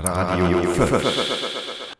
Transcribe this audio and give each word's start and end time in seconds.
Radio 0.00 0.62
Fürth. 0.62 1.02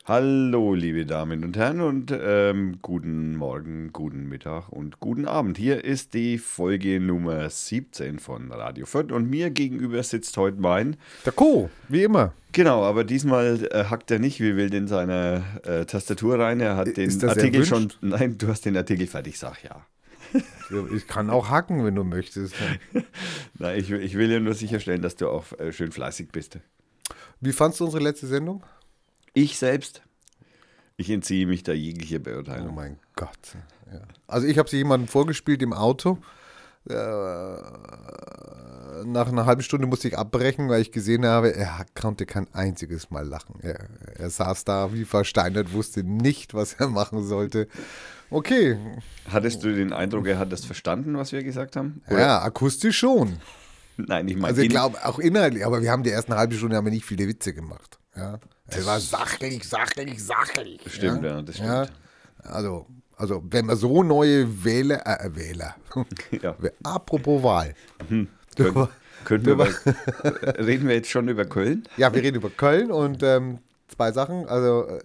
Hallo, 0.05 0.73
liebe 0.73 1.05
Damen 1.05 1.43
und 1.43 1.57
Herren, 1.57 1.81
und 1.81 2.17
ähm, 2.17 2.79
guten 2.81 3.35
Morgen, 3.35 3.93
guten 3.93 4.29
Mittag 4.29 4.69
und 4.69 5.01
guten 5.01 5.27
Abend. 5.27 5.59
Hier 5.59 5.85
ist 5.85 6.15
die 6.15 6.39
Folge 6.39 7.01
Nummer 7.01 7.51
17 7.51 8.21
von 8.21 8.53
Radio 8.53 8.87
Fürth 8.87 9.11
und 9.11 9.29
mir 9.29 9.51
gegenüber 9.51 10.01
sitzt 10.05 10.37
heute 10.37 10.61
mein. 10.61 10.97
Der 11.27 11.33
Co, 11.33 11.71
wie 11.89 12.05
immer. 12.05 12.35
Genau, 12.53 12.85
aber 12.85 13.03
diesmal 13.03 13.69
äh, 13.73 13.87
hackt 13.87 14.13
er 14.13 14.21
nicht 14.21 14.39
wie 14.39 14.55
wild 14.55 14.75
in 14.75 14.87
seiner 14.87 15.43
äh, 15.65 15.85
Tastatur 15.85 16.39
rein. 16.39 16.61
Er 16.61 16.77
hat 16.77 16.97
den 16.97 17.29
Artikel 17.29 17.67
schon. 17.67 17.93
Nein, 18.01 18.39
du 18.39 18.47
hast 18.47 18.65
den 18.65 18.77
Artikel 18.77 19.09
fertig, 19.09 19.39
sag 19.41 19.65
ja. 19.65 19.85
Ich 20.95 21.09
kann 21.09 21.31
auch 21.31 21.49
hacken, 21.51 21.85
wenn 21.85 21.97
du 21.97 22.05
möchtest. 22.05 22.55
Nein, 23.59 23.81
ich, 23.81 23.91
ich 23.91 24.15
will 24.15 24.31
ja 24.31 24.39
nur 24.39 24.55
sicherstellen, 24.55 25.03
dass 25.03 25.17
du 25.17 25.29
auch 25.29 25.53
äh, 25.59 25.73
schön 25.73 25.91
fleißig 25.91 26.29
bist. 26.31 26.59
Wie 27.41 27.53
fandst 27.53 27.81
du 27.81 27.85
unsere 27.85 28.03
letzte 28.03 28.27
Sendung? 28.27 28.63
Ich 29.35 29.59
selbst. 29.59 30.03
Ich 30.97 31.11
entziehe 31.11 31.47
mich 31.47 31.63
da 31.63 31.73
jeglicher 31.73 32.19
Beurteilung. 32.19 32.71
Oh 32.71 32.73
mein 32.73 32.99
Gott. 33.15 33.57
Ja. 33.93 34.01
Also 34.27 34.47
ich 34.47 34.59
habe 34.59 34.69
sie 34.69 34.79
jemandem 34.79 35.09
vorgespielt 35.09 35.63
im 35.63 35.73
Auto. 35.73 36.19
Äh, 36.89 36.95
nach 39.05 39.29
einer 39.29 39.47
halben 39.47 39.63
Stunde 39.63 39.87
musste 39.87 40.09
ich 40.09 40.19
abbrechen, 40.19 40.69
weil 40.69 40.81
ich 40.83 40.91
gesehen 40.91 41.25
habe, 41.25 41.55
er 41.55 41.87
konnte 41.95 42.27
kein 42.27 42.53
einziges 42.53 43.11
Mal 43.11 43.27
lachen. 43.27 43.61
Er, 43.63 43.89
er 44.19 44.31
saß 44.31 44.65
da 44.65 44.93
wie 44.93 45.05
versteinert, 45.05 45.73
wusste 45.73 46.03
nicht, 46.03 46.55
was 46.55 46.75
er 46.75 46.89
machen 46.89 47.25
sollte. 47.25 47.69
Okay. 48.31 48.77
Hattest 49.31 49.63
du 49.63 49.75
den 49.75 49.93
Eindruck, 49.93 50.27
er 50.27 50.39
hat 50.39 50.51
das 50.51 50.65
verstanden, 50.65 51.17
was 51.17 51.33
wir 51.33 51.43
gesagt 51.43 51.77
haben? 51.77 52.03
Oder? 52.09 52.21
Ja, 52.21 52.43
akustisch 52.43 52.99
schon. 52.99 53.39
Nein, 54.07 54.29
ich 54.29 54.37
meine. 54.37 54.47
Also 54.49 54.63
ich 54.63 54.69
glaube 54.69 55.05
auch 55.05 55.19
inhaltlich, 55.19 55.67
aber 55.67 55.83
wir 55.83 55.91
haben 55.91 56.05
die 56.05 56.11
ersten 56.11 56.35
halbe 56.35 56.55
Stunde 56.55 56.77
haben 56.77 56.85
wir 56.85 56.93
nicht 56.93 57.05
viele 57.05 57.27
Witze 57.27 57.53
gemacht. 57.53 57.99
Ja. 58.17 58.39
Es 58.69 58.87
war 58.87 59.01
sachlich, 59.01 59.65
sachlich, 59.65 60.23
sachlich. 60.23 60.81
Stimmt, 60.87 61.25
ja, 61.25 61.37
ja 61.37 61.43
das 61.43 61.57
stimmt. 61.57 61.71
Ja. 61.71 61.87
Also, 62.43 62.87
also, 63.17 63.43
wenn 63.51 63.67
man 63.67 63.77
so 63.77 64.03
neue 64.03 64.65
Wähler, 64.65 65.05
äh, 65.07 65.35
Wähler. 65.35 65.75
Ja. 66.43 66.57
Apropos 66.85 67.43
Wahl. 67.43 67.75
Mhm. 68.09 68.29
Können, 68.57 68.89
können 69.25 69.47
wir 69.47 69.53
über, 69.53 69.69
reden 70.59 70.89
wir 70.89 70.95
jetzt 70.95 71.11
schon 71.11 71.29
über 71.29 71.45
Köln? 71.45 71.85
Ja, 71.97 72.13
wir 72.13 72.23
reden 72.23 72.37
über 72.37 72.51
Köln 72.51 72.91
und 72.91 73.23
ähm, 73.23 73.59
zwei 73.89 74.13
Sachen. 74.13 74.47
Also, 74.47 74.87
äh, 74.87 75.01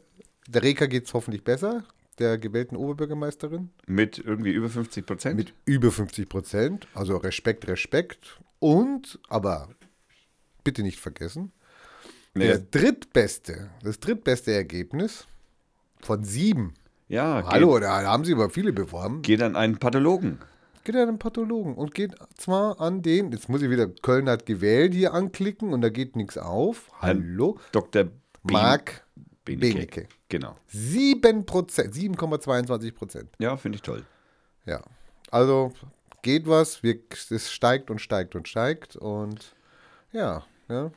der 0.47 0.61
Reka 0.61 0.85
geht 0.85 1.07
es 1.07 1.13
hoffentlich 1.13 1.43
besser 1.43 1.83
der 2.19 2.37
gewählten 2.37 2.75
Oberbürgermeisterin. 2.75 3.69
Mit 3.87 4.19
irgendwie 4.19 4.51
über 4.51 4.69
50 4.69 5.05
Prozent? 5.05 5.35
Mit 5.35 5.53
über 5.65 5.91
50 5.91 6.29
Prozent. 6.29 6.87
Also 6.93 7.17
Respekt, 7.17 7.67
Respekt. 7.67 8.39
Und, 8.63 9.19
aber 9.27 9.67
bitte 10.63 10.83
nicht 10.83 10.97
vergessen, 10.97 11.51
nee. 12.33 12.47
der 12.47 12.59
drittbeste, 12.59 13.71
das 13.83 13.99
drittbeste 13.99 14.53
Ergebnis 14.53 15.27
von 15.99 16.23
sieben. 16.23 16.73
Ja, 17.09 17.43
Hallo, 17.45 17.73
geht, 17.73 17.83
da 17.83 18.03
haben 18.03 18.23
sie 18.23 18.31
aber 18.31 18.49
viele 18.49 18.71
beworben. 18.71 19.21
Geht 19.21 19.41
an 19.41 19.57
einen 19.57 19.79
Pathologen. 19.79 20.39
Geht 20.85 20.95
an 20.95 21.09
einen 21.09 21.19
Pathologen 21.19 21.75
und 21.75 21.93
geht 21.93 22.15
zwar 22.37 22.79
an 22.79 23.01
den, 23.01 23.33
jetzt 23.33 23.49
muss 23.49 23.61
ich 23.61 23.69
wieder 23.69 23.89
Köln 23.89 24.29
hat 24.29 24.45
gewählt 24.45 24.93
hier 24.93 25.13
anklicken 25.13 25.73
und 25.73 25.81
da 25.81 25.89
geht 25.89 26.15
nichts 26.15 26.37
auf. 26.37 26.89
Hallo. 27.01 27.59
Dr. 27.73 28.05
Marc 28.43 29.05
Benecke. 29.43 29.73
Benecke. 29.73 30.07
Genau. 30.29 30.55
7 30.67 31.45
Prozent, 31.45 31.93
7,22 31.93 32.93
Prozent. 32.93 33.29
Ja, 33.39 33.57
finde 33.57 33.75
ich 33.75 33.81
toll. 33.81 34.05
Ja. 34.65 34.81
Also 35.31 35.73
geht 36.23 36.47
was, 36.47 36.81
wir, 36.81 36.97
es 37.29 37.51
steigt 37.51 37.91
und 37.91 37.99
steigt 37.99 38.33
und 38.35 38.47
steigt 38.47 38.95
und 38.95 39.53
ja, 40.11 40.43
ja 40.67 40.91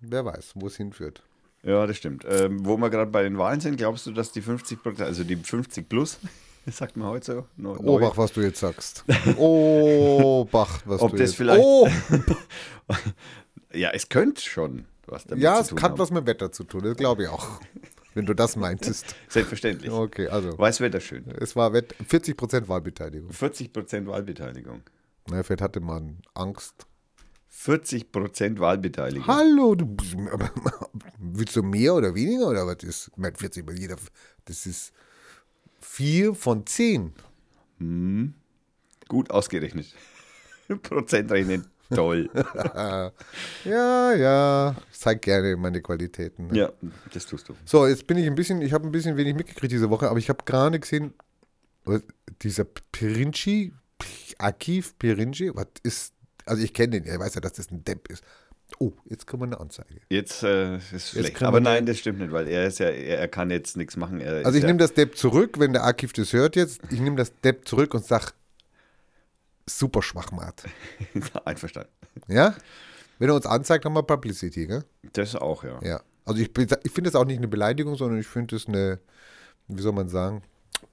wer 0.00 0.24
weiß, 0.26 0.52
wo 0.56 0.66
es 0.66 0.76
hinführt. 0.76 1.22
Ja, 1.62 1.86
das 1.86 1.96
stimmt. 1.96 2.26
Ähm, 2.28 2.66
wo 2.66 2.76
wir 2.76 2.90
gerade 2.90 3.10
bei 3.10 3.22
den 3.22 3.38
Wahlen 3.38 3.60
sind, 3.60 3.76
glaubst 3.76 4.06
du, 4.06 4.10
dass 4.10 4.32
die 4.32 4.42
50 4.42 4.82
Prozent, 4.82 5.08
also 5.08 5.24
die 5.24 5.36
50 5.36 5.88
plus, 5.88 6.18
sagt 6.66 6.96
man 6.96 7.08
heute 7.08 7.24
so. 7.24 7.46
Neu, 7.56 7.76
Obacht, 7.78 8.18
was 8.18 8.32
du 8.32 8.42
jetzt 8.42 8.60
sagst. 8.60 9.04
Obacht, 9.36 10.82
was 10.86 11.00
Ob 11.00 11.12
du 11.12 11.16
das 11.16 11.30
jetzt 11.30 11.36
vielleicht. 11.36 11.62
Oh. 11.62 11.88
ja, 13.72 13.90
es 13.92 14.10
könnte 14.10 14.42
schon 14.42 14.84
was 15.06 15.24
damit 15.24 15.42
ja, 15.42 15.62
zu 15.62 15.70
tun 15.70 15.76
Ja, 15.76 15.78
es 15.78 15.82
hat 15.82 15.90
haben. 15.90 15.98
was 15.98 16.10
mit 16.10 16.26
Wetter 16.26 16.52
zu 16.52 16.64
tun, 16.64 16.82
das 16.82 16.96
glaube 16.96 17.22
ich 17.22 17.28
auch. 17.28 17.60
Wenn 18.14 18.26
du 18.26 18.34
das 18.34 18.56
meintest. 18.56 19.14
Selbstverständlich. 19.28 19.90
Okay, 19.90 20.28
also. 20.28 20.56
Weiß 20.56 20.80
Wetter 20.80 21.00
schön. 21.00 21.24
Es 21.40 21.56
war 21.56 21.72
40 21.72 22.36
Prozent 22.36 22.68
Wahlbeteiligung. 22.68 23.32
40 23.32 23.72
Prozent 23.72 24.06
Wahlbeteiligung. 24.06 24.82
Na, 25.28 25.42
vielleicht 25.42 25.62
hatte 25.62 25.80
man 25.80 26.22
Angst. 26.34 26.86
40 27.48 28.12
Prozent 28.12 28.60
Wahlbeteiligung. 28.60 29.26
Hallo, 29.26 29.74
du 29.74 29.96
willst 31.18 31.56
du 31.56 31.62
mehr 31.62 31.94
oder 31.94 32.14
weniger 32.14 32.48
oder 32.48 32.66
was 32.66 32.82
ist? 32.82 33.08
Ich 33.08 33.16
meine, 33.16 33.34
40 33.36 33.70
jeder, 33.78 33.96
das 34.44 34.66
ist 34.66 34.92
vier 35.80 36.34
von 36.34 36.66
zehn. 36.66 37.12
Hm. 37.78 38.34
Gut 39.08 39.30
ausgerechnet. 39.30 39.94
Prozent 40.82 41.30
rechnen. 41.30 41.66
Toll. 41.92 42.30
ja, 43.64 44.12
ja. 44.14 44.76
Ich 44.92 44.98
zeig 44.98 45.22
gerne 45.22 45.56
meine 45.56 45.80
Qualitäten. 45.82 46.48
Ne? 46.48 46.58
Ja, 46.58 46.72
das 47.12 47.26
tust 47.26 47.48
du. 47.48 47.54
So, 47.64 47.86
jetzt 47.86 48.06
bin 48.06 48.16
ich 48.16 48.26
ein 48.26 48.34
bisschen, 48.34 48.62
ich 48.62 48.72
habe 48.72 48.86
ein 48.86 48.92
bisschen 48.92 49.16
wenig 49.16 49.34
mitgekriegt 49.34 49.72
diese 49.72 49.90
Woche, 49.90 50.08
aber 50.08 50.18
ich 50.18 50.28
habe 50.28 50.44
gerade 50.44 50.78
gesehen, 50.80 51.14
dieser 52.42 52.64
Pirinci, 52.64 53.72
Akif 54.38 54.98
Pirinci, 54.98 55.50
was 55.54 55.66
ist, 55.82 56.12
also 56.46 56.62
ich 56.62 56.72
kenne 56.72 57.00
den, 57.00 57.04
er 57.04 57.18
weiß 57.18 57.34
ja, 57.34 57.40
dass 57.40 57.52
das 57.52 57.70
ein 57.70 57.84
Depp 57.84 58.10
ist. 58.10 58.24
Oh, 58.78 58.92
jetzt 59.04 59.26
kommt 59.26 59.44
eine 59.44 59.60
Anzeige. 59.60 60.00
Jetzt 60.08 60.42
äh, 60.42 60.76
ist 60.76 61.10
schlecht. 61.10 61.42
Aber 61.42 61.60
nein, 61.60 61.86
das 61.86 61.98
stimmt 61.98 62.18
nicht, 62.18 62.32
weil 62.32 62.48
er 62.48 62.66
ist 62.66 62.80
ja, 62.80 62.86
er, 62.88 63.18
er 63.18 63.28
kann 63.28 63.50
jetzt 63.50 63.76
nichts 63.76 63.96
machen. 63.96 64.20
Also 64.20 64.56
ich 64.56 64.62
ja 64.62 64.66
nehme 64.66 64.78
das 64.78 64.94
Depp 64.94 65.16
zurück, 65.16 65.58
wenn 65.60 65.72
der 65.72 65.84
Akif 65.84 66.12
das 66.12 66.32
hört 66.32 66.56
jetzt. 66.56 66.80
Ich 66.90 67.00
nehme 67.00 67.16
das 67.16 67.32
Depp 67.42 67.68
zurück 67.68 67.94
und 67.94 68.04
sage, 68.04 68.32
super 69.68 70.02
Schwachmat. 70.02 70.64
Einverstanden. 71.44 71.90
Ja? 72.28 72.54
Wenn 73.18 73.28
er 73.28 73.34
uns 73.34 73.46
anzeigt, 73.46 73.84
haben 73.84 73.94
wir 73.94 74.02
Publicity, 74.02 74.66
gell? 74.66 74.84
Das 75.12 75.34
auch, 75.36 75.64
ja. 75.64 75.80
Ja. 75.82 76.02
Also 76.24 76.40
ich, 76.40 76.48
ich 76.48 76.92
finde 76.92 77.10
das 77.10 77.14
auch 77.14 77.24
nicht 77.24 77.38
eine 77.38 77.48
Beleidigung, 77.48 77.96
sondern 77.96 78.18
ich 78.18 78.26
finde 78.26 78.56
es 78.56 78.66
eine, 78.66 78.98
wie 79.68 79.82
soll 79.82 79.92
man 79.92 80.08
sagen, 80.08 80.42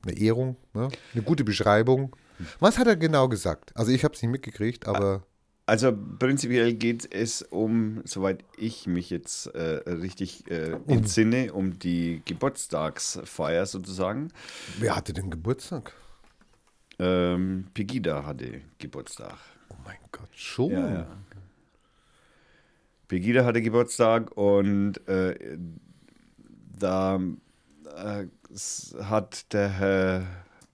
eine 0.04 0.18
Ehrung, 0.18 0.58
ne? 0.74 0.90
eine 1.14 1.24
gute 1.24 1.44
Beschreibung. 1.44 2.16
Was 2.60 2.78
hat 2.78 2.88
er 2.88 2.96
genau 2.96 3.30
gesagt? 3.30 3.76
Also 3.76 3.92
ich 3.92 4.04
habe 4.04 4.14
es 4.14 4.22
nicht 4.22 4.32
mitgekriegt, 4.32 4.88
aber... 4.88 5.24
Also 5.68 5.94
prinzipiell 6.20 6.74
geht 6.74 7.14
es 7.14 7.44
um, 7.44 8.02
soweit 8.04 8.44
ich 8.58 8.88
mich 8.88 9.10
jetzt 9.10 9.46
äh, 9.48 9.90
richtig 9.90 10.50
äh, 10.52 10.76
entsinne, 10.88 11.54
um 11.54 11.80
die 11.80 12.24
Geburtstagsfeier 12.26 13.66
sozusagen. 13.66 14.30
Wer 14.80 14.96
hatte 14.96 15.14
denn 15.14 15.30
Geburtstag? 15.30 15.94
Ähm, 17.02 17.66
Pegida 17.74 18.24
hatte 18.26 18.62
Geburtstag. 18.78 19.36
Oh 19.70 19.76
mein 19.84 19.98
Gott, 20.12 20.30
schon. 20.34 20.72
Ja, 20.72 20.94
ja. 20.94 21.08
Pegida 23.08 23.44
hatte 23.44 23.62
Geburtstag 23.62 24.38
und 24.38 25.06
äh, 25.08 25.58
da 26.78 27.20
äh, 27.98 28.26
hat 29.02 29.52
der 29.52 29.70
Herr 29.70 30.28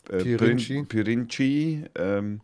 äh, 0.10 0.18
Pirinci, 0.18 0.84
Pirinci 0.84 1.86
ähm, 1.96 2.42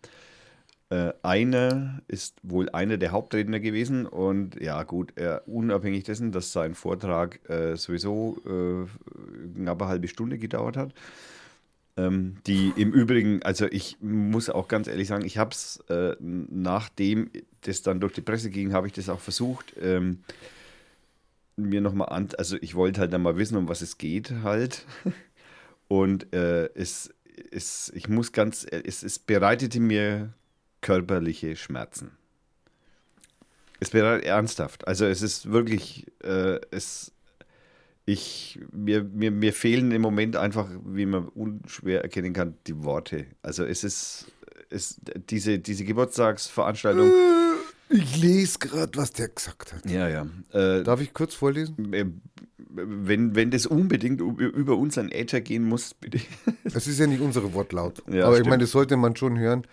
äh, 0.90 1.12
einer 1.22 2.02
ist 2.08 2.38
wohl 2.42 2.70
einer 2.70 2.98
der 2.98 3.12
Hauptredner 3.12 3.60
gewesen 3.60 4.06
und 4.06 4.62
ja 4.62 4.84
gut, 4.84 5.12
er, 5.16 5.48
unabhängig 5.48 6.04
dessen, 6.04 6.32
dass 6.32 6.54
sein 6.54 6.74
Vortrag 6.74 7.40
äh, 7.50 7.76
sowieso 7.76 8.38
äh, 8.46 9.58
knapp 9.58 9.82
eine 9.82 9.90
halbe 9.90 10.08
Stunde 10.08 10.38
gedauert 10.38 10.78
hat, 10.78 10.94
ähm, 11.98 12.38
die 12.48 12.74
im 12.76 12.92
Übrigen, 12.92 13.44
also 13.44 13.68
ich 13.70 13.98
muss 14.02 14.50
auch 14.50 14.68
ganz 14.68 14.88
ehrlich 14.88 15.08
sagen, 15.08 15.26
ich 15.26 15.38
habe 15.38 15.52
es, 15.52 15.84
äh, 15.90 16.16
nachdem 16.20 17.30
das 17.62 17.82
dann 17.82 18.00
durch 18.00 18.14
die 18.14 18.22
Presse 18.22 18.50
ging, 18.50 18.74
habe 18.74 18.88
ich 18.88 18.94
das 18.94 19.10
auch 19.10 19.20
versucht, 19.20 19.74
ähm, 19.80 20.24
mir 21.56 21.82
nochmal 21.82 22.10
an, 22.10 22.30
also 22.38 22.58
ich 22.62 22.76
wollte 22.76 23.00
halt 23.00 23.14
dann 23.14 23.22
mal 23.22 23.38
wissen, 23.38 23.58
um 23.58 23.70
was 23.70 23.82
es 23.82 23.98
geht 23.98 24.32
halt. 24.44 24.86
Und 25.88 26.34
äh, 26.34 26.66
es, 26.74 27.14
es, 27.52 27.92
ich 27.94 28.10
muss 28.10 28.32
ganz, 28.32 28.66
es, 28.66 29.04
es 29.04 29.20
bereitete 29.20 29.80
mir 29.80 30.34
körperliche 30.82 31.56
Schmerzen. 31.56 32.12
Es 33.80 33.92
bereitet 33.92 34.26
ernsthaft. 34.26 34.88
Also 34.88 35.06
es 35.06 35.22
ist 35.22 35.52
wirklich, 35.52 36.08
äh, 36.24 36.60
es, 36.72 37.12
ich, 38.06 38.60
mir, 38.72 39.04
mir, 39.04 39.32
mir 39.32 39.54
fehlen 39.54 39.92
im 39.92 40.02
Moment 40.02 40.36
einfach, 40.36 40.68
wie 40.86 41.06
man 41.06 41.28
unschwer 41.30 42.02
erkennen 42.02 42.34
kann, 42.34 42.56
die 42.68 42.84
Worte. 42.84 43.26
Also 43.42 43.64
es 43.64 43.84
ist, 43.84 44.26
es, 44.70 45.00
diese, 45.30 45.60
diese 45.60 45.86
Geburtstagsveranstaltung. 45.86 47.10
Äh, 47.10 47.94
ich 47.96 48.18
lese 48.22 48.60
gerade, 48.60 48.92
was 48.98 49.14
der 49.14 49.30
gesagt 49.30 49.74
hat. 49.74 49.90
Ja, 49.90 50.10
ja. 50.10 50.28
Äh, 50.52 50.84
Darf 50.84 51.00
ich 51.02 51.14
kurz 51.14 51.34
vorlesen? 51.34 51.94
Äh, 51.94 52.06
wenn, 52.76 53.36
wenn 53.36 53.52
das 53.52 53.68
unbedingt 53.68 54.20
über 54.20 54.78
unseren 54.78 55.10
Äther 55.10 55.42
gehen 55.42 55.64
muss, 55.64 55.94
bitte. 55.94 56.20
Das 56.64 56.88
ist 56.88 57.00
ja 57.00 57.06
nicht 57.06 57.22
unsere 57.22 57.54
Wortlaut. 57.54 58.02
Ja, 58.12 58.26
Aber 58.26 58.34
stimmt. 58.34 58.48
ich 58.48 58.50
meine, 58.50 58.64
das 58.64 58.72
sollte 58.72 58.98
man 58.98 59.16
schon 59.16 59.38
hören. 59.38 59.66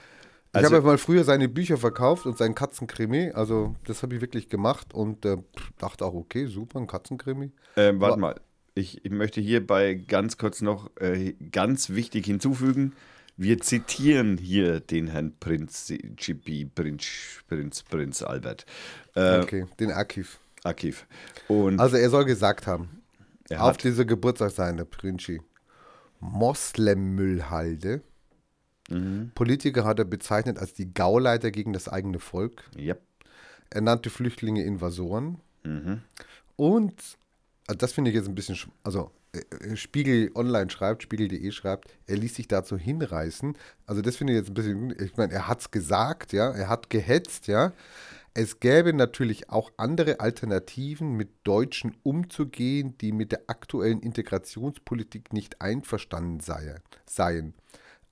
Ich 0.53 0.57
Also- 0.57 0.67
habe 0.67 0.77
ja 0.77 0.83
mal 0.83 0.99
früher 0.99 1.23
seine 1.25 1.49
Bücher 1.49 1.77
verkauft 1.77 2.27
und 2.27 2.37
seinen 2.37 2.55
Katzenkrimi. 2.57 3.31
Also, 3.33 3.77
das 3.87 4.03
habe 4.03 4.17
ich 4.17 4.21
wirklich 4.21 4.49
gemacht 4.49 4.93
und 4.95 5.25
äh, 5.25 5.37
dachte 5.79 6.05
auch, 6.05 6.15
okay, 6.15 6.47
super, 6.47 6.81
ein 6.81 6.87
Katzenkrimi. 6.89 7.53
Ähm, 7.77 8.01
warte 8.01 8.17
Wa- 8.17 8.21
mal. 8.21 8.41
Ich, 8.75 9.05
ich 9.05 9.11
möchte 9.13 9.41
hierbei 9.41 9.95
ganz 9.95 10.39
kurz 10.39 10.61
noch 10.61 10.91
äh, 11.01 11.35
ganz 11.53 11.91
wichtig 11.91 12.25
hinzufügen. 12.27 12.95
Wir 13.37 13.59
zitieren 13.61 14.39
hier 14.39 14.81
den 14.81 15.07
Herrn 15.09 15.35
Prinz 15.39 15.93
GP, 16.17 16.67
Prinz, 16.75 17.05
Prinz, 17.49 17.83
Prinz 17.85 18.23
Albert. 18.23 18.67
Äh, 19.15 19.41
Okay, 19.41 19.67
den 19.79 19.91
Archiv. 19.93 20.39
Akif. 20.65 21.07
Und 21.49 21.79
Also, 21.81 21.97
er 21.97 22.11
soll 22.11 22.25
gesagt 22.25 22.67
haben, 22.67 23.03
auf 23.57 23.77
dieser 23.77 24.05
Geburtstag 24.05 24.51
seiner 24.51 24.85
Princi, 24.85 25.41
Moslemmüllhalde. 26.21 28.03
Mhm. 28.91 29.31
Politiker 29.35 29.85
hat 29.85 29.99
er 29.99 30.05
bezeichnet 30.05 30.59
als 30.59 30.75
die 30.75 30.93
Gauleiter 30.93 31.51
gegen 31.51 31.73
das 31.73 31.89
eigene 31.89 32.19
Volk. 32.19 32.63
ja, 32.77 32.97
Er 33.71 33.81
nannte 33.81 34.11
Flüchtlinge 34.11 34.63
Invasoren. 34.65 35.39
mhm. 35.65 36.03
Und, 36.57 36.95
also 37.67 37.79
das 37.79 37.93
finde 37.93 38.11
ich 38.11 38.17
jetzt 38.17 38.29
ein 38.29 38.35
bisschen, 38.35 38.55
sch- 38.57 38.69
also 38.83 39.11
äh, 39.33 39.39
äh, 39.65 39.77
Spiegel 39.77 40.31
Online 40.35 40.69
schreibt, 40.71 41.03
Spiegel.de 41.05 41.51
schreibt, 41.53 41.95
er 42.07 42.17
ließ 42.17 42.35
sich 42.35 42.49
dazu 42.49 42.77
hinreißen. 42.77 43.57
Also 43.87 44.03
das 44.03 44.17
finde 44.17 44.33
ich 44.35 44.39
jetzt 44.41 44.49
ein 44.51 44.55
bisschen, 44.55 44.95
ich 45.03 45.17
meine, 45.17 45.33
er 45.33 45.47
hat 45.49 45.61
es 45.61 45.71
gesagt, 45.71 46.33
ja, 46.33 46.51
er 46.51 46.69
hat 46.69 46.91
gehetzt, 46.91 47.47
ja. 47.47 47.73
Es 48.35 48.61
gäbe 48.61 48.93
natürlich 48.93 49.51
auch 49.51 49.73
andere 49.77 50.21
Alternativen, 50.21 51.17
mit 51.17 51.31
Deutschen 51.45 51.97
umzugehen, 52.05 52.97
die 52.99 53.11
mit 53.13 53.33
der 53.33 53.43
aktuellen 53.49 54.01
Integrationspolitik 54.01 55.33
nicht 55.33 55.61
einverstanden 55.61 56.41
sei, 56.41 56.77
seien. 57.07 57.55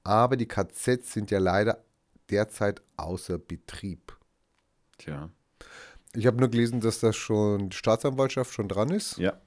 Aber 0.04 0.36
die 0.36 0.46
KZs 0.46 1.12
sind 1.12 1.30
ja 1.30 1.38
leider 1.38 1.84
derzeit 2.30 2.82
außer 2.96 3.38
Betrieb. 3.38 4.16
Tja. 4.98 5.30
Ich 6.14 6.26
habe 6.26 6.38
nur 6.38 6.48
gelesen, 6.48 6.80
dass 6.80 7.00
das 7.00 7.16
schon 7.16 7.70
die 7.70 7.76
Staatsanwaltschaft 7.76 8.52
schon 8.52 8.68
dran 8.68 8.90
ist. 8.90 9.18
Ja. 9.18 9.38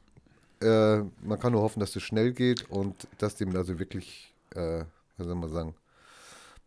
Äh, 0.61 1.03
man 1.23 1.39
kann 1.39 1.53
nur 1.53 1.61
hoffen, 1.61 1.79
dass 1.79 1.91
das 1.91 2.03
schnell 2.03 2.33
geht 2.33 2.69
und 2.69 3.07
dass 3.17 3.35
dem 3.35 3.55
also 3.55 3.79
wirklich, 3.79 4.33
äh, 4.55 4.85
was 5.17 5.27
soll 5.27 5.35
man 5.35 5.49
sagen, 5.49 5.75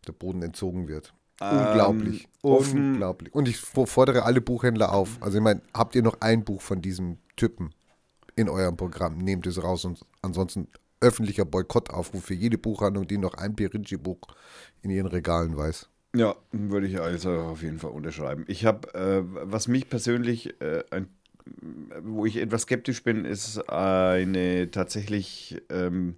der 0.05 0.11
Boden 0.11 0.41
entzogen 0.41 0.87
wird. 0.87 1.13
Unglaublich. 1.39 2.27
Ähm, 2.43 2.51
Unglaublich. 2.51 3.33
Und 3.33 3.47
ich 3.47 3.57
fordere 3.57 4.23
alle 4.23 4.41
Buchhändler 4.41 4.93
auf. 4.93 5.17
Also 5.21 5.37
ich 5.37 5.43
meine, 5.43 5.61
habt 5.73 5.95
ihr 5.95 6.03
noch 6.03 6.21
ein 6.21 6.43
Buch 6.43 6.61
von 6.61 6.81
diesem 6.81 7.17
Typen 7.35 7.73
in 8.35 8.47
eurem 8.47 8.77
Programm? 8.77 9.17
Nehmt 9.17 9.45
es 9.47 9.61
raus 9.61 9.83
und 9.85 9.99
ansonsten 10.21 10.67
öffentlicher 11.01 11.45
Boykottaufruf 11.45 12.25
für 12.25 12.33
jede 12.33 12.57
Buchhandlung, 12.57 13.07
die 13.07 13.17
noch 13.17 13.33
ein 13.35 13.55
Pirinci-Buch 13.55 14.19
in 14.81 14.89
ihren 14.89 15.07
Regalen 15.07 15.55
weiß. 15.55 15.89
Ja, 16.15 16.35
würde 16.51 16.87
ich 16.87 16.99
also 16.99 17.31
auf 17.31 17.61
jeden 17.61 17.79
Fall 17.79 17.91
unterschreiben. 17.91 18.45
Ich 18.47 18.65
habe, 18.65 18.93
äh, 18.93 19.21
was 19.23 19.67
mich 19.67 19.89
persönlich, 19.89 20.59
äh, 20.61 20.83
ein, 20.89 21.09
wo 22.01 22.25
ich 22.25 22.37
etwas 22.37 22.63
skeptisch 22.63 23.03
bin, 23.03 23.25
ist 23.25 23.69
eine 23.69 24.71
tatsächlich, 24.71 25.61
ähm, 25.69 26.15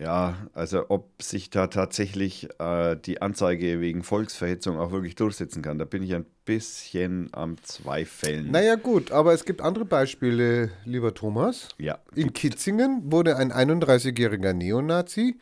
ja, 0.00 0.36
also 0.54 0.86
ob 0.88 1.22
sich 1.22 1.50
da 1.50 1.66
tatsächlich 1.66 2.48
äh, 2.58 2.96
die 2.96 3.20
Anzeige 3.20 3.80
wegen 3.80 4.02
Volksverhetzung 4.02 4.78
auch 4.78 4.92
wirklich 4.92 5.14
durchsetzen 5.14 5.62
kann. 5.62 5.78
Da 5.78 5.84
bin 5.84 6.02
ich 6.02 6.14
ein 6.14 6.24
bisschen 6.46 7.28
am 7.32 7.62
Zweifeln. 7.62 8.50
Naja 8.50 8.76
gut, 8.76 9.12
aber 9.12 9.34
es 9.34 9.44
gibt 9.44 9.60
andere 9.60 9.84
Beispiele, 9.84 10.70
lieber 10.84 11.12
Thomas. 11.12 11.68
Ja, 11.78 11.98
In 12.14 12.32
Kitzingen 12.32 13.12
wurde 13.12 13.36
ein 13.36 13.52
31-jähriger 13.52 14.52
Neonazi 14.54 15.38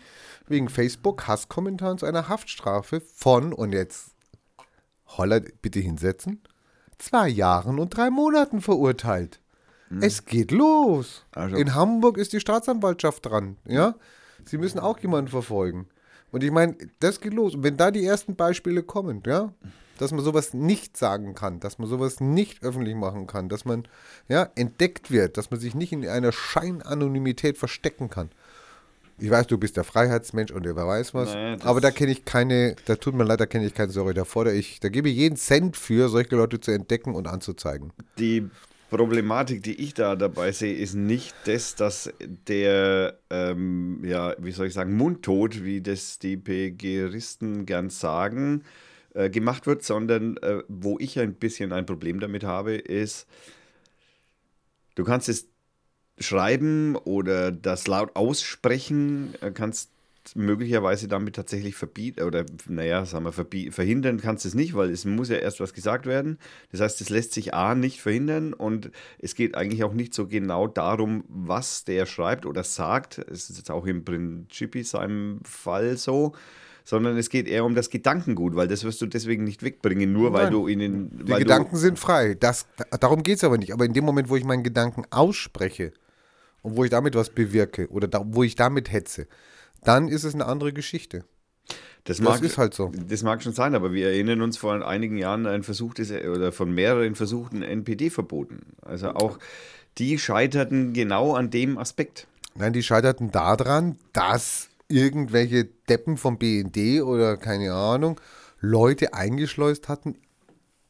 wegen 0.48 0.68
Facebook-Hasskommentaren 0.68 1.98
zu 1.98 2.06
einer 2.06 2.28
Haftstrafe 2.28 3.00
von, 3.00 3.52
und 3.52 3.72
jetzt 3.72 4.10
Holler, 5.16 5.40
bitte 5.40 5.78
hinsetzen, 5.80 6.42
zwei 6.98 7.28
Jahren 7.28 7.78
und 7.78 7.96
drei 7.96 8.10
Monaten 8.10 8.60
verurteilt. 8.60 9.40
Es 10.02 10.26
geht 10.26 10.50
los. 10.50 11.24
Also- 11.30 11.56
In 11.56 11.74
Hamburg 11.74 12.18
ist 12.18 12.34
die 12.34 12.40
Staatsanwaltschaft 12.40 13.24
dran. 13.24 13.56
Ja? 13.64 13.94
Sie 14.48 14.58
müssen 14.58 14.78
auch 14.78 14.98
jemanden 14.98 15.30
verfolgen. 15.30 15.86
Und 16.30 16.44
ich 16.44 16.50
meine, 16.50 16.76
das 17.00 17.20
geht 17.20 17.34
los. 17.34 17.54
Und 17.54 17.62
wenn 17.62 17.76
da 17.76 17.90
die 17.90 18.04
ersten 18.04 18.36
Beispiele 18.36 18.82
kommen, 18.82 19.22
ja, 19.26 19.52
dass 19.98 20.12
man 20.12 20.22
sowas 20.22 20.54
nicht 20.54 20.96
sagen 20.96 21.34
kann, 21.34 21.60
dass 21.60 21.78
man 21.78 21.88
sowas 21.88 22.20
nicht 22.20 22.62
öffentlich 22.62 22.94
machen 22.94 23.26
kann, 23.26 23.48
dass 23.48 23.64
man 23.64 23.86
ja, 24.28 24.48
entdeckt 24.54 25.10
wird, 25.10 25.36
dass 25.36 25.50
man 25.50 25.58
sich 25.60 25.74
nicht 25.74 25.92
in 25.92 26.06
einer 26.06 26.32
Scheinanonymität 26.32 27.58
verstecken 27.58 28.08
kann. 28.08 28.30
Ich 29.20 29.30
weiß, 29.30 29.48
du 29.48 29.58
bist 29.58 29.76
der 29.76 29.82
Freiheitsmensch 29.82 30.52
und 30.52 30.64
wer 30.64 30.76
weiß 30.76 31.12
was, 31.12 31.34
Naja, 31.34 31.56
aber 31.64 31.80
da 31.80 31.90
kenne 31.90 32.12
ich 32.12 32.24
keine, 32.24 32.76
da 32.84 32.94
tut 32.94 33.14
mir 33.14 33.24
leid, 33.24 33.40
da 33.40 33.46
kenne 33.46 33.66
ich 33.66 33.74
keine 33.74 33.90
Sorge. 33.90 34.14
Da 34.14 34.24
fordere 34.24 34.54
ich, 34.54 34.78
da 34.78 34.88
gebe 34.88 35.08
ich 35.08 35.16
jeden 35.16 35.36
Cent 35.36 35.76
für, 35.76 36.08
solche 36.08 36.36
Leute 36.36 36.60
zu 36.60 36.70
entdecken 36.70 37.16
und 37.16 37.26
anzuzeigen. 37.26 37.92
Die 38.18 38.48
Problematik, 38.90 39.62
die 39.62 39.80
ich 39.82 39.92
da 39.92 40.16
dabei 40.16 40.52
sehe, 40.52 40.74
ist 40.74 40.94
nicht 40.94 41.34
das, 41.44 41.74
dass 41.74 42.10
der, 42.20 43.18
ähm, 43.28 44.02
ja, 44.02 44.34
wie 44.38 44.52
soll 44.52 44.68
ich 44.68 44.74
sagen, 44.74 44.96
Mundtot, 44.96 45.62
wie 45.62 45.82
das 45.82 46.18
die 46.18 46.38
PGeristen 46.38 47.66
gern 47.66 47.90
sagen, 47.90 48.64
äh, 49.14 49.28
gemacht 49.28 49.66
wird, 49.66 49.82
sondern 49.82 50.38
äh, 50.38 50.62
wo 50.68 50.98
ich 50.98 51.18
ein 51.18 51.34
bisschen 51.34 51.72
ein 51.72 51.84
Problem 51.84 52.18
damit 52.18 52.44
habe, 52.44 52.76
ist, 52.76 53.26
du 54.94 55.04
kannst 55.04 55.28
es 55.28 55.48
schreiben 56.18 56.96
oder 56.96 57.52
das 57.52 57.86
laut 57.86 58.16
aussprechen, 58.16 59.34
äh, 59.42 59.50
kannst 59.50 59.90
möglicherweise 60.34 61.08
damit 61.08 61.36
tatsächlich 61.36 61.74
verbieten 61.74 62.22
oder 62.22 62.44
naja, 62.66 63.04
sagen 63.04 63.24
wir, 63.24 63.32
verbi- 63.32 63.72
verhindern 63.72 64.20
kannst 64.20 64.44
du 64.44 64.48
es 64.48 64.54
nicht, 64.54 64.74
weil 64.74 64.90
es 64.90 65.04
muss 65.04 65.28
ja 65.28 65.36
erst 65.36 65.60
was 65.60 65.72
gesagt 65.72 66.06
werden. 66.06 66.38
Das 66.72 66.80
heißt, 66.80 67.00
es 67.00 67.10
lässt 67.10 67.32
sich 67.32 67.54
A 67.54 67.74
nicht 67.74 68.00
verhindern 68.00 68.52
und 68.52 68.90
es 69.18 69.34
geht 69.34 69.54
eigentlich 69.54 69.84
auch 69.84 69.94
nicht 69.94 70.14
so 70.14 70.26
genau 70.26 70.66
darum, 70.66 71.24
was 71.28 71.84
der 71.84 72.06
schreibt 72.06 72.46
oder 72.46 72.64
sagt. 72.64 73.18
Es 73.18 73.50
ist 73.50 73.58
jetzt 73.58 73.70
auch 73.70 73.86
im 73.86 74.04
Principi 74.04 74.82
seinem 74.82 75.40
Fall 75.44 75.96
so. 75.96 76.32
Sondern 76.84 77.18
es 77.18 77.28
geht 77.28 77.46
eher 77.46 77.66
um 77.66 77.74
das 77.74 77.90
Gedankengut, 77.90 78.56
weil 78.56 78.66
das 78.66 78.82
wirst 78.82 79.02
du 79.02 79.06
deswegen 79.06 79.44
nicht 79.44 79.62
wegbringen, 79.62 80.10
nur 80.10 80.32
weil 80.32 80.44
Nein. 80.44 80.52
du 80.52 80.68
ihnen. 80.68 81.18
Die 81.18 81.30
weil 81.30 81.40
Gedanken 81.40 81.76
sind 81.76 81.98
frei. 81.98 82.34
Das, 82.34 82.66
darum 82.98 83.22
geht 83.22 83.36
es 83.36 83.44
aber 83.44 83.58
nicht. 83.58 83.74
Aber 83.74 83.84
in 83.84 83.92
dem 83.92 84.06
Moment, 84.06 84.30
wo 84.30 84.36
ich 84.36 84.44
meinen 84.44 84.62
Gedanken 84.62 85.02
ausspreche 85.10 85.92
und 86.62 86.76
wo 86.78 86.84
ich 86.84 86.90
damit 86.90 87.14
was 87.14 87.28
bewirke 87.28 87.88
oder 87.90 88.08
da, 88.08 88.22
wo 88.24 88.42
ich 88.42 88.54
damit 88.54 88.90
hetze, 88.90 89.26
dann 89.88 90.08
ist 90.08 90.24
es 90.24 90.34
eine 90.34 90.44
andere 90.44 90.74
Geschichte. 90.74 91.24
das, 92.04 92.18
Das 92.18 92.20
mag, 92.20 92.42
ist 92.42 92.58
halt 92.58 92.74
so. 92.74 92.92
Das 93.08 93.22
mag 93.22 93.42
schon 93.42 93.54
sein, 93.54 93.74
aber 93.74 93.94
wir 93.94 94.08
erinnern 94.08 94.42
uns 94.42 94.58
vor 94.58 94.86
einigen 94.86 95.16
Jahren 95.16 95.46
ein 95.46 95.62
versuchtes 95.62 96.10
oder 96.12 96.52
von 96.52 96.74
mehreren 96.74 97.14
versuchten 97.14 97.62
NPD-Verboten. 97.62 98.60
Also 98.82 99.10
auch 99.10 99.38
die 99.96 100.18
scheiterten 100.18 100.92
genau 100.92 101.34
an 101.34 101.48
dem 101.50 101.78
Aspekt. 101.78 102.26
Nein, 102.54 102.74
die 102.74 102.82
scheiterten 102.82 103.30
daran, 103.30 103.96
dass 104.12 104.68
irgendwelche 104.88 105.64
Deppen 105.88 106.18
vom 106.18 106.38
BND 106.38 107.02
oder 107.02 107.38
keine 107.38 107.72
Ahnung 107.72 108.20
Leute 108.60 109.14
eingeschleust 109.14 109.88
hatten 109.88 110.16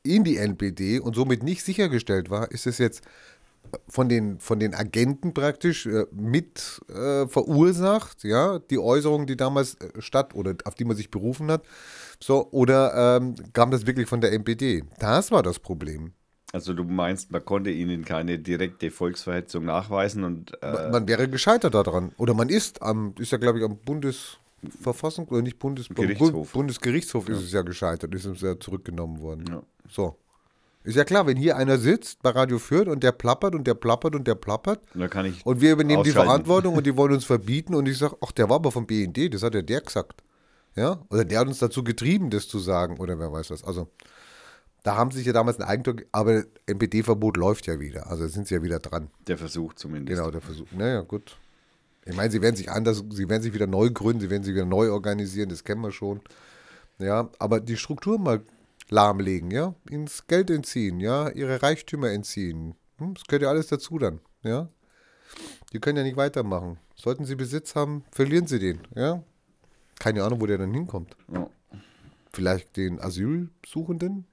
in 0.02 0.24
die 0.24 0.38
NPD 0.38 0.98
und 0.98 1.14
somit 1.14 1.42
nicht 1.44 1.64
sichergestellt 1.64 2.30
war, 2.30 2.50
ist 2.50 2.66
es 2.66 2.78
jetzt 2.78 3.04
von 3.88 4.08
den, 4.08 4.38
von 4.40 4.58
den 4.58 4.74
Agenten 4.74 5.34
praktisch 5.34 5.86
äh, 5.86 6.06
mit 6.12 6.80
äh, 6.88 7.26
verursacht, 7.26 8.24
ja, 8.24 8.58
die 8.58 8.78
Äußerungen, 8.78 9.26
die 9.26 9.36
damals 9.36 9.74
äh, 9.74 10.00
statt 10.00 10.34
oder 10.34 10.54
auf 10.64 10.74
die 10.74 10.84
man 10.84 10.96
sich 10.96 11.10
berufen 11.10 11.50
hat, 11.50 11.62
so, 12.20 12.50
oder 12.50 13.16
ähm, 13.18 13.34
kam 13.52 13.70
das 13.70 13.86
wirklich 13.86 14.08
von 14.08 14.20
der 14.20 14.32
NPD? 14.32 14.84
Das 14.98 15.30
war 15.30 15.42
das 15.42 15.58
Problem. 15.58 16.12
Also 16.52 16.72
du 16.72 16.82
meinst, 16.82 17.30
man 17.30 17.44
konnte 17.44 17.70
ihnen 17.70 18.04
keine 18.04 18.38
direkte 18.38 18.90
Volksverhetzung 18.90 19.66
nachweisen 19.66 20.24
und 20.24 20.62
äh, 20.62 20.90
man 20.90 21.06
wäre 21.06 21.28
gescheitert 21.28 21.74
daran. 21.74 22.12
Oder 22.16 22.32
man 22.32 22.48
ist 22.48 22.80
am, 22.80 23.14
ist 23.18 23.32
ja 23.32 23.38
glaube 23.38 23.58
ich 23.58 23.64
am 23.64 23.76
Bundesverfassung 23.76 25.28
oder 25.28 25.42
nicht 25.42 25.58
Bundes 25.58 25.88
Gerichtshof. 25.90 26.52
Bundesgerichtshof 26.52 27.28
ist 27.28 27.42
es 27.42 27.52
ja 27.52 27.62
gescheitert, 27.62 28.14
ist 28.14 28.24
es 28.24 28.40
ja 28.40 28.58
zurückgenommen 28.58 29.20
worden. 29.20 29.44
Ja. 29.48 29.62
So. 29.88 30.16
Ist 30.88 30.96
ja 30.96 31.04
klar, 31.04 31.26
wenn 31.26 31.36
hier 31.36 31.56
einer 31.56 31.76
sitzt 31.78 32.22
bei 32.22 32.30
Radio 32.30 32.58
Fürth 32.58 32.88
und 32.88 33.02
der 33.02 33.12
plappert 33.12 33.54
und 33.54 33.66
der 33.66 33.74
plappert 33.74 34.14
und 34.14 34.26
der 34.26 34.34
plappert 34.34 34.80
da 34.94 35.06
kann 35.08 35.26
ich 35.26 35.44
und 35.44 35.60
wir 35.60 35.72
übernehmen 35.72 36.02
die. 36.02 36.10
Verantwortung 36.12 36.74
und 36.76 36.86
die 36.86 36.96
wollen 36.96 37.12
uns 37.12 37.24
verbieten 37.34 37.74
und 37.74 37.86
ich 37.86 37.98
sage, 37.98 38.16
ach, 38.24 38.32
der 38.32 38.48
war 38.48 38.56
aber 38.56 38.72
vom 38.72 38.86
BND, 38.86 39.32
das 39.34 39.42
hat 39.42 39.54
ja 39.54 39.62
der 39.62 39.80
gesagt. 39.82 40.22
Ja? 40.76 41.00
Oder 41.10 41.24
der 41.24 41.40
hat 41.40 41.46
uns 41.48 41.58
dazu 41.58 41.84
getrieben, 41.84 42.30
das 42.30 42.48
zu 42.48 42.58
sagen 42.58 42.96
oder 42.98 43.18
wer 43.18 43.30
weiß 43.32 43.50
was. 43.50 43.64
Also, 43.64 43.88
da 44.82 44.96
haben 44.96 45.10
sie 45.10 45.18
sich 45.18 45.26
ja 45.26 45.32
damals 45.34 45.58
ein 45.58 45.64
Eigentor, 45.68 45.96
ge- 45.96 46.06
aber 46.12 46.44
NPD-Verbot 46.66 47.36
läuft 47.36 47.66
ja 47.66 47.78
wieder. 47.80 48.06
Also 48.10 48.26
sind 48.28 48.46
sie 48.46 48.54
ja 48.54 48.62
wieder 48.62 48.78
dran. 48.78 49.08
der 49.26 49.36
Versuch 49.36 49.74
zumindest. 49.74 50.16
Genau, 50.18 50.30
der 50.30 50.40
Versuch. 50.40 50.68
Naja, 50.72 51.02
gut. 51.02 51.36
Ich 52.06 52.16
meine, 52.16 52.30
sie 52.30 52.40
werden 52.40 52.56
sich 52.56 52.70
anders, 52.70 53.04
sie 53.10 53.28
werden 53.28 53.42
sich 53.42 53.52
wieder 53.52 53.66
neu 53.66 53.90
gründen, 53.90 54.20
sie 54.20 54.30
werden 54.30 54.42
sich 54.44 54.54
wieder 54.54 54.64
neu 54.64 54.90
organisieren, 54.90 55.50
das 55.50 55.64
kennen 55.64 55.82
wir 55.82 55.92
schon. 55.92 56.20
Ja, 56.98 57.28
aber 57.38 57.60
die 57.60 57.76
Struktur 57.76 58.18
mal 58.18 58.40
lahmlegen, 58.90 59.50
ja, 59.50 59.74
ins 59.90 60.26
Geld 60.26 60.50
entziehen, 60.50 61.00
ja, 61.00 61.28
ihre 61.30 61.62
Reichtümer 61.62 62.10
entziehen. 62.10 62.74
Hm, 62.98 63.14
das 63.14 63.24
gehört 63.24 63.42
ja 63.42 63.48
alles 63.50 63.68
dazu 63.68 63.98
dann, 63.98 64.20
ja. 64.42 64.68
Die 65.72 65.80
können 65.80 65.98
ja 65.98 66.04
nicht 66.04 66.16
weitermachen. 66.16 66.78
Sollten 66.94 67.24
sie 67.26 67.36
Besitz 67.36 67.74
haben, 67.74 68.04
verlieren 68.10 68.46
sie 68.46 68.58
den, 68.58 68.80
ja. 68.94 69.22
Keine 69.98 70.24
Ahnung, 70.24 70.40
wo 70.40 70.46
der 70.46 70.58
dann 70.58 70.72
hinkommt. 70.72 71.16
Ja. 71.32 71.48
vielleicht 72.32 72.76
den 72.76 73.00
Asylsuchenden? 73.00 74.26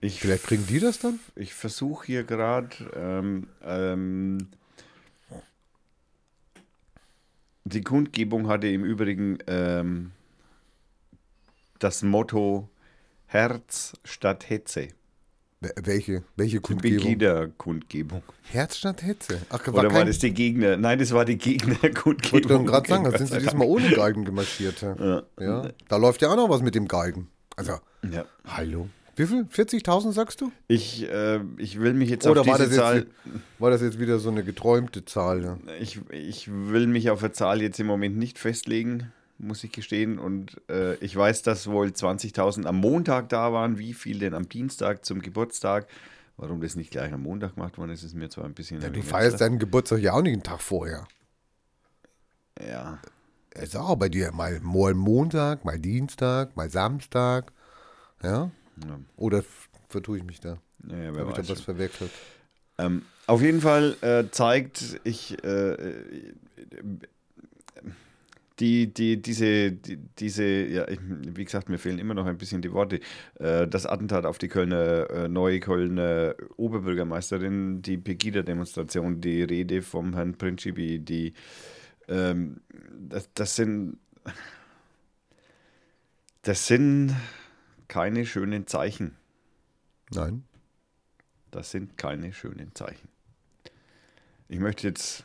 Ich, 0.00 0.20
Vielleicht 0.20 0.44
kriegen 0.44 0.64
die 0.66 0.78
das 0.78 1.00
dann? 1.00 1.18
ich 1.34 1.54
versuche 1.54 2.06
hier 2.06 2.22
gerade 2.22 2.68
ähm, 2.94 3.48
ähm, 3.64 4.48
die 7.64 7.82
Kundgebung 7.82 8.46
hatte 8.46 8.68
im 8.68 8.84
Übrigen 8.84 9.38
ähm, 9.48 10.12
das 11.80 12.02
Motto 12.02 12.68
Herz 13.28 13.92
statt 14.04 14.48
Hetze. 14.48 14.88
Wel- 15.60 15.72
Welche? 15.82 16.22
Welche 16.36 16.60
Kundgebung? 16.60 16.98
Begida-Kundgebung. 17.04 18.22
Herz 18.50 18.78
statt 18.78 19.02
Hetze. 19.02 19.40
Ach, 19.50 19.66
war 19.66 19.74
Oder 19.74 19.92
war 19.92 20.04
das 20.04 20.18
die 20.18 20.32
Gegner? 20.32 20.76
Nein, 20.76 20.98
das 20.98 21.12
war 21.12 21.24
die 21.24 21.32
Ich 21.34 21.44
wollte 21.46 21.66
Gegner-Kundgebung. 21.66 22.64
gerade 22.66 22.88
sagen, 22.88 23.04
da 23.10 23.18
sind 23.18 23.26
sie 23.28 23.38
diesmal 23.38 23.66
ohne 23.66 23.90
Galgen 23.90 24.24
gemarschiert. 24.24 24.80
Ja. 24.82 25.22
ja. 25.38 25.68
Da 25.88 25.96
läuft 25.96 26.22
ja 26.22 26.30
auch 26.30 26.36
noch 26.36 26.48
was 26.48 26.62
mit 26.62 26.74
dem 26.74 26.88
Galgen. 26.88 27.28
Also, 27.56 27.72
Ja. 28.10 28.24
hallo. 28.46 28.88
Wie 29.16 29.26
viel? 29.26 29.42
40.000 29.52 30.12
sagst 30.12 30.40
du? 30.40 30.52
Ich, 30.68 31.02
äh, 31.10 31.40
ich 31.58 31.80
will 31.80 31.92
mich 31.92 32.08
jetzt 32.08 32.24
Oder 32.26 32.42
auf 32.42 32.46
war 32.46 32.56
diese 32.56 32.68
das, 32.70 32.78
Zahl. 32.78 32.96
jetzt, 32.98 33.08
war 33.58 33.70
das 33.72 33.82
jetzt 33.82 33.98
wieder 33.98 34.20
so 34.20 34.30
eine 34.30 34.44
geträumte 34.44 35.04
Zahl? 35.04 35.42
Ja? 35.42 35.58
Ich, 35.80 36.00
ich 36.12 36.48
will 36.48 36.86
mich 36.86 37.10
auf 37.10 37.22
eine 37.24 37.32
Zahl 37.32 37.60
jetzt 37.60 37.80
im 37.80 37.88
Moment 37.88 38.16
nicht 38.16 38.38
festlegen, 38.38 39.12
muss 39.38 39.62
ich 39.64 39.72
gestehen. 39.72 40.18
Und 40.18 40.60
äh, 40.68 40.94
ich 40.96 41.14
weiß, 41.16 41.42
dass 41.42 41.66
wohl 41.68 41.88
20.000 41.88 42.66
am 42.66 42.76
Montag 42.76 43.28
da 43.28 43.52
waren. 43.52 43.78
Wie 43.78 43.94
viel 43.94 44.18
denn 44.18 44.34
am 44.34 44.48
Dienstag 44.48 45.04
zum 45.04 45.20
Geburtstag? 45.22 45.86
Warum 46.36 46.60
das 46.60 46.76
nicht 46.76 46.90
gleich 46.92 47.12
am 47.12 47.22
Montag 47.22 47.54
gemacht 47.56 47.78
worden 47.78 47.90
ist, 47.90 48.02
ist 48.04 48.14
mir 48.14 48.28
zwar 48.30 48.44
ein 48.44 48.54
bisschen. 48.54 48.80
Ja, 48.80 48.90
du 48.90 49.02
feierst 49.02 49.40
deinen 49.40 49.58
Geburtstag 49.58 50.00
ja 50.00 50.12
auch 50.12 50.22
nicht 50.22 50.34
einen 50.34 50.42
Tag 50.44 50.60
vorher. 50.60 51.06
Ja, 52.64 52.98
Es 53.50 53.70
ist 53.70 53.76
auch 53.76 53.96
bei 53.96 54.08
dir 54.08 54.32
mal, 54.32 54.60
mal 54.60 54.94
Montag, 54.94 55.64
mal 55.64 55.78
Dienstag, 55.78 56.56
mal 56.56 56.70
Samstag. 56.70 57.52
Ja? 58.22 58.50
ja, 58.84 59.00
Oder 59.16 59.44
vertue 59.88 60.18
ich 60.18 60.24
mich 60.24 60.40
da? 60.40 60.58
ja, 60.88 60.96
ja 60.96 61.14
wer 61.14 61.20
Habe 61.20 61.30
ich 61.30 61.36
da 61.36 61.42
weiß. 61.42 61.50
was 61.50 61.60
verwechselt? 61.60 62.10
Ähm, 62.78 63.02
auf 63.26 63.42
jeden 63.42 63.60
Fall 63.60 63.96
äh, 64.00 64.24
zeigt 64.30 65.00
ich 65.04 65.42
äh, 65.44 65.72
äh, 65.72 66.34
die, 68.60 68.92
die, 68.92 69.22
diese, 69.22 69.72
die, 69.72 69.96
diese, 70.18 70.44
ja, 70.44 70.88
ich, 70.88 70.98
wie 71.00 71.44
gesagt, 71.44 71.68
mir 71.68 71.78
fehlen 71.78 71.98
immer 71.98 72.14
noch 72.14 72.26
ein 72.26 72.38
bisschen 72.38 72.62
die 72.62 72.72
Worte. 72.72 73.00
Äh, 73.38 73.68
das 73.68 73.86
Attentat 73.86 74.26
auf 74.26 74.38
die 74.38 74.48
Kölner, 74.48 75.08
äh, 75.10 75.28
neue 75.28 75.60
Kölner 75.60 76.34
Oberbürgermeisterin, 76.56 77.82
die 77.82 77.98
Pegida-Demonstration, 77.98 79.20
die 79.20 79.42
Rede 79.42 79.82
vom 79.82 80.14
Herrn 80.14 80.34
Principi, 80.36 80.98
die, 80.98 81.34
ähm, 82.08 82.60
das, 82.98 83.30
das 83.34 83.56
sind, 83.56 83.98
das 86.42 86.66
sind 86.66 87.14
keine 87.86 88.26
schönen 88.26 88.66
Zeichen. 88.66 89.16
Nein. 90.10 90.44
Das 91.50 91.70
sind 91.70 91.96
keine 91.96 92.32
schönen 92.32 92.74
Zeichen. 92.74 93.08
Ich 94.48 94.58
möchte 94.58 94.88
jetzt 94.88 95.24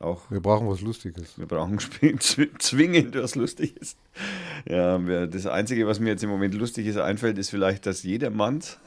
auch, 0.00 0.30
Wir 0.30 0.40
brauchen 0.40 0.68
was 0.68 0.80
Lustiges. 0.80 1.38
wir 1.38 1.46
brauchen 1.46 1.78
zwingend 2.58 3.14
was 3.16 3.34
Lustiges. 3.34 3.96
Ja, 4.68 4.98
das 5.26 5.46
Einzige, 5.46 5.86
was 5.86 6.00
mir 6.00 6.10
jetzt 6.10 6.22
im 6.24 6.30
Moment 6.30 6.54
Lustiges 6.54 6.96
einfällt, 6.96 7.38
ist 7.38 7.50
vielleicht, 7.50 7.86
dass 7.86 8.02
jedermanns, 8.02 8.78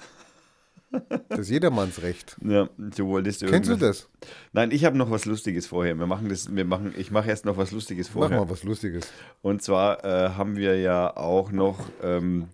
Das 1.30 1.50
jedermannsrecht. 1.50 2.36
ja, 2.44 2.68
du 2.78 3.08
wolltest 3.08 3.46
Kennst 3.46 3.70
du 3.70 3.78
das? 3.78 4.10
Nein, 4.52 4.72
ich 4.72 4.84
habe 4.84 4.98
noch 4.98 5.10
was 5.10 5.24
Lustiges 5.26 5.66
vorher. 5.68 5.96
Wir 5.98 6.06
machen 6.06 6.28
das, 6.28 6.54
wir 6.54 6.66
machen, 6.66 6.94
ich 6.98 7.12
mache 7.12 7.30
erst 7.30 7.46
noch 7.46 7.56
was 7.58 7.72
Lustiges 7.72 8.08
Mach 8.10 8.14
vorher. 8.14 8.40
mal 8.40 8.50
was 8.50 8.64
Lustiges. 8.64 9.08
Und 9.42 9.62
zwar 9.62 10.04
äh, 10.04 10.30
haben 10.32 10.58
wir 10.58 10.78
ja 10.80 11.16
auch 11.16 11.52
noch 11.54 11.80
ähm, 12.04 12.50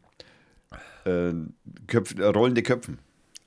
äh, 1.05 1.33
Köpf, 1.87 2.15
äh, 2.19 2.25
rollende 2.25 2.61
Köpfen. 2.61 2.99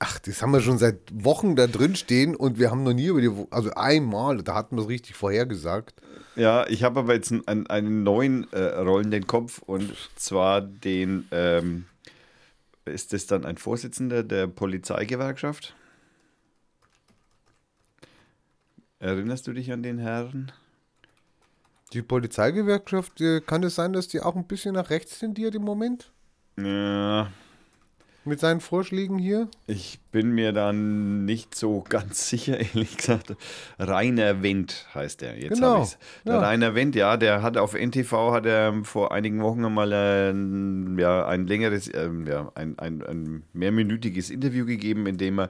Ach, 0.03 0.17
das 0.17 0.41
haben 0.41 0.51
wir 0.51 0.61
schon 0.61 0.79
seit 0.79 0.97
Wochen 1.13 1.55
da 1.55 1.67
drin 1.67 1.95
stehen 1.95 2.35
und 2.35 2.57
wir 2.57 2.71
haben 2.71 2.81
noch 2.81 2.93
nie 2.93 3.05
über 3.05 3.21
die, 3.21 3.29
also 3.51 3.69
einmal, 3.75 4.41
da 4.41 4.55
hatten 4.55 4.75
wir 4.75 4.81
es 4.81 4.87
richtig 4.87 5.15
vorhergesagt. 5.15 6.01
Ja, 6.35 6.65
ich 6.65 6.81
habe 6.81 7.01
aber 7.01 7.13
jetzt 7.13 7.31
einen, 7.31 7.67
einen 7.67 8.01
neuen 8.01 8.51
äh, 8.51 8.63
rollenden 8.79 9.27
Kopf 9.27 9.59
und 9.59 9.93
zwar 10.15 10.61
den, 10.61 11.27
ähm, 11.29 11.85
ist 12.85 13.13
das 13.13 13.27
dann 13.27 13.45
ein 13.45 13.57
Vorsitzender 13.57 14.23
der 14.23 14.47
Polizeigewerkschaft? 14.47 15.75
Erinnerst 18.97 19.45
du 19.45 19.53
dich 19.53 19.71
an 19.71 19.83
den 19.83 19.99
Herrn? 19.99 20.51
Die 21.93 22.01
Polizeigewerkschaft, 22.01 23.21
äh, 23.21 23.39
kann 23.39 23.61
es 23.61 23.75
sein, 23.75 23.93
dass 23.93 24.07
die 24.07 24.21
auch 24.21 24.35
ein 24.35 24.47
bisschen 24.47 24.73
nach 24.73 24.89
rechts 24.89 25.19
tendiert 25.19 25.53
im 25.53 25.61
Moment? 25.61 26.11
Ja, 26.57 27.31
Mit 28.23 28.39
seinen 28.39 28.61
Vorschlägen 28.61 29.17
hier? 29.17 29.47
ich 29.65 29.99
bin 30.11 30.31
mir 30.31 30.51
dann 30.51 31.25
nicht 31.25 31.55
so 31.55 31.83
ganz 31.87 32.29
sicher, 32.29 32.59
ehrlich 32.59 32.97
gesagt. 32.97 33.35
Rainer 33.79 34.43
Wendt 34.43 34.85
heißt 34.93 35.23
er. 35.23 35.37
Jetzt 35.39 35.55
Genau. 35.55 35.87
Der 36.25 36.33
ja. 36.33 36.39
Rainer 36.39 36.75
Wendt, 36.75 36.95
ja, 36.95 37.17
der 37.17 37.41
hat 37.41 37.57
auf 37.57 37.73
NTV 37.73 38.31
hat 38.31 38.45
er 38.45 38.83
vor 38.83 39.11
einigen 39.11 39.41
Wochen 39.41 39.65
einmal 39.65 39.91
ein, 39.91 40.99
ja, 40.99 41.25
ein 41.25 41.47
längeres, 41.47 41.91
ähm, 41.93 42.27
ja, 42.27 42.51
ein, 42.53 42.77
ein, 42.77 43.01
ein 43.01 43.43
mehrminütiges 43.53 44.29
Interview 44.29 44.65
gegeben, 44.65 45.07
in 45.07 45.17
dem 45.17 45.39
er 45.39 45.49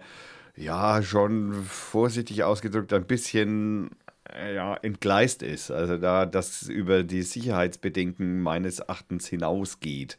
ja 0.55 1.01
schon 1.01 1.53
vorsichtig 1.65 2.43
ausgedrückt 2.43 2.93
ein 2.93 3.05
bisschen 3.05 3.89
äh, 4.33 4.55
ja, 4.55 4.75
entgleist 4.75 5.43
ist. 5.43 5.71
Also 5.71 5.97
da 5.97 6.25
das 6.25 6.63
über 6.63 7.03
die 7.03 7.23
Sicherheitsbedenken 7.23 8.41
meines 8.41 8.79
Erachtens 8.79 9.27
hinausgeht. 9.27 10.17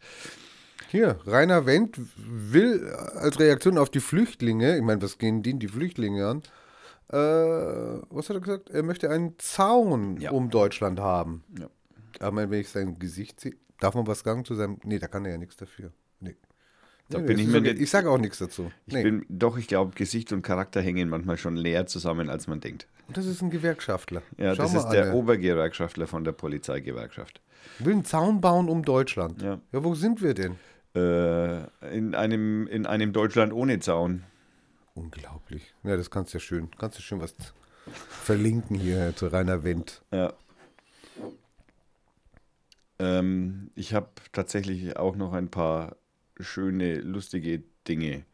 Hier, 0.92 1.16
Rainer 1.24 1.64
Wendt 1.64 1.98
will 2.18 2.86
als 3.14 3.40
Reaktion 3.40 3.78
auf 3.78 3.88
die 3.88 4.00
Flüchtlinge, 4.00 4.76
ich 4.76 4.82
meine, 4.82 5.00
was 5.00 5.16
gehen 5.16 5.42
denen 5.42 5.58
die 5.58 5.68
Flüchtlinge 5.68 6.26
an? 6.28 6.42
Äh, 7.08 7.16
was 8.10 8.28
hat 8.28 8.36
er 8.36 8.40
gesagt? 8.40 8.68
Er 8.68 8.82
möchte 8.82 9.08
einen 9.08 9.34
Zaun 9.38 10.18
Ja. 10.20 10.32
um 10.32 10.50
Deutschland 10.50 11.00
haben. 11.00 11.44
Ja. 11.58 11.70
Aber 12.20 12.50
wenn 12.50 12.60
ich 12.60 12.68
sein 12.68 12.98
Gesicht 12.98 13.40
sehe, 13.40 13.54
darf 13.80 13.94
man 13.94 14.06
was 14.06 14.20
sagen 14.20 14.44
zu 14.44 14.54
seinem. 14.54 14.80
Nee, 14.84 14.98
da 14.98 15.06
kann 15.08 15.24
er 15.24 15.30
ja 15.32 15.38
nichts 15.38 15.56
dafür. 15.56 15.92
Nee. 16.20 16.36
Da 17.08 17.20
Nee, 17.20 17.24
bin 17.24 17.38
ich 17.38 17.46
mir 17.46 17.66
ich 17.66 17.88
sage 17.88 18.10
auch 18.10 18.18
nichts 18.18 18.36
dazu. 18.38 18.70
Ich 18.84 18.92
Nee. 18.92 19.02
bin, 19.02 19.24
doch, 19.30 19.56
ich 19.56 19.68
glaube, 19.68 19.92
Gesicht 19.94 20.30
und 20.30 20.42
Charakter 20.42 20.82
hängen 20.82 21.08
manchmal 21.08 21.38
schon 21.38 21.54
näher 21.54 21.86
zusammen, 21.86 22.28
als 22.28 22.48
man 22.48 22.60
denkt. 22.60 22.86
das 23.14 23.24
ist 23.24 23.40
ein 23.40 23.48
Gewerkschaftler. 23.48 24.20
Ja, 24.36 24.54
Schau 24.54 24.64
das 24.64 24.74
ist 24.74 24.88
der 24.90 25.06
an, 25.06 25.12
Obergewerkschaftler 25.14 26.06
von 26.06 26.22
der 26.24 26.32
Polizeigewerkschaft. 26.32 27.40
Will 27.78 27.94
einen 27.94 28.04
Zaun 28.04 28.42
bauen 28.42 28.68
um 28.68 28.82
Deutschland. 28.84 29.40
Ja. 29.40 29.58
ja, 29.72 29.84
wo 29.84 29.94
sind 29.94 30.20
wir 30.20 30.34
denn? 30.34 30.56
Äh, 30.94 31.62
in, 31.96 32.14
einem, 32.14 32.66
in 32.66 32.86
einem 32.86 33.12
Deutschland 33.12 33.52
ohne 33.52 33.80
Zaun. 33.80 34.24
Unglaublich. 34.94 35.72
Ja, 35.84 35.96
das 35.96 36.10
kannst 36.10 36.34
du 36.34 36.38
ja 36.38 36.40
schön. 36.40 36.70
Kannst 36.78 36.98
du 36.98 37.02
schön 37.02 37.20
was 37.20 37.34
verlinken 37.90 38.78
hier 38.78 39.14
zu 39.16 39.26
Rainer 39.26 39.64
Wendt. 39.64 40.02
Ja. 40.12 40.32
Ähm, 42.98 43.70
ich 43.74 43.94
habe 43.94 44.08
tatsächlich 44.32 44.96
auch 44.96 45.16
noch 45.16 45.32
ein 45.32 45.50
paar 45.50 45.96
schöne, 46.38 46.96
lustige 46.96 47.62
Dinge. 47.88 48.24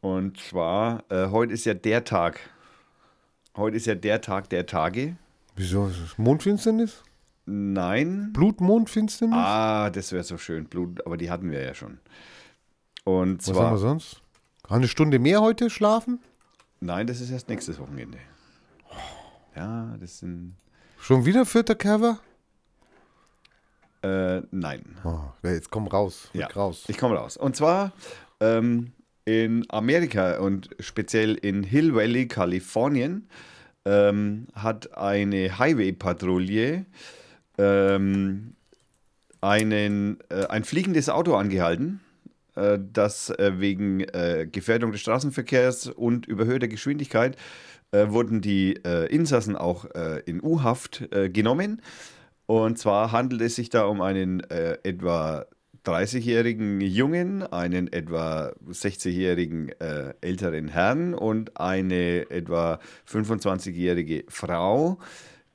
Und 0.00 0.40
zwar, 0.40 1.04
äh, 1.10 1.28
heute 1.28 1.52
ist 1.52 1.64
ja 1.64 1.74
der 1.74 2.04
Tag. 2.04 2.40
Heute 3.56 3.76
ist 3.76 3.86
ja 3.86 3.94
der 3.94 4.20
Tag 4.20 4.50
der 4.50 4.66
Tage. 4.66 5.16
Wieso? 5.54 5.86
Ist 5.88 5.98
es 5.98 6.18
Mondfinsternis? 6.18 7.02
Nein. 7.46 8.32
Blutmondfinsternis? 8.32 9.36
Ah, 9.38 9.90
das 9.90 10.12
wäre 10.12 10.24
so 10.24 10.36
schön. 10.36 10.64
Blut, 10.66 11.04
aber 11.06 11.16
die 11.16 11.30
hatten 11.30 11.50
wir 11.50 11.62
ja 11.62 11.74
schon. 11.74 11.98
Und 13.04 13.38
Was 13.38 13.48
haben 13.48 13.54
wir 13.56 13.68
zwar, 13.68 13.78
sonst? 13.78 14.20
Eine 14.68 14.88
Stunde 14.88 15.18
mehr 15.18 15.40
heute 15.40 15.70
schlafen? 15.70 16.20
nein, 16.80 17.06
das 17.06 17.20
ist 17.20 17.30
erst 17.30 17.48
nächstes 17.48 17.78
Wochenende. 17.78 18.18
Ja, 19.54 19.96
das 19.98 20.18
sind, 20.18 20.56
Schon 21.00 21.24
wieder 21.24 21.46
vierter 21.46 21.74
Cover? 21.74 22.18
äh, 24.02 24.42
nein. 24.50 24.82
Oh, 25.04 25.20
jetzt 25.42 25.70
komm 25.70 25.86
raus. 25.86 26.28
Ja, 26.32 26.48
raus. 26.48 26.84
ich 26.88 26.98
komme 26.98 27.16
raus. 27.16 27.36
Und 27.36 27.56
zwar 27.56 27.92
ähm, 28.40 28.92
in 29.24 29.64
Amerika 29.70 30.38
und 30.38 30.70
speziell 30.80 31.34
in 31.34 31.62
Hill 31.62 31.94
Valley, 31.94 32.28
Kalifornien, 32.28 33.28
ähm, 33.84 34.46
hat 34.54 34.96
eine 34.96 35.58
Highway-Patrouille 35.58 36.84
ähm, 37.58 38.54
einen, 39.40 40.18
äh, 40.28 40.46
ein 40.46 40.64
fliegendes 40.64 41.08
Auto 41.08 41.34
angehalten, 41.34 42.00
äh, 42.54 42.78
das 42.92 43.30
äh, 43.30 43.52
wegen 43.58 44.00
äh, 44.00 44.48
Gefährdung 44.50 44.92
des 44.92 45.00
Straßenverkehrs 45.02 45.88
und 45.88 46.26
überhöhter 46.26 46.68
Geschwindigkeit 46.68 47.36
äh, 47.92 48.08
wurden 48.08 48.40
die 48.40 48.76
äh, 48.84 49.06
Insassen 49.06 49.56
auch 49.56 49.86
in 50.26 50.42
U-Haft 50.42 51.08
genommen. 51.32 51.82
Und 52.46 52.78
zwar 52.78 53.12
handelt 53.12 53.40
es 53.42 53.56
sich 53.56 53.70
da 53.70 53.86
um 53.86 54.00
einen 54.00 54.40
etwa 54.40 55.46
30-jährigen 55.86 56.80
Jungen, 56.80 57.42
einen 57.44 57.92
etwa 57.92 58.52
60-jährigen 58.68 59.68
äh, 59.80 60.14
älteren 60.20 60.68
Herrn 60.68 61.14
und 61.14 61.58
eine 61.60 62.28
etwa 62.30 62.80
25-jährige 63.08 64.24
Frau, 64.28 64.98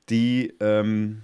die 0.08 0.54
ähm, 0.60 1.22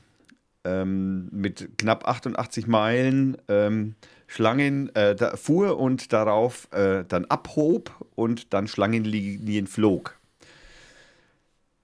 ähm, 0.68 1.28
mit 1.30 1.78
knapp 1.78 2.06
88 2.06 2.66
Meilen 2.66 3.36
ähm, 3.48 3.94
Schlangen 4.26 4.94
äh, 4.94 5.14
da 5.14 5.36
fuhr 5.36 5.78
und 5.78 6.12
darauf 6.12 6.68
äh, 6.72 7.04
dann 7.08 7.24
abhob 7.24 7.92
und 8.14 8.52
dann 8.52 8.68
Schlangenlinien 8.68 9.66
flog. 9.66 10.17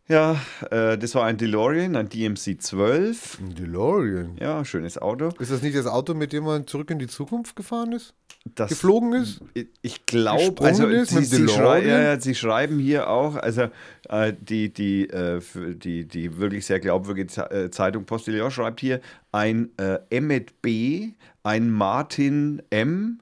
Ja, 0.06 0.38
äh, 0.70 0.98
das 0.98 1.14
war 1.14 1.24
ein 1.24 1.38
DeLorean, 1.38 1.96
ein 1.96 2.08
DMC 2.10 2.60
12. 2.60 3.38
Ein 3.40 3.54
DeLorean. 3.54 4.36
Ja, 4.38 4.62
schönes 4.64 4.98
Auto. 4.98 5.30
Ist 5.38 5.50
das 5.50 5.62
nicht 5.62 5.76
das 5.76 5.86
Auto, 5.86 6.12
mit 6.12 6.32
dem 6.34 6.44
man 6.44 6.66
zurück 6.66 6.90
in 6.90 6.98
die 6.98 7.06
Zukunft 7.06 7.56
gefahren 7.56 7.92
ist? 7.92 8.12
Das, 8.54 8.68
Geflogen 8.68 9.14
ist? 9.14 9.40
Ich 9.80 10.04
glaube, 10.04 10.62
also 10.62 10.86
ist 10.88 11.10
sie, 11.10 11.24
sie, 11.24 11.48
schrei 11.48 11.82
ja, 11.86 12.20
sie 12.20 12.34
schreiben 12.34 12.78
hier 12.78 13.08
auch, 13.08 13.36
also 13.36 13.68
äh, 14.10 14.34
die, 14.38 14.70
die, 14.70 15.08
äh, 15.08 15.40
die, 15.54 16.06
die 16.06 16.36
wirklich 16.36 16.66
sehr 16.66 16.78
glaubwürdige 16.78 17.40
äh, 17.50 17.70
Zeitung 17.70 18.04
Postillon 18.04 18.50
schreibt 18.50 18.80
hier, 18.80 19.00
ein 19.32 19.70
äh, 19.78 19.98
Emmet 20.10 20.60
B., 20.60 21.12
ein 21.42 21.70
Martin 21.70 22.62
M., 22.68 23.20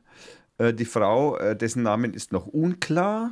äh, 0.58 0.74
die 0.74 0.86
Frau, 0.86 1.38
dessen 1.54 1.84
Namen 1.84 2.14
ist 2.14 2.32
noch 2.32 2.46
unklar. 2.48 3.30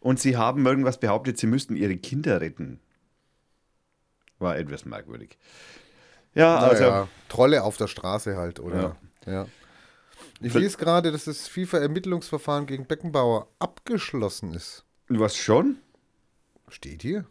Und 0.00 0.20
sie 0.20 0.36
haben 0.36 0.64
irgendwas 0.66 0.98
behauptet, 1.00 1.38
sie 1.38 1.46
müssten 1.46 1.76
ihre 1.76 1.96
Kinder 1.96 2.40
retten. 2.40 2.80
War 4.38 4.56
etwas 4.56 4.84
merkwürdig. 4.84 5.36
Ja, 6.34 6.58
also. 6.58 6.82
naja, 6.84 7.08
Trolle 7.28 7.64
auf 7.64 7.76
der 7.76 7.88
Straße 7.88 8.36
halt, 8.36 8.60
oder? 8.60 8.96
Ja. 9.26 9.46
Ich 10.40 10.52
Ver- 10.52 10.60
lese 10.60 10.76
gerade, 10.78 11.10
dass 11.10 11.24
das 11.24 11.48
FIFA-Ermittlungsverfahren 11.48 12.66
gegen 12.66 12.86
Beckenbauer 12.86 13.48
abgeschlossen 13.58 14.54
ist. 14.54 14.84
Was 15.08 15.36
schon? 15.36 15.78
Steht 16.68 17.02
hier? 17.02 17.24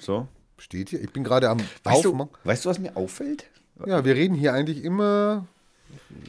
So. 0.00 0.28
Steht 0.58 0.90
hier? 0.90 1.00
Ich 1.02 1.10
bin 1.12 1.24
gerade 1.24 1.48
am 1.48 1.58
Weißt 1.82 2.04
du, 2.04 2.10
Aufmachen. 2.10 2.30
weißt 2.44 2.64
du, 2.64 2.68
was 2.68 2.78
mir 2.78 2.96
auffällt? 2.96 3.46
Ja, 3.84 4.04
wir 4.04 4.14
reden 4.14 4.34
hier 4.34 4.52
eigentlich 4.52 4.84
immer. 4.84 5.48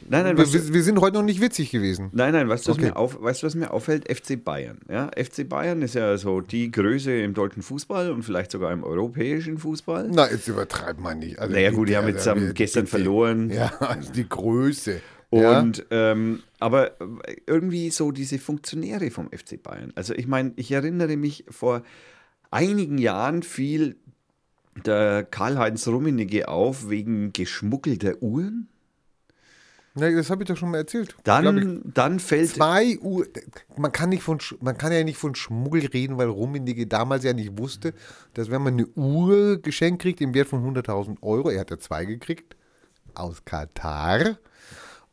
Nein, 0.08 0.24
nein, 0.24 0.36
Wir, 0.36 0.44
du, 0.44 0.72
wir, 0.74 0.82
sind 0.82 1.00
heute 1.00 1.16
noch 1.16 1.22
nicht 1.24 1.40
witzig 1.40 1.70
gewesen. 1.70 2.10
nein, 2.12 2.32
nein 2.32 2.48
weißt, 2.48 2.66
du, 2.66 2.70
was 2.70 2.76
Okay. 2.78 2.86
mir 2.88 2.96
auf, 2.96 3.20
weißt 3.22 3.42
was 3.42 3.54
mir 3.54 3.70
auffällt? 3.72 4.10
FC 4.14 4.42
Bayern. 4.42 4.78
Ja? 4.88 5.10
FC 5.16 5.48
Bayern 5.48 5.80
ist 5.82 5.94
ja 5.94 6.16
so 6.18 6.40
die 6.40 6.70
Größe 6.70 7.12
im 7.22 7.32
deutschen 7.34 7.62
Fußball 7.62 8.10
und 8.10 8.22
vielleicht 8.22 8.50
sogar 8.50 8.72
im 8.72 8.84
europäischen 8.84 9.58
Fußball. 9.58 10.10
Na, 10.12 10.30
jetzt 10.30 10.46
übertreibt 10.48 11.00
man 11.00 11.18
nicht. 11.20 11.38
Also 11.38 11.54
Naja, 11.54 11.70
gut, 11.70 11.88
die 11.88 11.96
haben 11.96 12.08
jetzt 12.08 12.26
also, 12.28 12.46
am- 12.46 12.54
gestern 12.54 12.84
bitte. 12.84 12.96
verloren. 12.96 13.50
Ja, 13.50 13.72
also 13.80 14.12
die 14.12 14.28
Größe. 14.28 15.00
ja? 15.32 15.60
Und 15.60 15.86
ähm, 15.90 16.42
aber 16.60 16.92
irgendwie 17.46 17.90
so 17.90 18.10
diese 18.12 18.38
Funktionäre 18.38 19.10
vom 19.10 19.28
FC 19.30 19.62
Bayern. 19.62 19.92
Also 19.94 20.14
ich 20.14 20.26
meine, 20.26 20.52
ich 20.56 20.70
erinnere 20.72 21.16
mich 21.16 21.44
vor 21.48 21.82
einigen 22.50 22.98
Jahren 22.98 23.42
fiel 23.42 23.96
der 24.86 25.22
Karl-Heinz 25.24 25.86
Rummenigge 25.86 26.48
auf 26.48 26.88
wegen 26.90 27.32
geschmuggelter 27.32 28.22
Uhren. 28.22 28.68
Na, 29.96 30.10
das 30.10 30.28
habe 30.28 30.42
ich 30.42 30.48
doch 30.48 30.56
schon 30.56 30.72
mal 30.72 30.78
erzählt. 30.78 31.14
Glaub 31.22 31.44
ich. 31.44 31.44
Dann, 31.44 31.82
dann 31.94 32.20
fällt 32.20 32.50
Zwei 32.50 32.98
Uhr. 32.98 33.26
Man 33.76 33.92
kann, 33.92 34.08
nicht 34.08 34.24
von, 34.24 34.38
man 34.60 34.76
kann 34.76 34.92
ja 34.92 35.04
nicht 35.04 35.18
von 35.18 35.36
Schmuggel 35.36 35.86
reden, 35.86 36.18
weil 36.18 36.28
Rummenigge 36.28 36.88
damals 36.88 37.22
ja 37.22 37.32
nicht 37.32 37.58
wusste, 37.58 37.94
dass 38.34 38.50
wenn 38.50 38.62
man 38.62 38.74
eine 38.74 38.86
Uhr 38.88 39.62
geschenkt 39.62 40.02
kriegt 40.02 40.20
im 40.20 40.34
Wert 40.34 40.48
von 40.48 40.64
100.000 40.64 41.22
Euro, 41.22 41.50
er 41.50 41.60
hat 41.60 41.70
ja 41.70 41.78
zwei 41.78 42.04
gekriegt, 42.04 42.56
aus 43.14 43.44
Katar, 43.44 44.38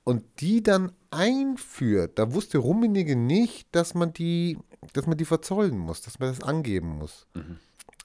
und 0.04 0.24
die 0.40 0.64
dann 0.64 0.92
einführt, 1.12 2.18
da 2.18 2.34
wusste 2.34 2.58
Rummenigge 2.58 3.16
nicht, 3.16 3.68
dass 3.72 3.94
man 3.94 4.14
die, 4.14 4.58
dass 4.94 5.06
man 5.06 5.18
die 5.18 5.26
verzollen 5.26 5.78
muss, 5.78 6.02
dass 6.02 6.18
man 6.18 6.30
das 6.30 6.42
angeben 6.42 6.98
muss. 6.98 7.28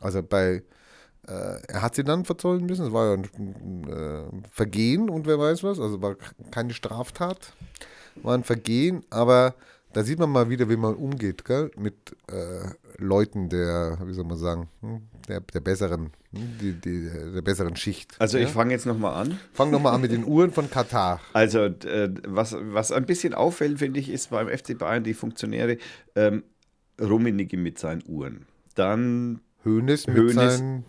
Also 0.00 0.22
bei, 0.22 0.62
er 1.32 1.82
hat 1.82 1.94
sie 1.94 2.04
dann 2.04 2.24
verzollen 2.24 2.66
müssen, 2.66 2.86
es 2.86 2.92
war 2.92 3.06
ja 3.06 3.14
ein 3.14 3.84
äh, 3.88 4.48
Vergehen 4.50 5.10
und 5.10 5.26
wer 5.26 5.38
weiß 5.38 5.62
was, 5.64 5.80
also 5.80 6.00
war 6.00 6.16
keine 6.50 6.72
Straftat, 6.72 7.52
war 8.22 8.34
ein 8.34 8.44
Vergehen, 8.44 9.04
aber 9.10 9.54
da 9.96 10.04
sieht 10.04 10.18
man 10.18 10.30
mal 10.30 10.50
wieder, 10.50 10.68
wie 10.68 10.76
man 10.76 10.94
umgeht, 10.94 11.46
gell? 11.46 11.70
mit 11.78 11.94
äh, 12.30 12.68
Leuten 12.98 13.48
der, 13.48 13.98
wie 14.04 14.12
soll 14.12 14.24
man 14.24 14.36
sagen, 14.36 14.68
hm, 14.82 15.00
der, 15.26 15.40
der 15.40 15.60
besseren, 15.60 16.10
hm, 16.32 16.58
die, 16.60 16.72
die, 16.74 17.10
der 17.34 17.40
besseren 17.40 17.76
Schicht. 17.76 18.14
Also 18.18 18.36
ja? 18.36 18.44
ich 18.44 18.50
fange 18.50 18.72
jetzt 18.72 18.84
nochmal 18.84 19.14
an. 19.14 19.38
Fang 19.54 19.72
doch 19.72 19.80
mal 19.80 19.92
an 19.92 20.02
mit 20.02 20.12
den 20.12 20.26
Uhren 20.26 20.52
von 20.52 20.68
Katar. 20.68 21.20
Also 21.32 21.60
äh, 21.60 22.12
was, 22.26 22.54
was 22.58 22.92
ein 22.92 23.06
bisschen 23.06 23.32
auffällt, 23.32 23.78
finde 23.78 23.98
ich, 24.00 24.10
ist 24.10 24.28
beim 24.28 24.48
FC 24.48 24.76
Bayern 24.76 25.02
die 25.02 25.14
Funktionäre 25.14 25.78
ähm, 26.14 26.44
Rummenigge 27.00 27.56
mit 27.56 27.78
seinen 27.78 28.02
Uhren. 28.06 28.44
Dann 28.74 29.40
Hoeneß 29.64 30.08
mit 30.08 30.16
Hoeneß, 30.18 30.34
seinen 30.58 30.84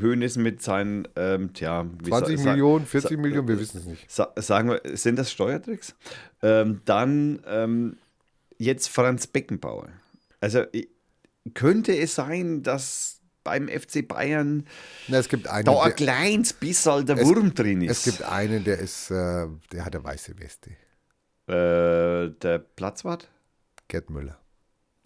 Hoeneß 0.00 0.36
mit 0.36 0.62
seinen, 0.62 1.06
ähm, 1.16 1.52
tja, 1.52 1.86
wie 2.02 2.10
20 2.10 2.38
sa- 2.40 2.50
Millionen, 2.50 2.86
40 2.86 3.10
sa- 3.10 3.16
Millionen, 3.22 3.48
wir 3.48 3.58
wissen 3.60 3.78
es 3.78 3.84
nicht. 3.86 4.10
Sa 4.10 4.32
sagen 4.36 4.70
wir, 4.70 4.80
sind 4.96 5.16
das 5.18 5.30
Steuertricks? 5.30 5.94
Ähm, 6.42 6.80
dann 6.84 7.42
ähm, 7.46 7.96
jetzt 8.58 8.88
Franz 8.88 9.26
Beckenbauer. 9.26 9.88
Also 10.40 10.64
könnte 11.54 11.96
es 11.96 12.14
sein, 12.14 12.62
dass 12.62 13.18
beim 13.44 13.68
FC 13.68 14.06
Bayern 14.06 14.66
Na, 15.08 15.18
es 15.18 15.28
gibt 15.28 15.48
einen, 15.48 15.64
da 15.64 15.72
ein 15.80 15.84
der, 15.88 15.92
kleines 15.94 16.52
bisschen 16.52 17.04
der 17.06 17.16
Es- 17.18 17.24
Wurm 17.26 17.52
drin 17.54 17.82
ist? 17.82 18.06
es 18.06 18.16
gibt 18.18 18.22
einen, 18.28 18.62
der 18.64 18.78
ist, 18.78 19.10
äh, 19.10 19.46
der 19.72 19.84
hat 19.84 19.94
eine 19.96 20.04
weiße 20.04 20.38
Weste. 20.38 20.70
äh, 21.48 22.30
der 22.40 22.58
Platzwart? 22.58 23.28
Gerd 23.88 24.10
Müller. 24.10 24.38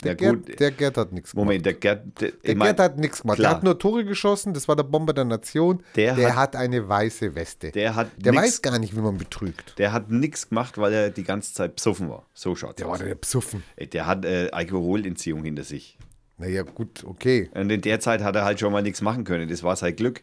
Ja, 0.02 0.08
Der, 0.12 0.14
Gerd, 0.14 0.46
gut. 0.46 0.60
der 0.60 0.70
Gerd 0.72 0.96
hat 0.98 1.12
nichts 1.12 1.30
gemacht. 1.30 1.46
Moment, 1.46 1.64
der 1.64 1.72
Gerd, 1.72 2.20
der, 2.20 2.30
Der 2.32 2.54
mein, 2.54 2.66
Gerd 2.68 2.80
hat 2.80 2.98
nichts 2.98 3.22
gemacht. 3.22 3.38
klar. 3.38 3.50
Der 3.52 3.56
hat 3.56 3.64
nur 3.64 3.78
Tore 3.78 4.04
geschossen, 4.04 4.52
das 4.52 4.68
war 4.68 4.76
der 4.76 4.82
Bomber 4.82 5.14
der 5.14 5.24
Nation. 5.24 5.82
Der 5.94 6.14
Der, 6.14 6.28
hat- 6.36 6.54
hat, 6.54 6.56
eine 6.56 6.86
weiße 6.86 7.34
Weste. 7.34 7.70
der 7.72 7.94
hat 7.94 8.10
Der 8.18 8.32
nix- 8.32 8.44
weiß 8.44 8.62
gar 8.62 8.78
nicht, 8.78 8.94
wie 8.94 9.00
man 9.00 9.16
betrügt. 9.16 9.78
Der 9.78 9.92
hat 9.92 10.10
nichts 10.10 10.50
gemacht, 10.50 10.76
weil 10.76 10.92
er 10.92 11.10
die 11.10 11.24
ganze 11.24 11.54
Zeit 11.54 11.76
besoffen 11.76 12.10
war. 12.10 12.26
So 12.34 12.54
schaut's 12.54 12.76
Der 12.76 12.88
aus. 12.88 12.98
war 13.00 13.06
der 13.06 13.14
Psuffen. 13.14 13.62
Der 13.92 14.06
hat 14.06 14.26
äh, 14.26 14.50
Alkoholentziehung 14.52 15.42
hinter 15.44 15.64
sich. 15.64 15.96
Naja, 16.36 16.60
gut, 16.62 17.02
okay. 17.04 17.48
Und 17.54 17.70
in 17.70 17.80
der 17.80 17.98
Zeit 17.98 18.22
hat 18.22 18.36
er 18.36 18.44
halt 18.44 18.60
schon 18.60 18.70
mal 18.72 18.82
nichts 18.82 19.00
machen 19.00 19.24
können. 19.24 19.48
Das 19.48 19.62
war 19.62 19.76
sein 19.76 19.96
Glück. 19.96 20.22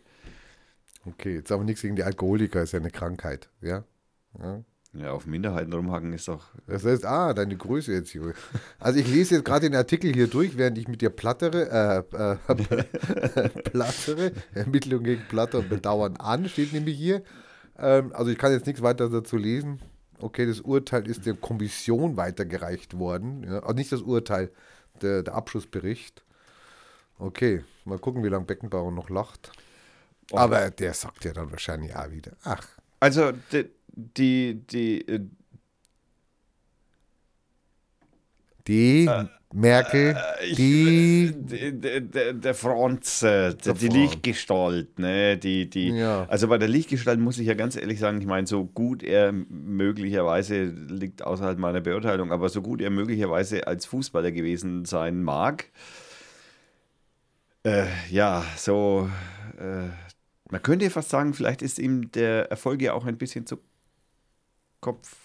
Okay, 1.06 1.34
jetzt 1.38 1.52
aber 1.52 1.64
nichts 1.64 1.82
gegen 1.82 1.96
die 1.96 2.04
Alkoholiker, 2.04 2.62
ist 2.62 2.74
ja 2.74 2.80
eine 2.80 2.92
Krankheit. 2.92 3.50
Ja. 3.62 3.84
ja. 4.40 4.64
Ja, 4.94 5.12
auf 5.12 5.26
Minderheiten 5.26 5.74
rumhacken 5.74 6.14
ist 6.14 6.28
doch. 6.28 6.46
Das 6.68 6.86
heißt, 6.86 7.04
ah, 7.06 7.34
deine 7.34 7.58
Größe 7.58 7.92
jetzt 7.94 8.12
hier. 8.12 8.34
Also 8.80 9.00
ich 9.00 9.08
lese 9.08 9.36
jetzt 9.36 9.46
gerade 9.46 9.68
den 9.68 9.76
Artikel 9.76 10.14
hier 10.14 10.28
durch, 10.28 10.56
während 10.56 10.78
ich 10.78 10.88
mit 10.88 11.02
dir 11.02 11.10
plattere, 11.10 12.06
äh, 12.14 12.34
äh, 12.54 13.50
plattere, 13.72 14.34
Ermittlung 14.54 15.04
gegen 15.04 15.24
Platter 15.30 15.60
und 15.60 15.70
Bedauern 15.70 16.18
an, 16.18 16.48
steht 16.48 16.74
nämlich 16.74 16.96
hier. 16.96 17.24
Ähm, 17.78 18.14
also 18.14 18.30
ich 18.30 18.38
kann 18.38 18.52
jetzt 18.52 18.68
nichts 18.68 18.84
weiter 18.84 19.10
dazu 19.10 19.36
lesen. 19.36 19.80
Okay, 20.20 20.46
das 20.46 20.62
Urteil 20.62 21.08
ist 21.08 21.26
der 21.26 21.34
Kommission 21.34 22.16
weitergereicht 22.16 22.98
worden. 23.00 23.44
Ja, 23.44 23.60
also 23.60 23.74
nicht 23.74 23.92
das 23.92 24.02
Urteil, 24.02 24.52
der, 25.02 25.24
der 25.24 25.34
Abschlussbericht. 25.34 26.24
Okay, 27.18 27.64
mal 27.84 27.98
gucken, 27.98 28.24
wie 28.24 28.30
lange 28.30 28.46
Beckenbauer 28.46 28.92
noch 28.92 29.10
lacht. 29.10 29.52
Aber 30.32 30.70
der 30.70 30.94
sagt 30.94 31.26
ja 31.26 31.34
dann 31.34 31.52
wahrscheinlich 31.52 31.96
auch 31.96 32.12
wieder. 32.12 32.34
Ach, 32.44 32.64
Also, 33.00 33.34
die, 33.94 34.62
die, 34.70 35.06
die 35.06 35.12
äh, 35.14 35.20
die 38.68 39.10
Merkel, 39.54 40.16
ich, 40.50 40.56
die 40.56 41.34
die- 41.36 42.34
der, 42.34 42.54
Franz, 42.56 43.22
äh, 43.22 43.54
Der 43.54 43.74
die. 43.76 43.88
Lichtgestalt, 43.90 44.98
ne? 44.98 45.38
Die, 45.38 45.70
die, 45.70 45.90
Ja. 45.90 46.26
Also 46.28 46.48
bei 46.48 46.58
der 46.58 46.68
Lichtgestalt 46.70 47.20
muss 47.20 47.38
ich 47.38 47.46
ja 47.48 47.54
ganz 47.54 47.76
ehrlich 47.76 48.00
sagen, 48.00 48.20
ich 48.20 48.26
meine, 48.26 48.48
so 48.48 48.66
gut 48.66 49.04
er 49.04 49.32
möglicherweise 49.32 50.64
liegt 50.64 51.22
außerhalb 51.24 51.60
meiner 51.60 51.82
Beurteilung, 51.82 52.32
aber 52.32 52.50
so 52.50 52.62
gut 52.64 52.82
er 52.82 52.90
möglicherweise 52.90 53.68
als 53.68 53.86
Fußballer 53.86 54.32
gewesen 54.32 54.86
sein 54.86 55.22
mag, 55.22 55.66
äh, 57.64 57.86
ja, 58.10 58.44
so, 58.58 59.08
äh, 59.60 59.90
man 60.50 60.64
könnte 60.64 60.90
fast 60.90 61.10
sagen, 61.10 61.34
vielleicht 61.34 61.62
ist 61.62 61.78
ihm 61.80 62.12
der 62.12 62.50
Erfolg 62.50 62.82
ja 62.82 62.94
auch 62.94 63.06
ein 63.06 63.18
bisschen 63.18 63.46
zu 63.46 63.58
Kopf 64.84 65.16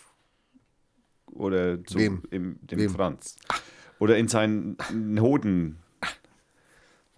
oder 1.26 1.84
zu 1.84 1.98
Wem? 1.98 2.22
Im, 2.30 2.58
dem 2.62 2.78
Wem? 2.78 2.90
Franz. 2.90 3.36
Oder 3.98 4.16
in 4.16 4.28
seinen 4.28 4.76
Hoden. 5.20 5.78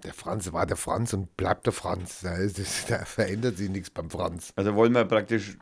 Der 0.03 0.15
Franz 0.15 0.51
war 0.53 0.65
der 0.65 0.79
Franz 0.79 1.13
und 1.13 1.37
bleibt 1.37 1.67
der 1.67 1.75
Franz. 1.75 2.21
Da, 2.23 2.35
ist, 2.37 2.91
da 2.91 3.05
verändert 3.05 3.59
sich 3.59 3.69
nichts 3.69 3.91
beim 3.91 4.09
Franz. 4.09 4.53
Also 4.57 4.75
wollen 4.75 4.93
wir 4.93 5.05
praktisch, 5.05 5.59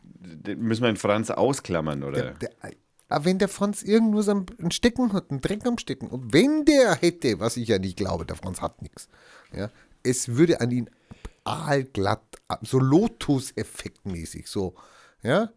müssen 0.57 0.83
wir 0.83 0.93
den 0.93 0.97
Franz 0.97 1.31
ausklammern, 1.31 2.05
oder? 2.05 2.35
Der, 2.35 2.35
der, 2.35 2.51
aber 3.09 3.25
wenn 3.25 3.39
der 3.39 3.49
Franz 3.49 3.83
irgendwo 3.83 4.23
so 4.23 4.33
ein 4.33 4.71
Stecken 4.71 5.13
hat, 5.13 5.31
einen 5.31 5.41
Dreck 5.41 5.67
am 5.67 5.79
Stecken, 5.79 6.09
und 6.09 6.33
wenn 6.33 6.65
der 6.65 6.95
hätte, 6.95 7.41
was 7.41 7.57
ich 7.57 7.69
ja 7.69 7.79
nicht 7.79 7.97
glaube, 7.97 8.27
der 8.27 8.37
Franz 8.37 8.61
hat 8.61 8.83
nichts, 8.83 9.09
ja, 9.53 9.71
es 10.03 10.37
würde 10.37 10.61
an 10.61 10.71
ihn 10.71 10.91
aalglatt, 11.45 12.23
so 12.63 12.79
Lotus-Effekt-mäßig, 12.79 14.47
so, 14.47 14.75
ja, 15.23 15.51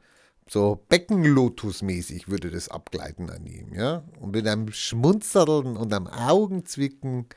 so 0.48 0.84
Becken-Lotus-mäßig 0.90 2.28
würde 2.28 2.50
das 2.50 2.70
abgleiten 2.70 3.30
an 3.30 3.46
ihm, 3.46 3.74
ja, 3.74 4.04
und 4.20 4.32
mit 4.32 4.48
einem 4.48 4.72
Schmunzeln 4.72 5.78
und 5.78 5.94
einem 5.94 6.08
Augenzwicken, 6.08 7.28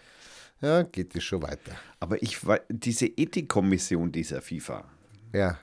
ja, 0.60 0.82
geht 0.82 1.14
es 1.14 1.24
schon 1.24 1.42
weiter, 1.42 1.72
Aber 2.00 2.22
ich 2.22 2.38
diese 2.68 3.06
Ethikkommission 3.06 4.12
dieser 4.12 4.40
FIFA, 4.40 4.84
ja. 5.32 5.58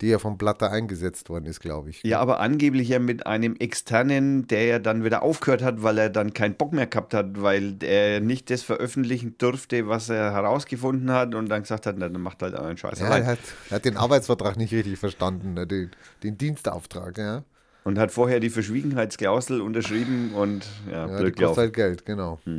Die 0.00 0.08
ja 0.08 0.18
vom 0.18 0.38
Blatter 0.38 0.70
eingesetzt 0.70 1.28
worden 1.28 1.46
ist, 1.46 1.60
glaube 1.60 1.90
ich. 1.90 2.02
Ja, 2.04 2.20
aber 2.20 2.38
angeblich 2.40 2.88
ja 2.88 3.00
mit 3.00 3.26
einem 3.26 3.56
externen, 3.56 4.46
der 4.46 4.64
ja 4.64 4.78
dann 4.78 5.04
wieder 5.04 5.22
aufgehört 5.22 5.62
hat, 5.62 5.82
weil 5.82 5.98
er 5.98 6.08
dann 6.08 6.32
keinen 6.32 6.54
Bock 6.54 6.72
mehr 6.72 6.86
gehabt 6.86 7.14
hat, 7.14 7.42
weil 7.42 7.76
er 7.82 8.20
nicht 8.20 8.50
das 8.50 8.62
veröffentlichen 8.62 9.36
durfte, 9.38 9.88
was 9.88 10.08
er 10.08 10.32
herausgefunden 10.32 11.10
hat 11.10 11.34
und 11.34 11.48
dann 11.48 11.62
gesagt 11.62 11.86
hat, 11.86 11.96
na, 11.98 12.08
dann 12.08 12.22
macht 12.22 12.42
halt 12.42 12.54
einen 12.54 12.76
Scheiß. 12.76 13.00
Ja, 13.00 13.16
er, 13.16 13.26
hat, 13.26 13.38
er 13.70 13.76
hat 13.76 13.84
den 13.84 13.96
Arbeitsvertrag 13.96 14.56
nicht 14.56 14.72
richtig 14.72 14.98
verstanden, 14.98 15.54
ne, 15.54 15.66
den, 15.66 15.90
den 16.22 16.38
Dienstauftrag, 16.38 17.18
ja. 17.18 17.42
Und 17.84 17.98
hat 17.98 18.12
vorher 18.12 18.38
die 18.38 18.50
Verschwiegenheitsklausel 18.50 19.60
unterschrieben 19.60 20.32
und 20.34 20.66
ja, 20.90 21.08
Ja, 21.08 21.18
blöd 21.18 21.38
die 21.38 21.42
kostet 21.42 21.58
halt 21.58 21.72
Geld, 21.74 22.06
genau. 22.06 22.38
Ja, 22.44 22.52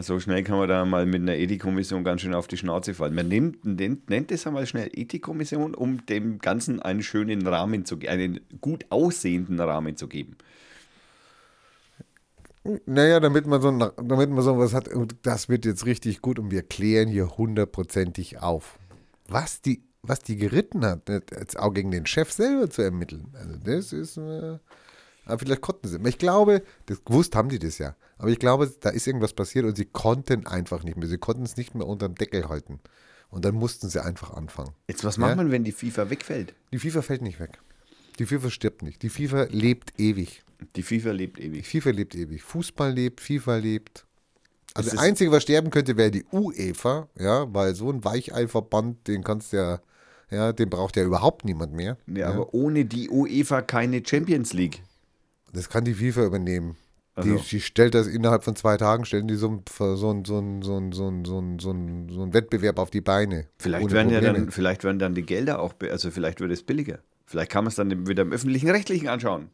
so 0.00 0.20
schnell 0.20 0.44
kann 0.44 0.58
man 0.58 0.68
da 0.68 0.84
mal 0.84 1.06
mit 1.06 1.22
einer 1.22 1.34
Ethikkommission 1.34 2.04
ganz 2.04 2.20
schön 2.20 2.34
auf 2.34 2.46
die 2.46 2.56
Schnauze 2.56 2.94
fallen. 2.94 3.14
Man 3.14 3.28
nennt, 3.28 3.64
nennt, 3.64 4.08
nennt 4.10 4.30
es 4.30 4.46
einmal 4.46 4.66
schnell 4.66 4.88
Ethikkommission, 4.92 5.74
um 5.74 6.06
dem 6.06 6.38
Ganzen 6.38 6.80
einen 6.80 7.02
schönen 7.02 7.46
Rahmen 7.46 7.84
zu 7.84 7.96
geben, 7.96 8.12
einen 8.12 8.40
gut 8.60 8.86
aussehenden 8.90 9.58
Rahmen 9.58 9.96
zu 9.96 10.06
geben. 10.06 10.36
Naja, 12.86 13.18
damit 13.18 13.46
man 13.46 13.60
so, 13.60 13.70
damit 13.70 14.30
man 14.30 14.42
so 14.42 14.56
was 14.56 14.72
hat, 14.72 14.88
das 15.22 15.48
wird 15.48 15.64
jetzt 15.64 15.84
richtig 15.84 16.22
gut 16.22 16.38
und 16.38 16.52
wir 16.52 16.62
klären 16.62 17.08
hier 17.08 17.36
hundertprozentig 17.36 18.40
auf. 18.40 18.78
Was 19.26 19.62
die, 19.62 19.82
was 20.02 20.20
die 20.20 20.36
geritten 20.36 20.84
hat, 20.84 21.08
jetzt 21.08 21.58
auch 21.58 21.74
gegen 21.74 21.90
den 21.90 22.06
Chef 22.06 22.30
selber 22.30 22.70
zu 22.70 22.82
ermitteln. 22.82 23.34
Also 23.34 23.56
das 23.64 23.92
ist, 23.92 24.16
äh, 24.16 24.58
aber 25.24 25.38
vielleicht 25.38 25.60
konnten 25.60 25.88
sie. 25.88 25.98
Ich 26.08 26.18
glaube, 26.18 26.62
das 26.86 27.04
gewusst 27.04 27.34
haben 27.36 27.48
die 27.48 27.58
das 27.58 27.78
ja. 27.78 27.94
Aber 28.18 28.30
ich 28.30 28.38
glaube, 28.38 28.72
da 28.80 28.90
ist 28.90 29.06
irgendwas 29.06 29.32
passiert 29.32 29.64
und 29.64 29.76
sie 29.76 29.84
konnten 29.86 30.46
einfach 30.46 30.82
nicht 30.84 30.96
mehr. 30.96 31.08
Sie 31.08 31.18
konnten 31.18 31.42
es 31.44 31.56
nicht 31.56 31.74
mehr 31.74 31.86
unterm 31.86 32.14
Deckel 32.14 32.48
halten. 32.48 32.80
Und 33.30 33.44
dann 33.44 33.54
mussten 33.54 33.88
sie 33.88 34.02
einfach 34.04 34.32
anfangen. 34.34 34.72
Jetzt, 34.88 35.04
was 35.04 35.16
Ja? 35.16 35.22
macht 35.22 35.36
man, 35.36 35.50
wenn 35.50 35.64
die 35.64 35.72
FIFA 35.72 36.10
wegfällt? 36.10 36.54
Die 36.72 36.78
FIFA 36.78 37.02
fällt 37.02 37.22
nicht 37.22 37.40
weg. 37.40 37.58
Die 38.18 38.26
FIFA 38.26 38.50
stirbt 38.50 38.82
nicht. 38.82 39.02
Die 39.02 39.08
FIFA 39.08 39.46
lebt 39.50 39.98
ewig. 39.98 40.42
Die 40.76 40.82
FIFA 40.82 41.12
lebt 41.12 41.38
Die 41.38 41.44
ewig. 41.44 41.66
FIFA 41.66 41.90
lebt 41.90 42.14
ewig. 42.14 42.42
Fußball 42.42 42.92
lebt, 42.92 43.20
FIFA 43.20 43.56
lebt. 43.56 44.06
Also 44.74 44.90
das 44.90 44.98
Einzige, 44.98 45.30
was 45.32 45.42
sterben 45.42 45.70
könnte, 45.70 45.96
wäre 45.96 46.10
die 46.10 46.24
UEFA, 46.32 47.08
ja, 47.18 47.52
weil 47.52 47.74
so 47.74 47.90
ein 47.90 48.04
Weicheilverband, 48.04 49.06
den 49.08 49.22
kannst 49.24 49.52
du 49.52 49.56
ja, 49.58 49.80
ja, 50.30 50.52
den 50.52 50.70
braucht 50.70 50.96
ja 50.96 51.04
überhaupt 51.04 51.44
niemand 51.44 51.72
mehr. 51.74 51.98
Ja, 52.06 52.28
aber 52.28 52.54
ohne 52.54 52.84
die 52.86 53.10
UEFA 53.10 53.60
keine 53.62 54.02
Champions 54.06 54.52
League. 54.52 54.82
Das 55.52 55.68
kann 55.68 55.84
die 55.84 55.94
FIFA 55.94 56.24
übernehmen. 56.24 56.76
Die, 57.16 57.32
Also. 57.32 57.44
die 57.50 57.60
stellt 57.60 57.94
das 57.94 58.06
innerhalb 58.06 58.42
von 58.42 58.56
zwei 58.56 58.78
Tagen, 58.78 59.04
stellen 59.04 59.28
die 59.28 59.34
so 59.34 59.48
ein, 59.48 59.62
so 59.68 60.10
ein, 60.10 60.24
so 60.24 60.38
ein, 60.38 60.62
so 60.62 60.78
ein, 60.78 60.92
so 60.92 61.08
ein, 61.10 61.24
so 61.24 61.38
ein, 61.38 61.58
so 61.58 61.70
ein, 61.70 62.08
so 62.08 62.22
ein 62.22 62.32
Wettbewerb 62.32 62.78
auf 62.78 62.90
die 62.90 63.02
Beine. 63.02 63.48
Vielleicht 63.58 63.90
werden, 63.90 64.10
ja 64.10 64.20
dann, 64.22 64.50
vielleicht 64.50 64.82
werden 64.82 64.98
dann 64.98 65.14
die 65.14 65.22
Gelder 65.22 65.60
auch, 65.60 65.74
also 65.90 66.10
vielleicht 66.10 66.40
wird 66.40 66.52
es 66.52 66.62
billiger. 66.62 67.00
Vielleicht 67.26 67.50
kann 67.50 67.64
man 67.64 67.68
es 67.68 67.74
dann 67.76 68.06
wieder 68.06 68.22
im 68.22 68.32
öffentlichen 68.32 68.70
Rechtlichen 68.70 69.08
anschauen. 69.08 69.50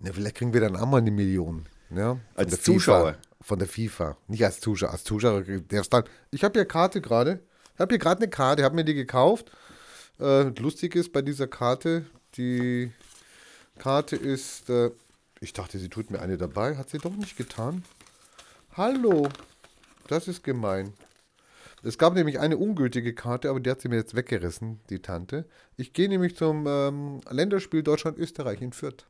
Ja, 0.00 0.12
vielleicht 0.12 0.36
kriegen 0.36 0.52
wir 0.52 0.60
dann 0.60 0.76
auch 0.76 0.86
mal 0.86 0.98
eine 0.98 1.10
Million. 1.10 1.64
Ja, 1.90 2.14
von 2.14 2.20
Als 2.34 2.50
der 2.50 2.60
Zuschauer. 2.60 3.12
FIFA, 3.14 3.18
von 3.40 3.58
der 3.58 3.68
FIFA. 3.68 4.16
Nicht 4.28 4.44
als 4.44 4.60
Zuschauer. 4.60 4.90
Als 4.90 5.04
Zuschauer 5.04 5.42
darfst 5.68 5.92
dann. 5.92 6.04
Ich 6.32 6.44
habe 6.44 6.58
hier 6.58 6.66
Karte 6.66 7.00
gerade. 7.00 7.40
Ich 7.74 7.80
habe 7.80 7.92
hier 7.92 7.98
gerade 7.98 8.20
eine 8.22 8.28
Karte, 8.30 8.62
habe 8.64 8.74
mir 8.74 8.84
die 8.84 8.94
gekauft. 8.94 9.50
Äh, 10.20 10.44
lustig 10.58 10.96
ist 10.96 11.12
bei 11.12 11.22
dieser 11.22 11.46
Karte, 11.46 12.04
die 12.36 12.92
Karte 13.78 14.16
ist. 14.16 14.68
Äh, 14.68 14.90
ich 15.44 15.52
dachte, 15.52 15.78
sie 15.78 15.88
tut 15.88 16.10
mir 16.10 16.20
eine 16.20 16.36
dabei. 16.36 16.76
Hat 16.76 16.90
sie 16.90 16.98
doch 16.98 17.14
nicht 17.14 17.36
getan. 17.36 17.84
Hallo. 18.76 19.28
Das 20.08 20.26
ist 20.26 20.42
gemein. 20.42 20.92
Es 21.82 21.98
gab 21.98 22.14
nämlich 22.14 22.40
eine 22.40 22.56
ungültige 22.56 23.14
Karte, 23.14 23.50
aber 23.50 23.60
die 23.60 23.70
hat 23.70 23.80
sie 23.82 23.88
mir 23.88 23.96
jetzt 23.96 24.16
weggerissen, 24.16 24.80
die 24.88 25.00
Tante. 25.00 25.46
Ich 25.76 25.92
gehe 25.92 26.08
nämlich 26.08 26.34
zum 26.34 26.66
ähm, 26.66 27.20
Länderspiel 27.30 27.82
Deutschland-Österreich 27.82 28.62
in 28.62 28.72
Fürth. 28.72 29.04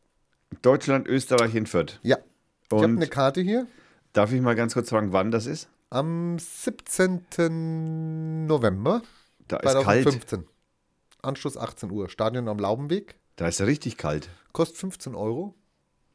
Deutschland, 0.63 1.07
Österreich 1.07 1.55
in 1.55 1.67
Fürth. 1.67 2.01
Ja. 2.03 2.19
Ich 2.67 2.73
habe 2.73 2.85
Und 2.85 2.97
eine 2.97 3.07
Karte 3.07 3.41
hier. 3.41 3.69
darf 4.13 4.33
ich 4.33 4.41
mal 4.41 4.57
ganz 4.57 4.75
kurz 4.75 4.91
fragen, 4.91 5.13
wann 5.13 5.31
das 5.31 5.47
ist? 5.47 5.69
Am 5.91 6.37
17. 6.41 8.47
November 8.47 9.03
Da 9.47 9.59
ist 9.59 9.73
kalt. 9.73 9.85
2015. 9.85 10.45
Anschluss 11.23 11.57
18 11.57 11.91
Uhr. 11.93 12.09
Stadion 12.09 12.49
am 12.49 12.59
Laubenweg. 12.59 13.15
Da 13.37 13.47
ist 13.47 13.61
richtig 13.61 13.97
kalt. 13.97 14.29
Kostet 14.53 14.79
15 14.79 15.15
Euro. 15.15 15.55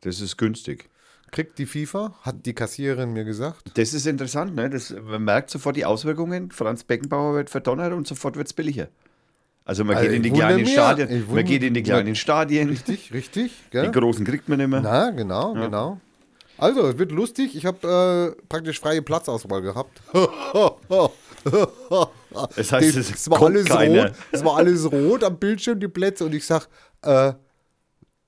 Das 0.01 0.21
ist 0.21 0.37
günstig. 0.37 0.89
Kriegt 1.31 1.59
die 1.59 1.65
FIFA, 1.67 2.15
hat 2.21 2.45
die 2.45 2.53
Kassiererin 2.53 3.13
mir 3.13 3.23
gesagt. 3.23 3.71
Das 3.77 3.93
ist 3.93 4.07
interessant, 4.07 4.55
ne? 4.55 4.69
Das, 4.69 4.89
man 4.91 5.23
merkt 5.23 5.51
sofort 5.51 5.75
die 5.75 5.85
Auswirkungen. 5.85 6.49
Franz 6.51 6.83
Beckenbauer 6.83 7.35
wird 7.35 7.49
verdonnert 7.51 7.93
und 7.93 8.07
sofort 8.07 8.35
wird 8.35 8.47
es 8.47 8.53
billiger. 8.53 8.87
Also 9.63 9.83
man 9.83 9.97
Also 9.97 10.07
geht 10.09 10.17
in 10.17 10.23
die 10.23 10.31
kleinen 10.31 10.65
Stadien. 10.65 11.25
Man 11.31 11.45
geht 11.45 11.61
in 11.61 11.73
die 11.75 11.83
kleinen 11.83 12.15
Stadien. 12.15 12.69
Richtig, 12.69 13.13
richtig. 13.13 13.51
Die 13.67 13.71
Gell? 13.71 13.91
großen 13.91 14.25
kriegt 14.25 14.49
man 14.49 14.57
nicht 14.57 14.69
mehr. 14.69 14.81
Na, 14.81 15.11
genau, 15.11 15.53
genau. 15.53 15.99
Also, 16.57 16.87
es 16.87 16.97
wird 16.97 17.11
lustig. 17.11 17.55
Ich 17.55 17.65
habe 17.65 18.35
äh, 18.35 18.41
praktisch 18.49 18.79
freie 18.79 19.01
Platzauswahl 19.01 19.61
gehabt. 19.61 20.01
Das 22.55 22.71
heißt, 22.71 22.97
es 22.97 23.11
es 23.11 23.29
war 23.29 23.41
alles 23.41 23.65
keiner. 23.65 24.07
rot. 24.07 24.13
Es 24.31 24.43
war 24.43 24.57
alles 24.57 24.91
rot 24.91 25.23
am 25.23 25.37
Bildschirm, 25.37 25.79
die 25.79 25.87
Plätze. 25.87 26.25
Und 26.25 26.35
ich 26.35 26.45
sag, 26.45 26.67
äh, 27.01 27.33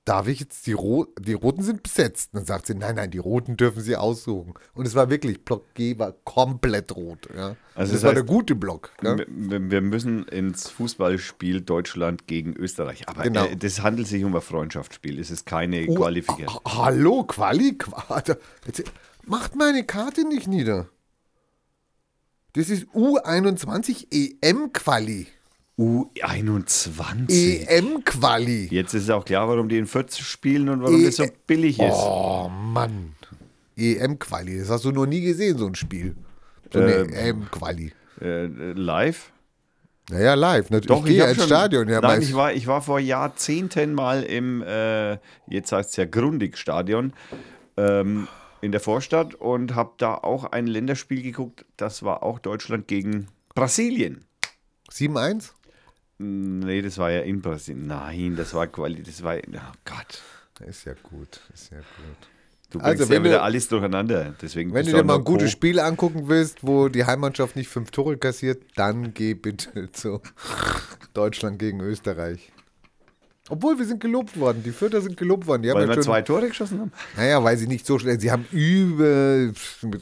darf 0.04 0.28
ich 0.28 0.40
jetzt 0.40 0.66
die 0.66 0.74
Roten, 0.74 1.22
die 1.24 1.34
Roten 1.34 1.62
sind 1.62 1.84
besetzt. 1.84 2.32
Dann 2.34 2.44
sagt 2.46 2.66
sie, 2.66 2.74
nein, 2.74 2.96
nein, 2.96 3.12
die 3.12 3.20
Roten 3.20 3.56
dürfen 3.56 3.82
sie 3.82 3.96
aussuchen. 3.96 4.54
Und 4.74 4.88
es 4.88 4.96
war 4.96 5.10
wirklich, 5.12 5.46
Block 5.46 5.74
G 5.76 5.98
war 6.00 6.14
komplett 6.24 6.96
rot. 6.96 7.28
Ja. 7.36 7.56
Also 7.76 7.92
das 7.94 8.02
das 8.02 8.04
war 8.04 8.14
der 8.14 8.24
gute 8.24 8.56
Block. 8.56 8.92
Ja. 9.04 9.18
Wir- 9.18 9.70
Wir 9.72 9.82
müssen 9.82 10.24
ins 10.28 10.70
Fußballspiel 10.70 11.62
Deutschland 11.62 12.26
gegen 12.28 12.56
Österreich. 12.56 13.08
Aber 13.08 13.24
Genau. 13.24 13.46
äh, 13.46 13.56
das 13.56 13.82
handelt 13.84 14.08
sich 14.08 14.24
um 14.24 14.36
ein 14.36 14.42
Freundschaftsspiel. 14.42 15.20
Es 15.20 15.30
ist 15.30 15.46
keine 15.46 15.86
Oh, 15.88 15.96
Qualifikation. 15.96 16.62
Hallo, 16.68 17.24
Quali? 17.24 17.78
Qua- 17.78 18.24
Jetzt, 18.66 18.84
macht 19.26 19.56
meine 19.56 19.84
Karte 19.86 20.28
nicht 20.28 20.48
nieder. 20.48 20.90
Das 22.54 22.70
ist 22.70 22.88
U21 22.88 24.08
EM-Quali. 24.12 25.28
U21. 25.82 27.30
E 27.32 27.64
EM-Quali. 27.68 28.68
Jetzt 28.72 28.94
ist 28.94 29.10
auch 29.10 29.26
klar, 29.26 29.48
warum 29.48 29.68
die 29.68 29.78
in 29.80 29.88
40 29.88 30.24
spielen 30.26 30.70
und 30.70 30.82
warum 30.84 31.02
E- 31.02 31.06
das 31.06 31.16
so 31.16 31.26
billig 31.48 31.80
ist. 31.80 31.94
Oh 31.96 32.50
Mann. 32.50 33.14
EM-Quali, 33.78 34.60
das 34.60 34.70
hast 34.70 34.86
du 34.86 34.92
noch 34.92 35.06
nie 35.08 35.22
gesehen, 35.22 35.58
so 35.58 35.66
ein 35.66 35.76
Spiel. 35.76 36.16
So 36.72 36.80
eine 36.80 36.94
Ähm. 36.94 37.14
EM-Quali. 37.14 37.92
Äh, 38.22 38.46
live? 38.74 39.32
Naja, 40.10 40.34
live. 40.36 40.70
Natürlich. 40.70 41.00
ich 41.06 41.06
gehe 41.12 41.22
hab 41.24 41.30
ins 41.30 41.38
schon- 41.40 41.48
Stadion. 41.48 41.90
Ja, 41.90 42.02
Nein, 42.02 42.22
ich 42.22 42.34
war, 42.36 42.54
ich 42.54 42.68
war 42.68 42.82
vor 42.82 43.00
Jahrzehnten 43.00 43.94
mal 43.94 44.24
im, 44.24 44.62
äh, 44.62 45.18
jetzt 45.48 45.72
heißt 45.72 45.92
es 45.92 45.96
ja 45.96 46.06
Grundig-Stadion, 46.06 47.14
ähm, 47.78 48.28
in 48.62 48.72
der 48.72 48.82
Vorstadt 48.82 49.34
und 49.36 49.74
habe 49.74 49.94
da 49.98 50.14
auch 50.14 50.44
ein 50.52 50.68
Länderspiel 50.68 51.24
geguckt. 51.24 51.66
Das 51.78 52.04
war 52.04 52.22
auch 52.22 52.38
Deutschland 52.40 52.88
gegen 52.88 53.28
Brasilien. 53.56 54.26
7-1? 54.92 55.54
Nee, 56.22 56.82
das 56.82 56.98
war 56.98 57.12
ja 57.12 57.22
in 57.22 57.42
Brasilien. 57.42 57.88
Nein, 57.88 58.36
das 58.36 58.54
war 58.54 58.68
Quali, 58.68 59.02
das 59.02 59.24
war, 59.24 59.36
oh 59.38 59.74
Gott. 59.86 60.22
Ist 60.68 60.86
ja 60.86 60.94
gut, 61.02 61.40
ist 61.54 61.72
ja 61.72 61.78
gut. 61.78 61.86
Du 62.70 62.80
Also, 62.80 62.98
bringst 62.98 63.10
wenn 63.10 63.18
ja 63.18 63.24
wieder 63.26 63.38
du- 63.38 63.44
alles 63.44 63.68
durcheinander. 63.68 64.36
Deswegen 64.42 64.74
Wenn 64.74 64.86
du 64.86 64.92
dir 64.94 65.04
mal 65.04 65.16
ein 65.16 65.24
gutes 65.24 65.52
Spiel 65.52 65.80
angucken 65.80 66.28
willst, 66.28 66.60
wo 66.62 66.88
die 66.88 67.04
Heimmannschaft 67.06 67.56
nicht 67.56 67.68
fünf 67.68 67.90
Tore 67.92 68.18
kassiert, 68.18 68.62
dann 68.76 69.14
geh 69.14 69.34
bitte 69.34 69.92
zu 69.92 70.22
Deutschland 71.14 71.58
gegen 71.60 71.82
Österreich. 71.82 72.52
Obwohl, 73.50 73.78
wir 73.80 73.86
sind 73.86 74.00
gelobt 74.00 74.40
worden. 74.40 74.62
Die 74.64 74.72
Vierter 74.72 75.02
sind 75.02 75.18
gelobt 75.18 75.48
worden. 75.48 75.64
Die 75.64 75.70
Weil 75.74 75.90
ja 75.90 75.96
wir 75.96 76.02
zwei 76.02 76.22
Tore 76.22 76.48
geschossen 76.48 76.80
haben. 76.80 76.92
Naja, 77.18 77.44
weil 77.44 77.58
sie 77.58 77.68
nicht 77.68 77.86
so 77.86 78.00
schnell. 78.00 78.18
Sie 78.20 78.32
haben 78.32 78.46
über, 78.52 79.52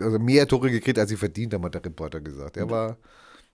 also 0.01 0.19
mehr 0.19 0.47
Tore 0.47 0.69
gekriegt, 0.69 0.99
als 0.99 1.09
sie 1.09 1.17
verdient 1.17 1.53
haben, 1.55 1.63
hat 1.63 1.73
der 1.73 1.83
Reporter 1.85 2.19
gesagt. 2.21 2.57
Er 2.57 2.69
war, 2.69 2.97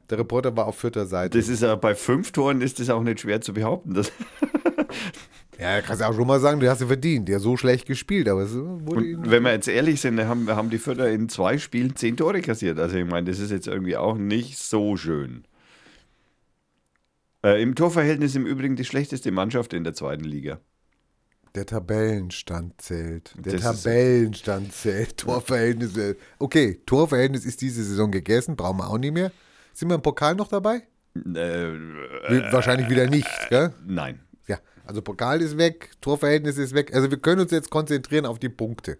der 0.10 0.20
Reporter 0.20 0.56
war 0.56 0.68
auf 0.68 0.78
vierter 0.78 1.06
Seite. 1.06 1.38
Das 1.38 1.48
ist 1.48 1.62
ja 1.62 1.76
bei 1.76 1.96
fünf 1.96 2.32
Toren 2.32 2.62
ist 2.62 2.80
das 2.80 2.90
auch 2.90 3.02
nicht 3.02 3.22
schwer 3.22 3.42
zu 3.42 3.54
behaupten. 3.54 3.94
Das, 3.94 4.12
ja, 5.60 5.82
kannst 5.82 6.02
du 6.02 6.08
auch 6.08 6.14
schon 6.14 6.28
mal 6.28 6.40
sagen, 6.40 6.60
du 6.60 6.70
hast 6.70 6.80
sie 6.80 6.88
verdient. 6.88 7.28
Der 7.28 7.36
hat 7.36 7.42
so 7.42 7.58
schlecht 7.58 7.88
gespielt, 7.88 8.28
aber 8.28 8.42
es 8.42 8.54
wurde 8.54 9.18
und 9.18 9.32
wenn 9.32 9.44
wir 9.44 9.52
jetzt 9.52 9.68
ehrlich 9.68 10.02
sind, 10.02 10.20
haben, 10.22 10.50
haben 10.50 10.70
die 10.70 10.78
Vierter 10.78 11.10
in 11.10 11.30
zwei 11.30 11.58
Spielen 11.58 11.96
zehn 11.96 12.18
Tore 12.18 12.42
kassiert. 12.42 12.80
Also 12.80 12.98
ich 12.98 13.06
meine, 13.06 13.30
das 13.30 13.40
ist 13.40 13.52
jetzt 13.52 13.68
irgendwie 13.68 13.98
auch 13.98 14.18
nicht 14.18 14.58
so 14.58 14.96
schön. 14.98 15.46
Äh, 17.44 17.62
Im 17.62 17.76
Torverhältnis 17.76 18.36
im 18.36 18.46
Übrigen 18.46 18.76
die 18.76 18.86
schlechteste 18.86 19.32
Mannschaft 19.32 19.74
in 19.74 19.84
der 19.84 19.94
zweiten 19.94 20.24
Liga. 20.24 20.60
Der 21.54 21.66
Tabellenstand 21.66 22.82
zählt. 22.82 23.34
Der 23.38 23.54
Das 23.54 23.62
Tabellenstand 23.62 24.74
zählt. 24.74 25.18
Torverhältnisse. 25.18 26.18
Okay, 26.38 26.82
Torverhältnis 26.86 27.46
ist 27.46 27.62
diese 27.62 27.84
Saison 27.84 28.12
gegessen, 28.12 28.56
brauchen 28.56 28.80
wir 28.80 28.90
auch 28.90 28.98
nicht 28.98 29.14
mehr. 29.14 29.32
Sind 29.76 29.90
wir 29.90 29.96
im 29.96 30.02
Pokal 30.02 30.36
noch 30.36 30.48
dabei? 30.48 30.84
Äh, 31.16 31.22
Wir- 31.24 32.50
Wahrscheinlich 32.52 32.90
wieder 32.90 33.08
nicht, 33.10 33.28
gell? 33.50 33.74
nein. 33.86 34.22
Ja, 34.48 34.58
also 34.86 35.02
Pokal 35.02 35.42
ist 35.42 35.58
weg, 35.58 35.92
Torverhältnis 36.00 36.58
ist 36.58 36.74
weg. 36.74 36.96
Also 36.96 37.12
wir 37.12 37.18
können 37.18 37.42
uns 37.42 37.52
jetzt 37.52 37.70
konzentrieren 37.70 38.26
auf 38.26 38.40
die 38.40 38.48
Punkte. 38.50 39.00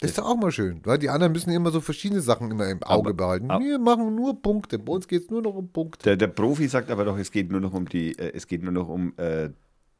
Das 0.00 0.10
ist 0.12 0.18
doch 0.18 0.24
auch 0.24 0.36
mal 0.36 0.50
schön, 0.50 0.80
weil 0.84 0.96
die 0.98 1.10
anderen 1.10 1.32
müssen 1.34 1.50
immer 1.50 1.70
so 1.70 1.82
verschiedene 1.82 2.22
Sachen 2.22 2.50
immer 2.50 2.66
im 2.70 2.82
Auge 2.84 3.10
Aber- 3.10 3.14
behalten. 3.14 3.50
aber- 3.50 3.62
Wir 3.62 3.78
machen 3.78 4.14
nur 4.14 4.40
Punkte. 4.40 4.78
Bei 4.78 4.92
uns 4.94 5.06
geht 5.06 5.24
es 5.24 5.30
nur 5.30 5.42
noch 5.42 5.54
um 5.54 5.68
Punkte. 5.70 6.04
Der, 6.04 6.16
der 6.16 6.28
Profi 6.28 6.68
sagt 6.68 6.90
aber 6.90 7.04
doch, 7.04 7.18
es 7.18 7.30
geht 7.30 7.50
nur 7.50 7.60
noch 7.60 7.74
um 7.74 7.86
die, 7.86 8.18
äh, 8.18 8.32
es 8.34 8.46
geht 8.46 8.62
nur 8.62 8.72
noch 8.72 8.88
um 8.88 9.12
äh, 9.18 9.50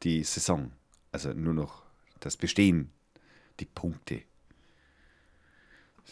die 0.02 0.22
Saison. 0.24 0.72
Also 1.12 1.34
nur 1.34 1.52
noch 1.52 1.82
das 2.20 2.38
Bestehen, 2.38 2.90
die 3.58 3.66
Punkte. 3.66 4.22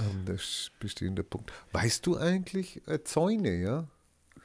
Ähm, 0.01 0.25
das 0.27 0.71
bestehende 0.81 1.25
Punkt. 1.25 1.53
Weißt 1.73 2.07
du 2.07 2.17
eigentlich 2.17 2.87
äh, 2.89 3.03
Zäune, 3.05 3.57
ja? 3.57 3.87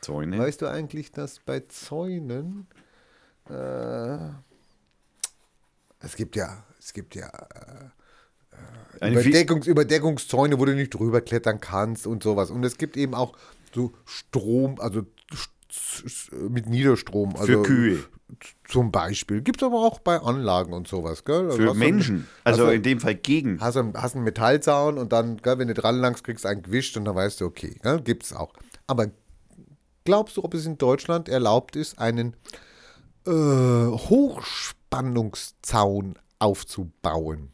Zäune. 0.02 0.38
Weißt 0.38 0.62
du 0.62 0.68
eigentlich, 0.68 1.12
dass 1.12 1.39
bei 1.39 1.62
Zäunen 1.62 2.68
äh, 3.50 4.30
es 6.00 6.16
gibt 6.16 6.36
ja, 6.36 6.66
es 6.80 6.94
gibt 6.94 7.16
ja 7.16 7.32
Eine 9.00 9.20
viel- 9.20 9.32
Überdeckungs 9.32 9.68
Überdeckungszäune, 9.68 10.60
wo 10.60 10.66
du 10.66 10.76
nicht 10.76 10.94
drüber 10.94 11.22
klettern 11.22 11.60
kannst 11.60 12.06
und 12.08 12.24
sowas. 12.24 12.52
Und 12.52 12.63
es 12.63 12.78
gibt 12.78 12.98
eben 12.98 13.13
auch 13.16 13.38
so 13.74 13.94
Strom, 14.06 14.80
also 14.80 15.04
mit 16.49 16.67
Niederstrom. 16.67 17.36
Also 17.36 17.45
Für 17.45 17.62
Kühe. 17.63 17.99
Zum 18.67 18.91
Beispiel. 18.91 19.41
Gibt 19.41 19.62
es 19.62 19.65
aber 19.65 19.77
auch 19.81 19.99
bei 19.99 20.19
Anlagen 20.19 20.73
und 20.73 20.88
sowas. 20.88 21.23
Gell? 21.23 21.45
Also 21.45 21.57
Für 21.57 21.69
hast 21.69 21.77
Menschen. 21.77 22.27
Also 22.43 22.63
hast 22.63 22.69
du- 22.71 22.75
in 22.75 22.81
dem 22.83 22.99
Fall 22.99 23.15
gegen. 23.15 23.59
Hast, 23.62 23.75
du- 23.75 23.93
hast 23.93 24.15
einen 24.15 24.23
Metallzaun 24.23 24.97
und 24.97 25.12
dann, 25.13 25.38
gell, 25.38 25.59
wenn 25.59 25.67
du 25.67 25.73
dran 25.75 25.97
langst, 25.97 26.23
kriegst 26.23 26.43
du 26.45 26.49
einen 26.49 26.63
gewischt 26.63 26.97
und 26.97 27.05
dann 27.05 27.15
weißt 27.15 27.41
du, 27.41 27.45
okay, 27.45 27.77
gibt 28.03 28.23
es 28.23 28.33
auch. 28.33 28.53
Aber 28.88 29.07
glaubst 30.03 30.38
du, 30.38 30.43
ob 30.43 30.53
es 30.55 30.65
in 30.65 30.77
Deutschland 30.79 31.29
erlaubt 31.29 31.75
ist, 31.75 31.99
einen 31.99 32.36
äh, 33.27 33.31
Hochspannungszaun 34.91 36.15
aufzubauen? 36.39 37.53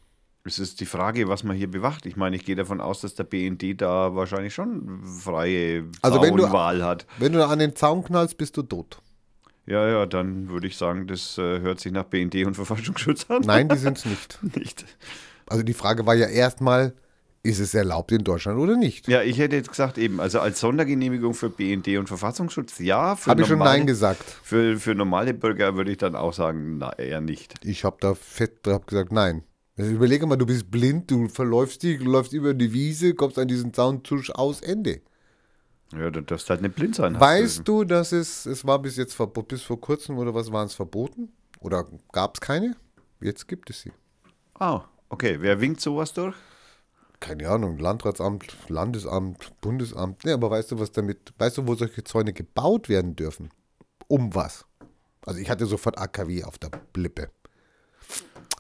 Es 0.50 0.58
ist 0.58 0.80
die 0.80 0.88
Frage, 0.88 1.28
was 1.30 1.44
man 1.44 1.56
hier 1.56 1.70
bewacht. 1.70 2.08
Ich 2.08 2.16
meine, 2.16 2.36
ich 2.36 2.44
gehe 2.44 2.56
davon 2.56 2.82
aus, 2.82 3.02
dass 3.02 3.14
der 3.14 3.24
BND 3.24 3.80
da 3.80 4.16
wahrscheinlich 4.16 4.52
schon 4.56 5.04
freie 5.06 5.84
Also 6.02 6.18
Zaunwahl 6.20 6.84
hat. 6.84 7.06
Wenn 7.20 7.34
du 7.34 7.46
an 7.46 7.60
den 7.60 7.76
Zaun 7.76 8.04
knallst, 8.04 8.36
bist 8.36 8.58
du 8.58 8.64
tot. 8.64 9.00
Ja, 9.68 9.88
ja, 9.88 10.08
dann 10.08 10.50
würde 10.50 10.66
ich 10.66 10.76
sagen, 10.76 11.06
das 11.06 11.38
äh, 11.38 11.60
hört 11.60 11.80
sich 11.80 11.92
nach 11.92 12.06
BND 12.06 12.48
und 12.48 12.56
Verfassungsschutz 12.56 13.28
an. 13.30 13.44
Nein, 13.46 13.70
die 13.70 13.78
sind 13.86 14.00
es 14.00 14.06
nicht. 14.06 14.40
nicht. 14.56 14.86
Also 15.46 15.62
die 15.62 15.76
Frage 15.76 16.08
war 16.08 16.16
ja 16.16 16.26
erstmal, 16.26 16.96
ist 17.44 17.60
es 17.60 17.76
erlaubt 17.76 18.12
in 18.12 18.24
Deutschland 18.24 18.58
oder 18.58 18.76
nicht? 18.76 19.08
Ja, 19.08 19.22
ich 19.22 19.38
hätte 19.38 19.56
jetzt 19.56 19.70
gesagt 19.70 20.00
eben, 20.00 20.20
also 20.20 20.40
als 20.40 20.60
Sondergenehmigung 20.60 21.36
für 21.36 21.52
BND 21.52 21.90
und 22.00 22.08
Verfassungsschutz, 22.08 22.80
ja. 22.80 23.16
Für 23.16 23.30
Habe 23.30 23.42
ich 23.42 23.48
schon 23.48 23.60
normale- 23.60 23.78
Nein 23.78 23.86
gesagt. 23.86 24.24
Für, 24.42 24.80
für 24.80 24.96
normale 24.96 25.36
Bürger 25.36 25.76
würde 25.76 25.92
ich 25.92 26.00
dann 26.00 26.16
auch 26.16 26.34
sagen, 26.34 26.80
na, 26.80 26.92
eher 26.94 27.22
nicht. 27.22 27.54
Ich 27.64 27.84
habe 27.84 27.98
da 28.00 28.16
fett 28.16 28.62
hab 28.66 28.88
gesagt, 28.88 29.12
nein. 29.12 29.44
Also 29.80 29.92
überlege 29.92 30.28
mal, 30.28 30.36
du 30.36 30.46
bist 30.46 30.70
blind, 30.70 31.10
du 31.10 31.30
verläufst 31.30 31.84
dich, 31.84 32.00
du 32.00 32.04
läufst 32.04 32.34
über 32.34 32.54
die 32.54 32.74
Wiese, 32.74 33.14
kommst 33.14 33.40
an 33.40 33.48
diesen 33.48 33.74
Zaun, 33.74 34.04
tusch 34.04 34.30
aus, 34.30 34.60
Ende. 34.60 35.00
Ja, 35.94 36.12
du 36.12 36.22
darfst 36.22 36.50
halt 36.50 36.62
nicht 36.62 36.76
blind 36.76 36.96
sein. 36.96 37.18
Weißt 37.18 37.66
du, 37.66 37.86
dass 37.86 38.12
es, 38.12 38.46
es 38.46 38.66
war 38.68 38.80
bis 38.80 38.98
jetzt 38.98 39.18
bis 39.48 39.62
vor 39.64 39.80
kurzem 39.80 40.18
oder 40.18 40.36
was 40.36 40.52
waren 40.52 40.66
es 40.66 40.74
verboten? 40.74 41.32
Oder 41.62 41.86
gab 42.12 42.36
es 42.36 42.42
keine? 42.42 42.76
Jetzt 43.22 43.48
gibt 43.48 43.70
es 43.70 43.80
sie. 43.80 43.94
Ah, 44.56 44.84
okay. 45.08 45.38
Wer 45.40 45.62
winkt 45.62 45.80
sowas 45.80 46.14
durch? 46.14 46.36
Keine 47.22 47.50
Ahnung, 47.50 47.78
Landratsamt, 47.78 48.54
Landesamt, 48.68 49.54
Bundesamt. 49.62 50.26
Ne, 50.26 50.34
aber 50.34 50.52
weißt 50.52 50.72
du, 50.72 50.80
was 50.80 50.92
damit, 50.92 51.34
weißt 51.38 51.58
du, 51.58 51.68
wo 51.68 51.76
solche 51.76 52.04
Zäune 52.04 52.34
gebaut 52.34 52.90
werden 52.90 53.16
dürfen? 53.16 53.50
Um 54.10 54.36
was? 54.36 54.66
Also 55.26 55.40
ich 55.40 55.50
hatte 55.50 55.66
sofort 55.66 55.98
AKW 55.98 56.44
auf 56.44 56.58
der 56.58 56.70
Blippe. 56.92 57.30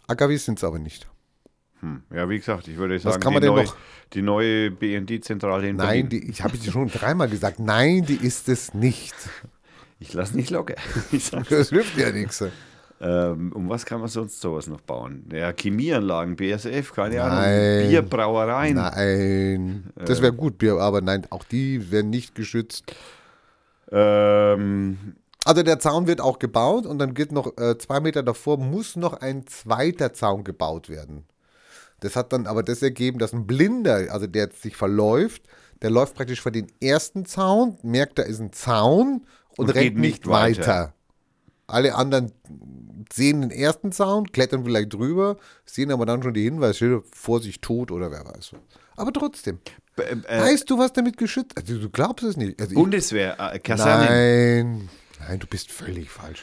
AKWs 0.09 0.45
sind 0.45 0.57
es 0.59 0.63
aber 0.63 0.79
nicht. 0.79 1.07
Hm. 1.81 2.03
Ja, 2.13 2.29
wie 2.29 2.37
gesagt, 2.37 2.67
ich 2.67 2.77
würde 2.77 2.99
sagen, 2.99 3.21
kann 3.21 3.33
man 3.33 3.41
die, 3.41 3.47
noch? 3.47 3.75
die 4.13 4.21
neue 4.21 4.69
BND-Zentrale 4.71 5.69
in 5.69 5.77
Nein, 5.77 6.09
Berlin. 6.09 6.09
die, 6.09 6.29
ich 6.29 6.43
habe 6.43 6.57
dir 6.57 6.71
schon 6.71 6.89
dreimal 6.89 7.29
gesagt, 7.29 7.59
nein, 7.59 8.05
die 8.05 8.15
ist 8.15 8.49
es 8.49 8.73
nicht. 8.73 9.15
Ich 10.01 10.13
lasse 10.13 10.33
nicht 10.37 10.49
locker. 10.49 10.75
Das 11.49 11.69
hilft 11.71 11.97
ja 11.97 12.09
nichts. 12.09 12.41
ähm, 13.01 13.51
um 13.51 13.67
was 13.67 13.85
kann 13.85 13.99
man 13.99 14.07
sonst 14.07 14.39
sowas 14.39 14.67
noch 14.67 14.79
bauen? 14.79 15.25
Ja, 15.29 15.51
Chemieanlagen, 15.51 16.37
BSF, 16.37 16.93
keine 16.93 17.17
Nein. 17.17 17.29
Ahnung. 17.29 17.89
Bierbrauereien. 17.89 18.75
Nein, 18.75 19.83
das 19.95 20.21
wäre 20.21 20.31
gut, 20.31 20.57
Bier, 20.57 20.77
aber 20.77 21.01
nein, 21.01 21.27
auch 21.31 21.43
die 21.43 21.91
werden 21.91 22.11
nicht 22.11 22.33
geschützt. 22.33 22.95
Ähm, 23.91 25.15
Also 25.49 25.63
der 25.63 25.79
Zaun 25.79 26.05
wird 26.05 26.21
auch 26.21 26.37
gebaut 26.37 26.85
und 26.85 26.99
dann 26.99 27.15
geht 27.15 27.31
noch 27.31 27.57
äh, 27.57 27.75
zwei 27.79 27.99
Meter 27.99 28.21
davor 28.21 28.57
muss 28.59 28.95
noch 28.95 29.13
ein 29.13 29.47
zweiter 29.47 30.13
Zaun 30.13 30.43
gebaut 30.43 30.89
werden. 30.89 31.25
Das 32.01 32.15
hat 32.15 32.31
dann 32.33 32.45
aber 32.45 32.61
das 32.61 32.83
ergeben, 32.83 33.17
dass 33.17 33.33
ein 33.33 33.47
Blinder, 33.47 34.11
also 34.11 34.27
der 34.27 34.51
sich 34.51 34.75
verläuft, 34.75 35.41
der 35.81 35.89
läuft 35.89 36.13
praktisch 36.13 36.39
vor 36.39 36.51
den 36.51 36.67
ersten 36.79 37.25
Zaun, 37.25 37.79
merkt, 37.81 38.19
da 38.19 38.23
ist 38.23 38.39
ein 38.39 38.53
Zaun 38.53 39.25
und, 39.57 39.69
Und 39.69 39.69
rennt 39.71 39.97
nicht 39.97 40.27
weiter. 40.27 40.67
weiter. 40.67 40.93
Alle 41.65 41.95
anderen 41.95 42.31
sehen 43.11 43.41
den 43.41 43.49
ersten 43.49 43.91
Zaun, 43.91 44.31
klettern 44.31 44.63
vielleicht 44.63 44.93
drüber, 44.93 45.37
sehen 45.65 45.91
aber 45.91 46.05
dann 46.05 46.21
schon 46.21 46.35
die 46.35 46.43
Hinweisschilder, 46.43 47.01
Vorsicht, 47.11 47.63
tot 47.63 47.89
oder 47.89 48.11
wer 48.11 48.23
weiß. 48.23 48.51
Aber 48.97 49.11
trotzdem, 49.11 49.57
b- 49.95 50.03
äh, 50.03 50.41
weißt 50.41 50.69
du, 50.69 50.77
was 50.77 50.93
damit 50.93 51.17
geschützt? 51.17 51.57
Also 51.57 51.79
du 51.79 51.89
glaubst 51.89 52.23
es 52.23 52.37
nicht. 52.37 52.61
Also 52.61 52.75
Bundeswehr, 52.75 53.35
äh, 53.39 53.57
Kasernen, 53.57 54.09
Nein, 54.09 54.89
nein, 55.19 55.39
du 55.39 55.47
bist 55.47 55.71
völlig 55.71 56.09
falsch. 56.09 56.41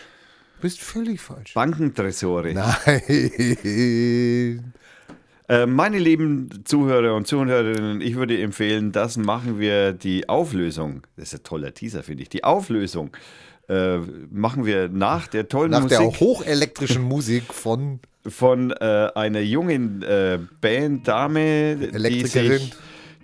Du 0.56 0.62
bist 0.62 0.80
völlig 0.80 1.20
falsch. 1.20 1.54
Bankentresore. 1.54 2.54
Nein. 2.54 4.72
Äh, 5.48 5.66
meine 5.66 5.98
lieben 6.00 6.64
Zuhörer 6.64 7.14
und 7.14 7.28
Zuhörerinnen, 7.28 8.00
ich 8.00 8.16
würde 8.16 8.36
empfehlen, 8.42 8.90
das 8.90 9.16
machen 9.16 9.60
wir 9.60 9.92
die 9.92 10.28
Auflösung. 10.28 11.02
Das 11.16 11.32
ist 11.32 11.40
ein 11.40 11.44
toller 11.44 11.72
Teaser, 11.72 12.02
finde 12.02 12.24
ich. 12.24 12.28
Die 12.28 12.42
Auflösung 12.42 13.16
äh, 13.68 13.98
machen 14.30 14.66
wir 14.66 14.88
nach 14.88 15.28
der 15.28 15.48
tollen 15.48 15.70
Nach 15.70 15.86
der 15.86 16.00
Musik 16.00 16.20
hochelektrischen 16.20 17.02
Musik 17.08 17.54
von 17.54 18.00
von 18.28 18.72
äh, 18.72 19.08
einer 19.14 19.38
jungen 19.38 20.02
äh, 20.02 20.40
Band-Dame, 20.60 21.76
die 21.76 21.94
Elektrikerin. 21.94 22.58
sich, 22.58 22.72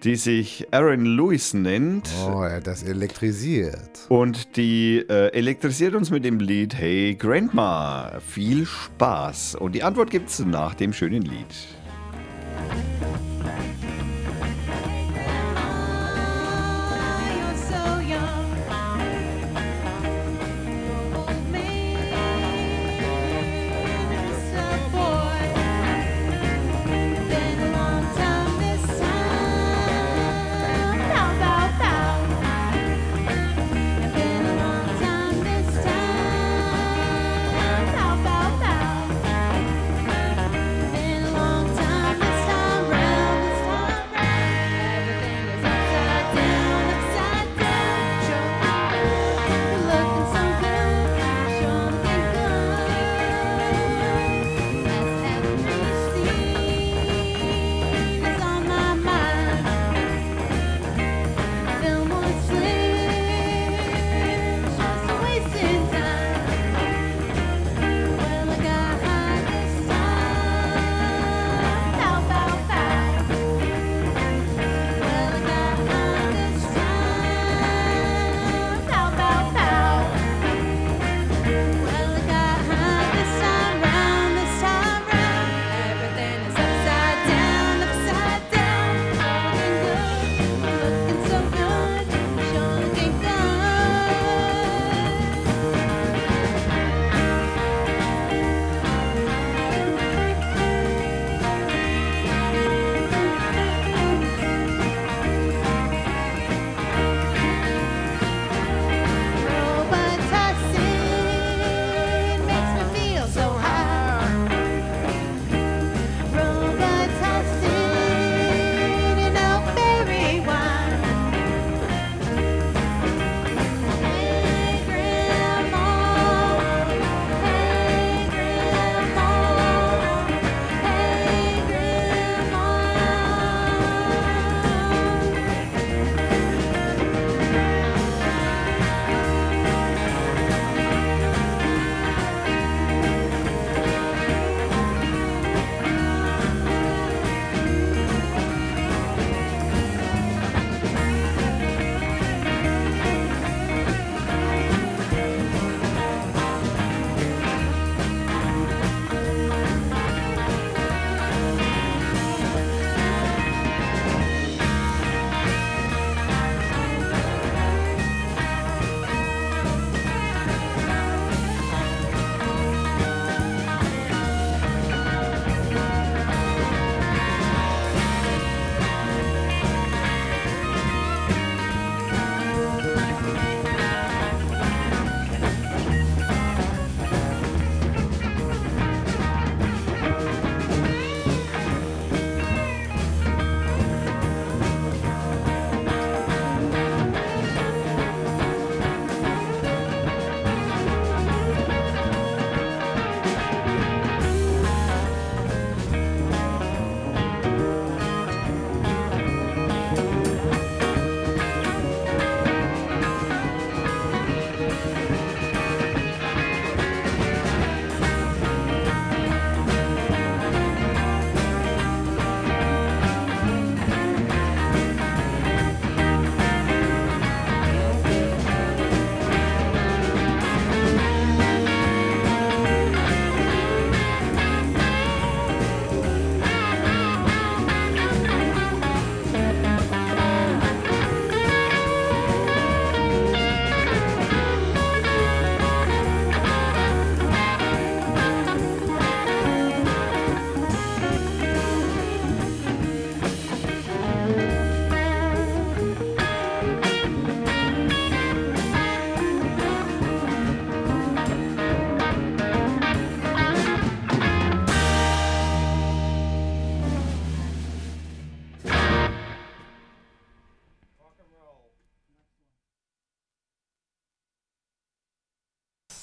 die 0.04 0.16
sich 0.16 0.66
Aaron 0.72 1.04
Lewis 1.04 1.54
nennt. 1.54 2.08
Oh, 2.26 2.42
er 2.42 2.56
hat 2.56 2.66
das 2.66 2.82
elektrisiert. 2.82 4.06
Und 4.08 4.56
die 4.56 4.98
äh, 5.08 5.28
elektrisiert 5.28 5.94
uns 5.94 6.10
mit 6.10 6.24
dem 6.24 6.40
Lied 6.40 6.74
Hey 6.74 7.14
Grandma. 7.14 8.20
Viel 8.26 8.66
Spaß. 8.66 9.54
Und 9.54 9.74
die 9.74 9.82
Antwort 9.82 10.10
gibt's 10.10 10.40
nach 10.40 10.74
dem 10.74 10.92
schönen 10.92 11.22
Lied. 11.22 11.46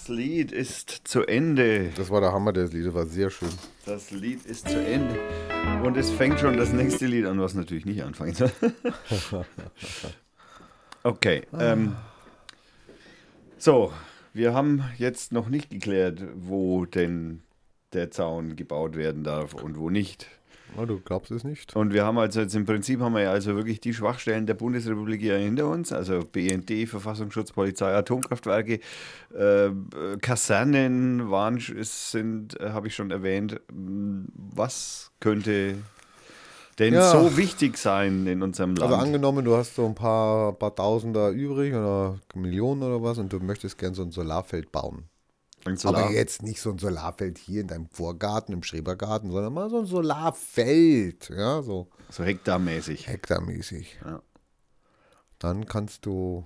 Lied 0.10 0.52
ist 0.52 0.90
zu 0.90 1.26
Ende. 1.26 1.92
Das 1.96 2.10
war 2.10 2.22
der 2.22 2.34
Hammer, 2.34 2.52
das 2.52 2.74
Lied 2.74 2.88
das 2.88 2.94
war 2.94 3.06
sehr 3.06 3.30
schön. 3.30 3.50
Das 3.86 4.12
Lied 4.12 4.46
ist 4.46 4.68
zu 4.68 4.78
Ende. 4.78 5.18
Und 5.84 5.96
es 5.96 6.12
fängt 6.12 6.40
schon 6.40 6.58
das 6.58 6.74
nächste 6.74 7.06
Lied 7.06 7.26
an, 7.26 7.40
was 7.40 7.54
natürlich 7.54 7.86
nicht 7.86 8.04
anfängt. 8.04 8.44
okay. 11.04 11.44
Ähm, 11.58 11.96
so, 13.58 13.94
wir 14.34 14.54
haben 14.54 14.84
jetzt 14.98 15.32
noch 15.32 15.50
nicht 15.50 15.70
geklärt, 15.70 16.22
wo 16.36 16.86
denn 16.86 17.44
der 17.94 18.12
Zaun 18.12 18.56
gebaut 18.56 18.96
werden 18.96 19.24
darf 19.24 19.54
und 19.54 19.78
wo 19.78 19.90
nicht. 19.90 20.28
Oh, 20.78 20.86
du 20.86 21.00
glaubst 21.00 21.32
es 21.32 21.44
nicht? 21.44 21.76
Und 21.76 21.94
wir 21.94 22.06
haben 22.06 22.18
also 22.18 22.42
jetzt 22.42 22.56
im 22.56 22.66
Prinzip 22.66 23.00
haben 23.02 23.14
wir 23.14 23.24
ja 23.24 23.32
also 23.32 23.56
wirklich 23.56 23.82
die 23.82 23.94
Schwachstellen 23.94 24.46
der 24.46 24.54
Bundesrepublik 24.54 25.20
hier 25.20 25.38
hinter 25.38 25.68
uns, 25.68 25.92
also 25.92 26.20
BND, 26.20 26.88
Verfassungsschutz, 26.88 27.52
Polizei, 27.52 27.94
Atomkraftwerke, 27.94 28.80
äh, 29.36 29.70
Kasernen 30.22 31.30
waren, 31.30 31.58
es 31.58 32.12
sind, 32.12 32.60
äh, 32.62 32.70
habe 32.70 32.88
ich 32.88 32.96
schon 32.96 33.12
erwähnt. 33.12 33.60
Was 33.68 35.12
könnte 35.20 35.76
denn 36.78 36.94
Ja. 36.94 37.12
so 37.12 37.36
wichtig 37.36 37.78
sein 37.78 38.26
in 38.26 38.42
unserem 38.42 38.76
Land? 38.76 38.94
Also 38.94 39.04
angenommen, 39.04 39.44
du 39.44 39.58
hast 39.58 39.76
so 39.76 39.86
ein 39.86 39.96
paar, 39.96 40.54
paar 40.54 40.74
Tausender 40.74 41.30
übrig 41.32 41.74
oder 41.74 42.20
Millionen 42.36 42.84
oder 42.84 43.04
was 43.04 43.18
und 43.18 43.34
du 43.34 43.40
möchtest 43.40 43.78
gern 43.78 43.94
so 43.94 44.04
ein 44.04 44.12
Solarfeld 44.12 44.72
bauen. 44.72 45.09
Ein 45.70 45.78
Solar- 45.78 46.06
Aber 46.06 46.12
jetzt 46.12 46.42
nicht 46.42 46.62
so 46.62 46.72
ein 46.72 46.78
Solarfeld 46.80 47.38
hier 47.38 47.62
in 47.62 47.68
deinem 47.68 47.88
Vorgarten, 47.88 48.54
im 48.54 48.64
Schrebergarten, 48.64 49.32
sondern 49.32 49.54
mal 49.54 49.70
so 49.70 49.80
ein 49.80 49.86
Solarfeld, 49.86 51.30
ja, 51.30 51.62
so 51.62 51.88
so 52.10 52.24
hektarmäßig. 52.24 53.08
hektarmäßig. 53.08 54.00
Ja. 54.04 54.22
Dann 55.38 55.66
kannst 55.66 56.06
du 56.06 56.46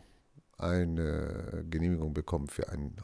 eine 0.58 1.66
Genehmigung 1.70 2.14
bekommen 2.14 2.48
für 2.48 2.70
einen 2.70 2.96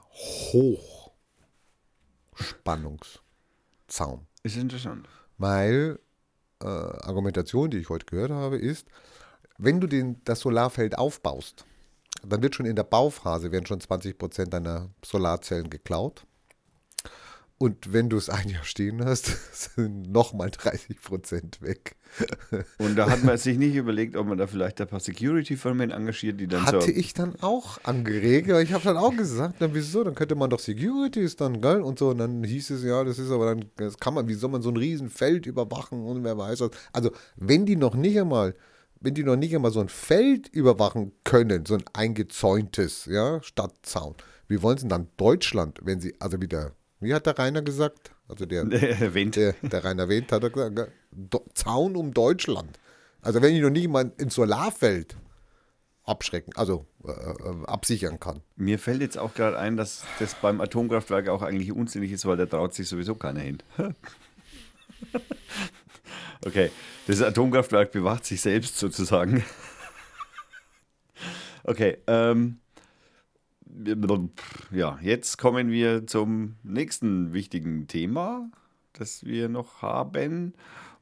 Hochspannungszaun. 2.33 4.27
Ist 4.43 4.57
interessant. 4.57 5.07
Weil 5.37 5.99
äh, 6.61 6.65
Argumentation, 6.67 7.69
die 7.69 7.77
ich 7.77 7.89
heute 7.89 8.05
gehört 8.05 8.31
habe, 8.31 8.57
ist, 8.57 8.87
wenn 9.57 9.79
du 9.81 9.87
den, 9.87 10.21
das 10.25 10.41
Solarfeld 10.41 10.97
aufbaust, 10.97 11.65
dann 12.25 12.41
wird 12.41 12.55
schon 12.55 12.65
in 12.65 12.75
der 12.75 12.83
Bauphase 12.83 13.51
werden 13.51 13.65
schon 13.65 13.79
20% 13.79 14.45
deiner 14.45 14.89
Solarzellen 15.03 15.69
geklaut. 15.69 16.25
Und 17.61 17.91
wenn 17.91 18.07
du 18.07 18.15
es 18.15 18.29
ein 18.29 18.47
Jahr 18.47 18.63
stehen 18.63 19.03
hast, 19.03 19.25
sind 19.75 20.09
nochmal 20.09 20.47
30% 20.47 21.61
weg. 21.61 21.97
Und 22.77 22.95
da 22.95 23.09
hat 23.09 23.21
man 23.25 23.37
sich 23.37 23.57
nicht 23.57 23.75
überlegt, 23.75 24.15
ob 24.15 24.27
man 24.27 24.37
da 24.37 24.47
vielleicht 24.47 24.79
ein 24.79 24.87
paar 24.87 25.01
Security-Firmen 25.01 25.91
engagiert, 25.91 26.39
die 26.39 26.47
dann 26.47 26.65
Hatte 26.65 26.81
so. 26.81 26.87
ich 26.87 27.13
dann 27.13 27.35
auch 27.41 27.77
angeregt, 27.83 28.49
aber 28.49 28.61
ich 28.61 28.71
habe 28.71 28.85
dann 28.85 28.95
auch 28.95 29.15
gesagt, 29.15 29.55
na 29.59 29.73
wieso, 29.73 30.05
dann 30.05 30.15
könnte 30.15 30.35
man 30.35 30.49
doch 30.49 30.59
Securities 30.59 31.35
dann, 31.35 31.59
gell, 31.59 31.81
und 31.81 31.99
so, 31.99 32.09
und 32.09 32.19
dann 32.19 32.43
hieß 32.45 32.69
es, 32.71 32.83
ja, 32.83 33.03
das 33.03 33.19
ist 33.19 33.29
aber 33.29 33.53
dann, 33.53 33.65
das 33.75 33.97
kann 33.97 34.13
man, 34.13 34.29
wie 34.29 34.35
soll 34.35 34.49
man 34.49 34.61
so 34.61 34.69
ein 34.69 34.77
Riesenfeld 34.77 35.45
überwachen 35.45 36.01
und 36.01 36.23
wer 36.23 36.37
weiß 36.37 36.61
was. 36.61 36.71
Also, 36.93 37.11
wenn 37.35 37.65
die 37.65 37.75
noch 37.75 37.93
nicht 37.93 38.17
einmal, 38.17 38.55
wenn 39.01 39.13
die 39.13 39.23
noch 39.23 39.35
nicht 39.35 39.55
einmal 39.55 39.71
so 39.71 39.79
ein 39.79 39.89
Feld 39.89 40.47
überwachen 40.49 41.13
können, 41.23 41.65
so 41.65 41.75
ein 41.75 41.83
eingezäuntes, 41.93 43.05
ja, 43.05 43.41
Stadtzaun, 43.41 44.15
wie 44.47 44.61
wollen 44.61 44.77
sie 44.77 44.83
denn 44.83 44.89
dann 44.89 45.07
Deutschland, 45.17 45.79
wenn 45.83 45.99
sie, 45.99 46.15
also 46.19 46.41
wieder, 46.41 46.73
wie 46.99 47.13
hat 47.13 47.25
der 47.25 47.37
Rainer 47.37 47.61
gesagt? 47.61 48.11
Also 48.27 48.45
der, 48.45 48.63
erwähnt. 49.01 49.35
der, 49.35 49.53
der 49.61 49.83
Rainer 49.83 50.09
Wendt 50.09 50.31
hat 50.31 50.43
er 50.43 50.49
gesagt, 50.49 50.91
Zaun 51.53 51.95
um 51.95 52.13
Deutschland. 52.13 52.79
Also 53.21 53.41
wenn 53.41 53.55
ich 53.55 53.61
noch 53.61 53.69
nicht 53.69 53.87
mal 53.87 54.11
ins 54.17 54.35
Solarfeld 54.35 55.17
abschrecken, 56.03 56.53
also 56.55 56.85
äh, 57.05 57.11
äh, 57.11 57.65
absichern 57.65 58.19
kann. 58.19 58.41
Mir 58.55 58.79
fällt 58.79 59.01
jetzt 59.01 59.17
auch 59.17 59.33
gerade 59.33 59.57
ein, 59.57 59.77
dass 59.77 60.03
das 60.19 60.35
beim 60.35 60.59
Atomkraftwerk 60.59 61.29
auch 61.29 61.41
eigentlich 61.41 61.71
unsinnig 61.71 62.11
ist, 62.11 62.25
weil 62.25 62.37
da 62.37 62.45
traut 62.45 62.73
sich 62.73 62.87
sowieso 62.87 63.15
keiner 63.15 63.41
hin. 63.41 63.59
okay, 66.45 66.71
das 67.07 67.21
Atomkraftwerk 67.21 67.91
bewacht 67.91 68.25
sich 68.25 68.41
selbst 68.41 68.77
sozusagen. 68.77 69.43
okay, 71.63 71.97
ähm, 72.07 72.59
ja, 74.71 74.99
jetzt 75.01 75.37
kommen 75.37 75.71
wir 75.71 76.07
zum 76.07 76.55
nächsten 76.63 77.33
wichtigen 77.33 77.87
Thema, 77.87 78.49
das 78.93 79.23
wir 79.23 79.47
noch 79.49 79.81
haben, 79.81 80.53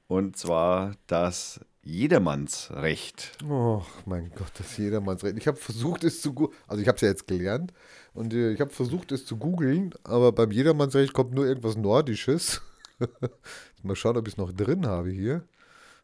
und 0.08 0.38
zwar 0.38 0.96
das 1.08 1.60
Jedermannsrecht. 1.88 3.38
Oh 3.48 3.82
mein 4.06 4.32
Gott, 4.36 4.52
das 4.58 4.72
ist 4.72 4.78
jedermanns 4.78 5.24
Recht. 5.24 5.38
Ich 5.38 5.48
habe 5.48 5.58
versucht, 5.58 6.04
es 6.04 6.22
zu 6.22 6.52
also 6.68 6.82
ich 6.82 6.88
habe 6.88 6.98
es 6.98 7.02
ja 7.02 7.08
jetzt 7.08 7.28
gelernt 7.28 7.74
und 8.14 8.34
äh, 8.34 8.52
ich 8.52 8.60
habe 8.60 8.72
versucht, 8.72 9.14
es 9.14 9.26
zu 9.26 9.38
googeln, 9.38 9.94
aber 10.04 10.34
beim 10.34 10.52
Jedermannsrecht 10.52 11.14
kommt 11.14 11.34
nur 11.34 11.46
irgendwas 11.46 11.78
Nordisches. 11.78 12.62
Mal 13.84 13.96
schauen, 13.96 14.18
ob 14.18 14.28
ich 14.28 14.34
es 14.34 14.38
noch 14.38 14.52
drin 14.52 14.86
habe 14.86 15.10
hier. 15.10 15.44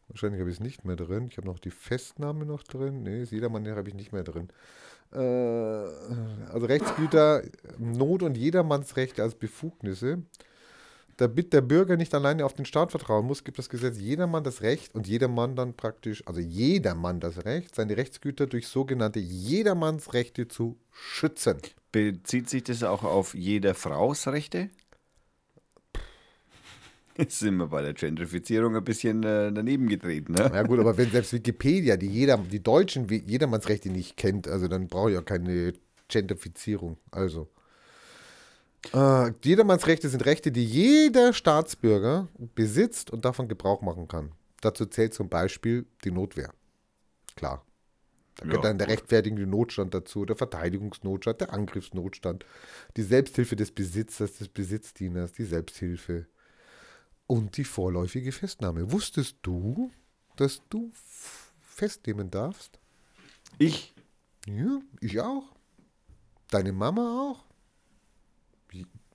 Wahrscheinlich 0.09 0.39
habe 0.39 0.49
ich 0.49 0.57
es 0.57 0.63
nicht 0.63 0.85
mehr 0.85 0.95
drin. 0.95 1.27
Ich 1.29 1.37
habe 1.37 1.47
noch 1.47 1.59
die 1.59 1.71
Festnahme 1.71 2.45
noch 2.45 2.63
drin. 2.63 3.03
Nee, 3.03 3.23
Jedermann 3.23 3.67
habe 3.67 3.89
ich 3.89 3.95
nicht 3.95 4.11
mehr 4.11 4.23
drin. 4.23 4.49
Äh, 5.11 5.17
also 5.17 6.65
Rechtsgüter, 6.65 7.43
Not- 7.77 8.23
und 8.23 8.37
Jedermannsrechte 8.37 9.23
als 9.23 9.35
Befugnisse. 9.35 10.23
Damit 11.17 11.53
der 11.53 11.61
Bürger 11.61 11.95
nicht 11.95 12.13
alleine 12.15 12.43
auf 12.43 12.53
den 12.53 12.65
Staat 12.65 12.89
vertrauen 12.89 13.27
muss, 13.27 13.43
gibt 13.43 13.59
das 13.59 13.69
Gesetz 13.69 13.99
jedermann 13.99 14.43
das 14.43 14.61
Recht 14.61 14.95
und 14.95 15.07
jedermann 15.07 15.55
dann 15.55 15.75
praktisch, 15.75 16.25
also 16.25 16.39
jedermann 16.39 17.19
das 17.19 17.45
Recht, 17.45 17.75
seine 17.75 17.97
Rechtsgüter 17.97 18.47
durch 18.47 18.67
sogenannte 18.67 19.19
Jedermannsrechte 19.19 20.47
zu 20.47 20.75
schützen. 20.91 21.57
Bezieht 21.91 22.49
sich 22.49 22.63
das 22.63 22.81
auch 22.81 23.03
auf 23.03 23.35
jeder 23.35 23.75
Fraus 23.75 24.27
Rechte? 24.27 24.69
Jetzt 27.17 27.39
sind 27.39 27.57
wir 27.57 27.67
bei 27.67 27.81
der 27.81 27.93
Gentrifizierung 27.93 28.75
ein 28.75 28.83
bisschen 28.83 29.23
äh, 29.23 29.51
daneben 29.51 29.87
getreten. 29.87 30.33
Ne? 30.33 30.51
Ja 30.53 30.63
gut, 30.63 30.79
aber 30.79 30.97
wenn 30.97 31.11
selbst 31.11 31.33
Wikipedia 31.33 31.95
die, 31.95 32.07
jeder, 32.07 32.37
die 32.37 32.61
deutschen 32.61 33.07
Jedermannsrechte 33.07 33.89
nicht 33.89 34.17
kennt, 34.17 34.47
also 34.47 34.67
dann 34.67 34.87
brauche 34.87 35.09
ich 35.11 35.15
ja 35.15 35.21
keine 35.21 35.73
Gentrifizierung. 36.07 36.97
Also. 37.11 37.49
Äh, 38.93 39.31
Jedermannsrechte 39.43 40.09
sind 40.09 40.25
Rechte, 40.25 40.51
die 40.51 40.65
jeder 40.65 41.33
Staatsbürger 41.33 42.27
besitzt 42.55 43.11
und 43.11 43.25
davon 43.25 43.47
Gebrauch 43.47 43.81
machen 43.81 44.07
kann. 44.07 44.31
Dazu 44.61 44.85
zählt 44.85 45.13
zum 45.13 45.29
Beispiel 45.29 45.85
die 46.03 46.11
Notwehr. 46.11 46.51
Klar. 47.35 47.65
Da 48.35 48.45
gehört 48.45 48.63
Ja, 48.63 48.69
dann 48.69 48.77
der 48.79 48.87
rechtfertigende 48.87 49.45
Notstand 49.45 49.93
dazu, 49.93 50.25
der 50.25 50.35
Verteidigungsnotstand, 50.35 51.41
der 51.41 51.53
Angriffsnotstand, 51.53 52.45
die 52.97 53.03
Selbsthilfe 53.03 53.55
des 53.55 53.71
Besitzers, 53.71 54.33
des 54.33 54.49
Besitzdieners, 54.49 55.33
die 55.33 55.45
Selbsthilfe 55.45 56.25
und 57.27 57.57
die 57.57 57.63
vorläufige 57.63 58.31
Festnahme. 58.31 58.91
Wusstest 58.91 59.37
du, 59.41 59.91
dass 60.35 60.61
du 60.69 60.91
festnehmen 61.61 62.29
darfst? 62.31 62.79
Ich? 63.57 63.93
Ja, 64.47 64.79
ich 64.99 65.19
auch. 65.21 65.43
Deine 66.49 66.71
Mama 66.73 67.31
auch. 67.31 67.45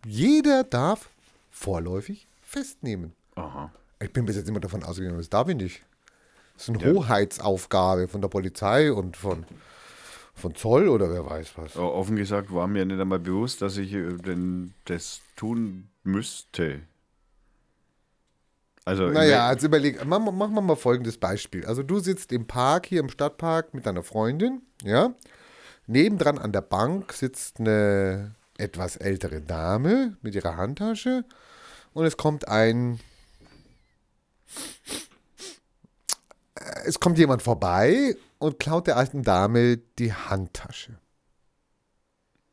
Jeder 0.06 0.64
darf 0.64 1.10
vorläufig 1.50 2.26
festnehmen. 2.42 3.12
Aha. 3.34 3.72
Ich 4.00 4.12
bin 4.12 4.24
bis 4.24 4.36
jetzt 4.36 4.48
immer 4.48 4.60
davon 4.60 4.82
ausgegangen, 4.84 5.18
das 5.18 5.28
darf 5.28 5.48
ich 5.48 5.56
nicht. 5.56 5.82
Das 6.54 6.68
ist 6.68 6.74
eine 6.74 6.84
Ja. 6.84 6.92
Hoheitsaufgabe 6.94 8.08
von 8.08 8.20
der 8.20 8.28
Polizei 8.28 8.92
und 8.92 9.16
von, 9.16 9.44
von 10.34 10.54
Zoll 10.54 10.88
oder 10.88 11.10
wer 11.10 11.26
weiß 11.26 11.52
was. 11.56 11.76
Offen 11.76 12.16
gesagt 12.16 12.52
war 12.52 12.66
mir 12.68 12.84
nicht 12.84 13.00
einmal 13.00 13.18
bewusst, 13.18 13.60
dass 13.60 13.76
ich 13.76 13.92
äh, 13.92 14.16
denn 14.16 14.72
das 14.84 15.20
tun 15.36 15.88
müsste. 16.04 16.80
Also, 18.88 19.10
Naja, 19.10 19.52
jetzt 19.52 19.62
überleg, 19.64 20.02
machen 20.06 20.38
wir 20.38 20.62
mal 20.62 20.74
folgendes 20.74 21.18
Beispiel. 21.18 21.66
Also 21.66 21.82
du 21.82 21.98
sitzt 21.98 22.32
im 22.32 22.46
Park, 22.46 22.86
hier 22.86 23.00
im 23.00 23.10
Stadtpark 23.10 23.74
mit 23.74 23.84
deiner 23.84 24.02
Freundin, 24.02 24.62
ja. 24.82 25.12
Nebendran 25.86 26.38
an 26.38 26.52
der 26.52 26.62
Bank 26.62 27.12
sitzt 27.12 27.60
eine 27.60 28.32
etwas 28.56 28.96
ältere 28.96 29.42
Dame 29.42 30.16
mit 30.22 30.34
ihrer 30.34 30.56
Handtasche 30.56 31.26
und 31.92 32.06
es 32.06 32.16
kommt 32.16 32.48
ein... 32.48 32.98
Es 36.86 36.98
kommt 36.98 37.18
jemand 37.18 37.42
vorbei 37.42 38.16
und 38.38 38.58
klaut 38.58 38.86
der 38.86 38.96
alten 38.96 39.22
Dame 39.22 39.76
die 39.98 40.14
Handtasche. 40.14 40.98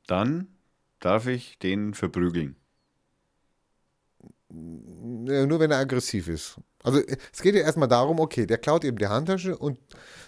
dann 0.06 0.50
darf 1.00 1.28
ich 1.28 1.60
den 1.60 1.94
verprügeln. 1.94 2.58
Nur 4.56 5.60
wenn 5.60 5.72
er 5.72 5.80
aggressiv 5.80 6.28
ist. 6.28 6.58
Also 6.84 7.02
es 7.34 7.42
geht 7.42 7.56
ja 7.56 7.62
erstmal 7.62 7.88
darum, 7.88 8.20
okay, 8.20 8.46
der 8.46 8.58
klaut 8.58 8.86
eben 8.86 8.98
die 8.98 9.08
Handtasche 9.08 9.58
und 9.58 9.80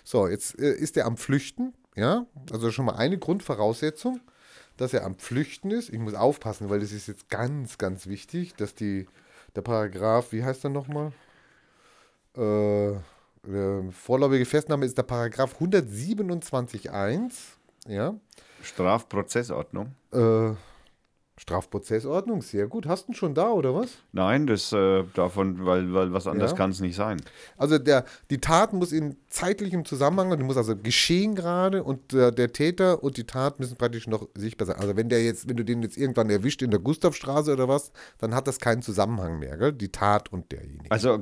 so, 0.03 0.27
jetzt 0.27 0.59
äh, 0.59 0.73
ist 0.73 0.97
er 0.97 1.05
am 1.05 1.17
Flüchten, 1.17 1.73
ja, 1.95 2.25
also 2.51 2.71
schon 2.71 2.85
mal 2.85 2.95
eine 2.95 3.17
Grundvoraussetzung, 3.17 4.19
dass 4.75 4.93
er 4.93 5.05
am 5.05 5.15
Flüchten 5.17 5.71
ist. 5.71 5.89
Ich 5.89 5.99
muss 5.99 6.13
aufpassen, 6.13 6.69
weil 6.69 6.79
das 6.79 6.91
ist 6.91 7.07
jetzt 7.07 7.29
ganz, 7.29 7.77
ganz 7.77 8.07
wichtig, 8.07 8.55
dass 8.55 8.73
die, 8.73 9.07
der 9.55 9.61
Paragraph, 9.61 10.31
wie 10.31 10.43
heißt 10.43 10.63
er 10.63 10.69
nochmal? 10.71 11.11
Äh, 12.35 12.95
vorläufige 13.91 14.45
Festnahme 14.45 14.85
ist 14.85 14.97
der 14.97 15.03
Paragraph 15.03 15.59
127.1, 15.61 17.33
ja, 17.87 18.15
Strafprozessordnung. 18.63 19.95
äh, 20.11 20.53
Strafprozessordnung, 21.37 22.41
sehr 22.41 22.67
gut. 22.67 22.87
Hast 22.87 23.07
du 23.07 23.11
ihn 23.11 23.15
schon 23.15 23.33
da, 23.35 23.49
oder 23.51 23.73
was? 23.75 23.89
Nein, 24.11 24.47
das 24.47 24.71
äh, 24.73 25.03
davon, 25.13 25.65
weil, 25.65 25.93
weil 25.93 26.11
was 26.11 26.27
anderes 26.27 26.51
Ja. 26.51 26.57
kann 26.57 26.71
es 26.71 26.79
nicht 26.79 26.95
sein. 26.95 27.21
Also 27.57 27.77
der, 27.77 28.05
die 28.29 28.39
Tat 28.39 28.73
muss 28.73 28.91
in 28.91 29.17
zeitlichem 29.29 29.85
Zusammenhang, 29.85 30.35
die 30.37 30.43
muss 30.43 30.57
also 30.57 30.75
geschehen 30.75 31.35
gerade 31.35 31.83
und 31.83 32.13
äh, 32.13 32.31
der 32.31 32.53
Täter 32.53 33.03
und 33.03 33.17
die 33.17 33.25
Tat 33.25 33.59
müssen 33.59 33.77
praktisch 33.77 34.07
noch 34.07 34.27
sichtbar 34.35 34.65
sein. 34.67 34.77
Also 34.77 34.95
wenn 34.95 35.09
der 35.09 35.23
jetzt, 35.23 35.47
wenn 35.47 35.57
du 35.57 35.63
den 35.63 35.83
jetzt 35.83 35.97
irgendwann 35.97 36.29
erwischt 36.29 36.61
in 36.61 36.71
der 36.71 36.79
Gustavstraße 36.79 37.53
oder 37.53 37.67
was, 37.67 37.91
dann 38.17 38.33
hat 38.33 38.47
das 38.47 38.59
keinen 38.59 38.81
Zusammenhang 38.81 39.39
mehr, 39.39 39.57
gell? 39.57 39.73
Die 39.73 39.91
Tat 39.91 40.31
und 40.33 40.51
derjenige. 40.51 40.89
Also, 40.89 41.19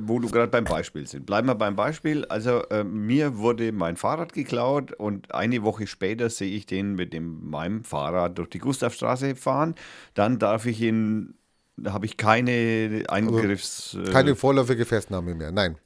wo 0.00 0.18
du 0.18 0.28
gerade 0.30 0.48
beim 0.50 0.64
Beispiel 0.64 1.06
sind. 1.06 1.26
Bleiben 1.26 1.46
wir 1.48 1.54
beim 1.54 1.76
Beispiel. 1.76 2.24
Also, 2.26 2.62
äh, 2.68 2.84
mir 2.84 3.38
wurde 3.38 3.72
mein 3.72 3.96
Fahrrad 3.96 4.32
geklaut 4.32 4.92
und 4.92 5.34
eine 5.34 5.62
Woche 5.62 5.86
später 5.86 6.30
sehe 6.30 6.54
ich 6.56 6.66
den 6.66 6.94
mit 6.94 7.12
dem, 7.12 7.48
meinem 7.48 7.84
Fahrrad 7.84 8.38
durch 8.38 8.48
die 8.50 8.58
Gustavstraße 8.58 9.36
fahren. 9.36 9.74
Dann 10.14 10.38
darf 10.38 10.66
ich 10.66 10.80
ihn, 10.80 11.34
da 11.76 11.92
habe 11.92 12.06
ich 12.06 12.16
keine 12.16 13.04
Eingriffs... 13.08 13.94
äh, 13.94 14.10
Keine 14.10 14.34
vorläufige 14.36 14.84
Festnahme 14.84 15.34
mehr, 15.34 15.52
nein. 15.52 15.76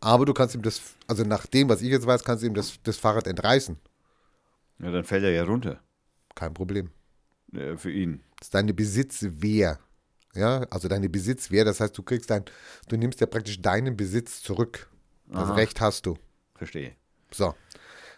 Aber 0.00 0.24
du 0.24 0.32
kannst 0.32 0.54
ihm 0.54 0.62
das, 0.62 0.80
also 1.08 1.24
nach 1.24 1.46
dem, 1.46 1.68
was 1.68 1.82
ich 1.82 1.90
jetzt 1.90 2.06
weiß, 2.06 2.24
kannst 2.24 2.42
du 2.42 2.46
ihm 2.46 2.54
das, 2.54 2.78
das 2.84 2.96
Fahrrad 2.96 3.26
entreißen. 3.26 3.76
ja, 4.78 4.90
dann 4.90 5.04
fällt 5.04 5.24
er 5.24 5.30
ja 5.30 5.44
runter 5.44 5.78
Kein 6.34 6.54
Problem. 6.54 6.90
äh, 7.52 7.76
für 7.76 7.90
ihn. 7.90 8.22
Das 8.38 8.46
ist 8.48 8.54
deine 8.54 8.72
Besitzwehr. 8.72 9.78
Ja, 10.34 10.64
also 10.70 10.88
deine 10.88 11.08
Besitzwehr, 11.08 11.64
das 11.64 11.80
heißt, 11.80 11.96
du 11.96 12.02
kriegst 12.02 12.30
dein, 12.30 12.44
du 12.88 12.96
nimmst 12.96 13.20
ja 13.20 13.26
praktisch 13.26 13.60
deinen 13.60 13.96
Besitz 13.96 14.42
zurück. 14.42 14.88
Das 15.26 15.48
Aha. 15.48 15.54
Recht 15.54 15.80
hast 15.80 16.06
du. 16.06 16.16
Verstehe. 16.54 16.92
So. 17.32 17.54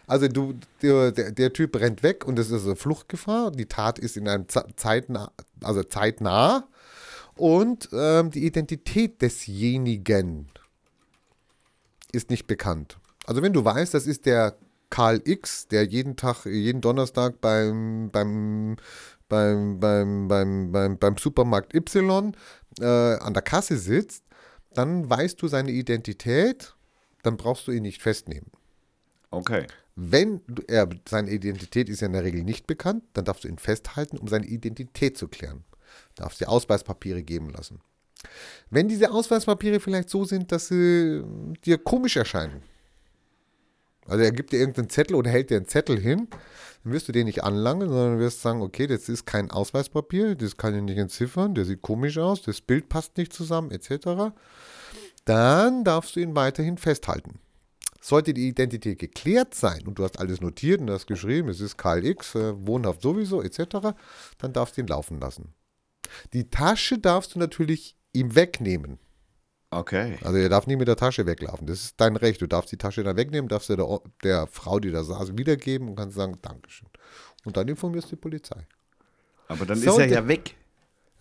Also 0.05 0.27
du, 0.27 0.55
der, 0.81 1.11
der, 1.11 1.53
Typ 1.53 1.75
rennt 1.77 2.03
weg 2.03 2.25
und 2.25 2.37
es 2.37 2.51
ist 2.51 2.65
eine 2.65 2.75
Fluchtgefahr. 2.75 3.51
Die 3.51 3.67
Tat 3.67 3.99
ist 3.99 4.17
in 4.17 4.27
einem 4.27 4.47
Ze- 4.49 4.67
zeitnah, 4.75 5.31
also 5.61 5.83
zeitnah. 5.83 6.67
Und 7.35 7.89
ähm, 7.93 8.29
die 8.29 8.45
Identität 8.45 9.21
desjenigen 9.21 10.49
ist 12.11 12.29
nicht 12.29 12.47
bekannt. 12.47 12.97
Also 13.25 13.41
wenn 13.41 13.53
du 13.53 13.63
weißt, 13.63 13.93
das 13.93 14.05
ist 14.05 14.25
der 14.25 14.55
Karl 14.89 15.21
X, 15.25 15.67
der 15.67 15.85
jeden 15.85 16.15
Tag, 16.15 16.45
jeden 16.45 16.81
Donnerstag 16.81 17.41
beim, 17.41 18.11
beim, 18.11 18.75
beim, 19.29 19.79
beim, 19.79 20.27
beim, 20.27 20.71
beim, 20.71 20.97
beim 20.97 21.17
Supermarkt 21.17 21.73
Y 21.73 22.33
äh, 22.79 22.85
an 22.85 23.33
der 23.33 23.43
Kasse 23.43 23.77
sitzt, 23.77 24.23
dann 24.73 25.09
weißt 25.09 25.41
du 25.41 25.47
seine 25.47 25.71
Identität, 25.71 26.75
dann 27.21 27.37
brauchst 27.37 27.67
du 27.67 27.71
ihn 27.71 27.83
nicht 27.83 28.01
festnehmen. 28.01 28.51
Okay. 29.31 29.67
Wenn 29.95 30.41
er, 30.67 30.89
seine 31.07 31.31
Identität 31.31 31.89
ist 31.89 32.01
ja 32.01 32.07
in 32.07 32.13
der 32.13 32.23
Regel 32.23 32.43
nicht 32.43 32.65
bekannt, 32.65 33.03
dann 33.13 33.25
darfst 33.25 33.43
du 33.43 33.47
ihn 33.47 33.59
festhalten, 33.59 34.17
um 34.17 34.27
seine 34.27 34.45
Identität 34.45 35.17
zu 35.17 35.27
klären. 35.27 35.63
Darfst 36.15 36.41
dir 36.41 36.49
Ausweispapiere 36.49 37.23
geben 37.23 37.49
lassen. 37.49 37.79
Wenn 38.69 38.87
diese 38.87 39.11
Ausweispapiere 39.11 39.79
vielleicht 39.79 40.09
so 40.09 40.25
sind, 40.25 40.51
dass 40.51 40.69
sie 40.69 40.75
äh, 40.75 41.23
dir 41.65 41.77
komisch 41.77 42.15
erscheinen, 42.15 42.63
also 44.07 44.23
er 44.23 44.31
gibt 44.31 44.51
dir 44.51 44.59
irgendeinen 44.59 44.89
Zettel 44.89 45.15
oder 45.15 45.29
hält 45.29 45.49
dir 45.49 45.57
einen 45.57 45.67
Zettel 45.67 45.99
hin, 45.99 46.27
dann 46.83 46.93
wirst 46.93 47.07
du 47.07 47.11
den 47.11 47.25
nicht 47.25 47.43
anlangen, 47.43 47.89
sondern 47.89 48.19
wirst 48.19 48.41
sagen, 48.41 48.61
okay, 48.61 48.87
das 48.87 49.09
ist 49.09 49.25
kein 49.25 49.51
Ausweispapier, 49.51 50.35
das 50.35 50.57
kann 50.57 50.75
ich 50.75 50.81
nicht 50.81 50.97
entziffern, 50.97 51.55
der 51.55 51.65
sieht 51.65 51.81
komisch 51.81 52.17
aus, 52.17 52.41
das 52.41 52.61
Bild 52.61 52.89
passt 52.89 53.17
nicht 53.17 53.33
zusammen, 53.33 53.71
etc. 53.71 54.33
Dann 55.25 55.83
darfst 55.83 56.15
du 56.15 56.19
ihn 56.19 56.35
weiterhin 56.35 56.77
festhalten. 56.77 57.39
Sollte 58.01 58.33
die 58.33 58.49
Identität 58.49 58.99
geklärt 58.99 59.55
sein 59.55 59.87
und 59.87 59.97
du 59.97 60.03
hast 60.03 60.19
alles 60.19 60.41
notiert 60.41 60.81
und 60.81 60.89
hast 60.89 61.07
geschrieben, 61.07 61.47
es 61.47 61.61
ist 61.61 61.77
Karl 61.77 62.05
X, 62.05 62.35
äh, 62.35 62.53
wohnhaft 62.67 63.01
sowieso, 63.01 63.41
etc., 63.41 63.95
dann 64.39 64.51
darfst 64.51 64.75
du 64.75 64.81
ihn 64.81 64.87
laufen 64.87 65.21
lassen. 65.21 65.53
Die 66.33 66.49
Tasche 66.49 66.99
darfst 66.99 67.35
du 67.35 67.39
natürlich 67.39 67.95
ihm 68.11 68.35
wegnehmen. 68.35 68.99
Okay. 69.79 70.17
Also 70.23 70.37
er 70.37 70.49
darf 70.49 70.67
nie 70.67 70.75
mit 70.75 70.87
der 70.87 70.95
Tasche 70.95 71.25
weglaufen. 71.25 71.67
Das 71.67 71.79
ist 71.83 71.95
dein 71.97 72.15
Recht. 72.15 72.41
Du 72.41 72.47
darfst 72.47 72.71
die 72.71 72.77
Tasche 72.77 73.03
dann 73.03 73.17
wegnehmen, 73.17 73.47
darfst 73.47 73.69
du 73.69 73.75
der, 73.75 73.99
der 74.23 74.47
Frau, 74.47 74.79
die 74.79 74.91
da 74.91 75.03
saß, 75.03 75.37
wiedergeben 75.37 75.89
und 75.89 75.95
kannst 75.95 76.15
sagen, 76.15 76.37
Dankeschön. 76.41 76.87
Und 77.45 77.57
dann 77.57 77.67
informierst 77.67 78.07
du 78.11 78.15
die 78.15 78.21
Polizei. 78.21 78.67
Aber 79.47 79.65
dann 79.65 79.77
So, 79.77 79.91
ist 79.91 79.97
er 79.99 80.07
ja 80.07 80.27
weg. 80.27 80.55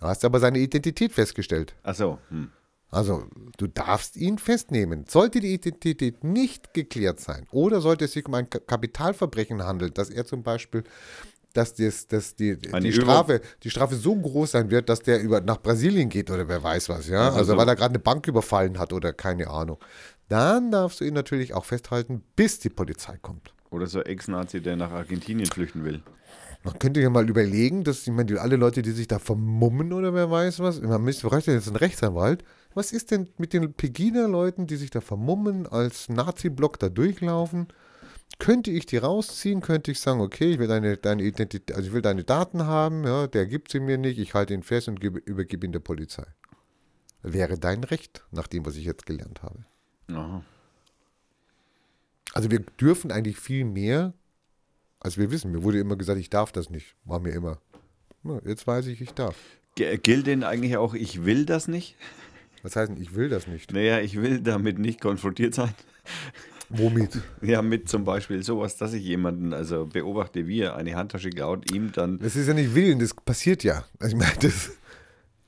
Du 0.01 0.07
hast 0.07 0.25
aber 0.25 0.41
seine 0.41 0.59
Identität 0.59 1.13
festgestellt. 1.13 1.75
Achso. 1.83 2.19
Hm. 2.29 2.51
Also, 2.91 3.25
du 3.57 3.69
darfst 3.69 4.17
ihn 4.17 4.37
festnehmen. 4.37 5.07
Sollte 5.09 5.41
die 5.41 5.55
Identität 5.55 6.23
nicht 6.25 6.75
geklärt 6.75 7.21
sein 7.21 7.47
oder 7.51 7.81
sollte 7.81 8.05
es 8.05 8.13
sich 8.13 8.27
um 8.27 8.35
ein 8.35 8.51
Ka- 8.51 8.59
Kapitalverbrechen 8.59 9.63
handeln, 9.65 9.95
dass 9.95 10.11
er 10.11 10.27
zum 10.27 10.43
Beispiel, 10.43 10.85
dass, 11.53 11.75
das, 11.75 12.07
dass 12.07 12.35
die, 12.35 12.59
Eine 12.73 12.87
die, 12.89 12.93
Strafe, 12.93 13.41
die 13.63 13.71
Strafe 13.71 13.95
so 13.97 14.15
groß 14.15 14.53
sein 14.53 14.71
wird, 14.71 14.89
dass 14.89 15.01
der 15.01 15.21
über, 15.23 15.41
nach 15.41 15.61
Brasilien 15.61 16.09
geht 16.09 16.31
oder 16.31 16.49
wer 16.49 16.63
weiß 16.63 16.89
was, 16.89 17.09
ja. 17.09 17.27
Also 17.27 17.39
Also, 17.39 17.53
so- 17.53 17.59
weil 17.59 17.69
er 17.69 17.77
gerade 17.77 17.91
eine 17.95 17.99
Bank 17.99 18.27
überfallen 18.27 18.79
hat 18.79 18.93
oder 18.93 19.13
keine 19.13 19.49
Ahnung. 19.49 19.79
Dann 20.29 20.71
darfst 20.71 21.01
du 21.01 21.05
ihn 21.05 21.15
natürlich 21.15 21.55
auch 21.55 21.65
festhalten, 21.65 22.23
bis 22.37 22.59
die 22.59 22.71
Polizei 22.71 23.17
kommt. 23.21 23.55
Oder 23.71 23.87
so 23.87 23.99
ein 24.01 24.07
Ex-Nazi, 24.07 24.61
der 24.61 24.77
nach 24.77 24.91
Argentinien 24.91 25.47
flüchten 25.51 25.85
will. 25.85 26.03
Man 26.65 26.79
könnte 26.79 27.01
ja 27.01 27.11
mal 27.11 27.29
überlegen, 27.29 27.83
dass, 27.85 28.03
ich 28.07 28.13
meine, 28.13 28.27
die, 28.27 28.39
alle 28.39 28.57
Leute, 28.57 28.83
die 28.83 28.93
sich 28.93 29.09
da 29.09 29.19
vermummen 29.19 29.93
oder 29.93 30.15
wer 30.15 30.31
weiß 30.31 30.61
was, 30.61 30.81
man 30.81 31.03
müsste, 31.03 31.27
bräuchte 31.27 31.51
jetzt 31.53 31.67
einen 31.67 31.77
Rechtsanwalt. 31.77 32.45
Was 32.75 32.93
ist 32.93 33.11
denn 33.11 33.29
mit 33.37 33.53
den 33.53 33.73
Pegida-Leuten, 33.73 34.67
die 34.67 34.77
sich 34.77 34.91
da 34.91 35.01
vermummen, 35.01 35.67
als 35.67 36.09
Nazi-Block 36.09 36.79
da 36.79 36.89
durchlaufen? 36.89 37.67
Könnte 38.39 38.71
ich 38.71 38.87
die 38.87 38.97
rausziehen? 38.97 39.61
Könnte 39.61 39.91
ich 39.93 40.01
sagen, 40.01 40.21
okay, 40.21 40.53
ich 40.53 40.59
will 40.59 40.69
deine, 40.69 40.97
deine 40.97 41.23
Identität, 41.23 41.75
also 41.77 41.89
ich 41.89 41.95
will 41.95 42.03
deine 42.03 42.25
Daten 42.25 42.67
haben, 42.67 43.05
ja, 43.05 43.27
der 43.27 43.47
gibt 43.47 43.71
sie 43.71 43.81
mir 43.81 43.99
nicht, 43.99 44.19
ich 44.19 44.35
halte 44.35 44.55
ihn 44.55 44.63
fest 44.63 44.89
und 44.89 45.01
gebe, 45.01 45.19
übergebe 45.19 45.67
ihn 45.67 45.73
der 45.73 45.81
Polizei. 45.81 46.25
Wäre 47.23 47.59
dein 47.59 47.85
Recht, 47.85 48.25
nach 48.33 48.49
dem, 48.49 48.67
was 48.67 48.77
ich 48.77 48.85
jetzt 48.85 49.07
gelernt 49.07 49.43
habe. 49.43 49.65
Aha. 50.09 50.43
Also 52.33 52.51
wir 52.51 52.61
dürfen 52.61 53.13
eigentlich 53.13 53.39
viel 53.39 53.65
mehr, 53.65 54.13
als 54.99 55.19
wir 55.19 55.31
wissen. 55.31 55.53
Mir 55.53 55.63
wurde 55.63 55.79
immer 55.79 55.97
gesagt, 55.97 56.19
ich 56.19 56.31
darf 56.31 56.51
das 56.51 56.71
nicht. 56.71 56.97
War 57.05 57.21
mir 57.21 57.31
immer. 57.33 57.61
Na, 58.23 58.41
jetzt 58.45 58.67
weiß 58.67 58.87
ich, 58.87 59.01
ich 59.01 59.13
darf. 59.13 59.37
G- 59.75 59.97
Gilt 59.99 60.27
denn 60.27 60.43
eigentlich 60.43 60.77
auch, 60.77 60.95
ich 60.95 61.25
will 61.25 61.45
das 61.45 61.69
nicht? 61.69 61.97
Was 62.63 62.77
heißt 62.77 62.91
denn, 62.91 63.01
ich 63.01 63.15
will 63.15 63.29
das 63.29 63.47
nicht? 63.47 63.73
Naja, 63.73 64.01
ich 64.01 64.21
will 64.21 64.41
damit 64.41 64.79
nicht 64.79 65.01
konfrontiert 65.01 65.55
sein. 65.55 65.75
Womit? 66.73 67.21
Ja, 67.43 67.63
mit 67.63 67.89
zum 67.89 68.05
Beispiel 68.05 68.43
sowas, 68.43 68.77
dass 68.77 68.93
ich 68.93 69.05
jemanden 69.05 69.53
also 69.53 69.87
beobachte, 69.87 70.47
wie 70.47 70.61
er 70.61 70.77
eine 70.77 70.95
Handtasche 70.95 71.31
klaut, 71.31 71.71
ihm 71.73 71.93
dann. 71.93 72.19
Das 72.19 72.37
ist 72.37 72.49
ja 72.49 72.55
nicht 72.55 72.75
Willen, 72.75 72.99
das 72.99 73.15
passiert 73.15 73.63
ja. 73.65 73.85
Also 73.99 74.17
ich 74.17 74.23
meine, 74.23 74.37
das, 74.41 74.71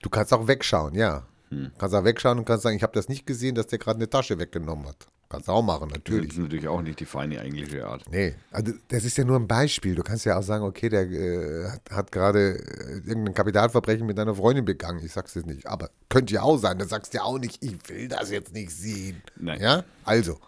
du 0.03 0.11
kannst 0.11 0.33
auch 0.33 0.47
wegschauen, 0.47 0.95
ja. 0.95 1.27
Hm. 1.51 1.71
Kannst 1.79 1.95
auch 1.95 2.05
wegschauen 2.05 2.39
und 2.39 2.45
kannst 2.45 2.63
sagen, 2.63 2.77
ich 2.77 2.83
habe 2.83 2.93
das 2.93 3.09
nicht 3.09 3.27
gesehen, 3.27 3.55
dass 3.55 3.67
der 3.67 3.79
gerade 3.79 3.99
eine 3.99 4.09
Tasche 4.09 4.39
weggenommen 4.39 4.87
hat. 4.87 5.07
Kannst 5.29 5.49
du 5.49 5.53
auch 5.53 5.63
machen, 5.63 5.89
Das 5.89 5.99
natürlich. 5.99 6.31
ist 6.33 6.39
natürlich 6.39 6.69
auch 6.69 6.83
nicht 6.83 7.01
die 7.01 7.07
feine 7.07 7.39
englische 7.39 7.85
Art. 7.87 8.05
Nee, 8.11 8.35
also 8.53 8.73
das 8.89 9.05
ist 9.05 9.17
ja 9.17 9.25
nur 9.25 9.37
ein 9.37 9.49
Beispiel. 9.49 9.95
Du 9.95 10.03
kannst 10.03 10.25
ja 10.27 10.39
auch 10.39 10.43
sagen, 10.43 10.65
okay, 10.65 10.89
der 10.89 11.11
äh, 11.11 11.69
hat, 11.71 11.91
hat 11.91 12.13
gerade 12.13 12.59
äh, 12.59 13.09
irgendein 13.09 13.35
Kapitalverbrechen 13.35 14.07
mit 14.07 14.19
deiner 14.19 14.35
Freundin 14.35 14.65
begangen. 14.65 15.05
Ich 15.05 15.13
sag's 15.13 15.35
jetzt 15.35 15.47
nicht. 15.47 15.67
Aber 15.67 15.91
könnte 16.09 16.35
ja 16.35 16.43
auch 16.43 16.59
sein. 16.59 16.79
Da 16.79 16.87
sagst 16.87 17.15
du 17.15 17.19
ja 17.19 17.25
auch 17.25 17.39
nicht, 17.39 17.65
ich 17.65 17.77
will 17.89 18.07
das 18.09 18.31
jetzt 18.31 18.53
nicht 18.53 18.71
sehen. 18.71 19.23
Nein. 19.37 19.61
Ja, 19.61 19.85
also. 20.05 20.39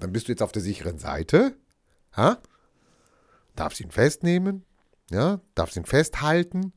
Dann 0.00 0.12
bist 0.12 0.28
du 0.28 0.32
jetzt 0.32 0.42
auf 0.42 0.52
der 0.52 0.62
sicheren 0.62 0.98
Seite. 0.98 1.54
Ha? 2.16 2.38
Darfst 3.56 3.80
ihn 3.80 3.90
festnehmen. 3.90 4.64
Ja, 5.10 5.40
darfst 5.54 5.76
ihn 5.76 5.84
festhalten. 5.84 6.72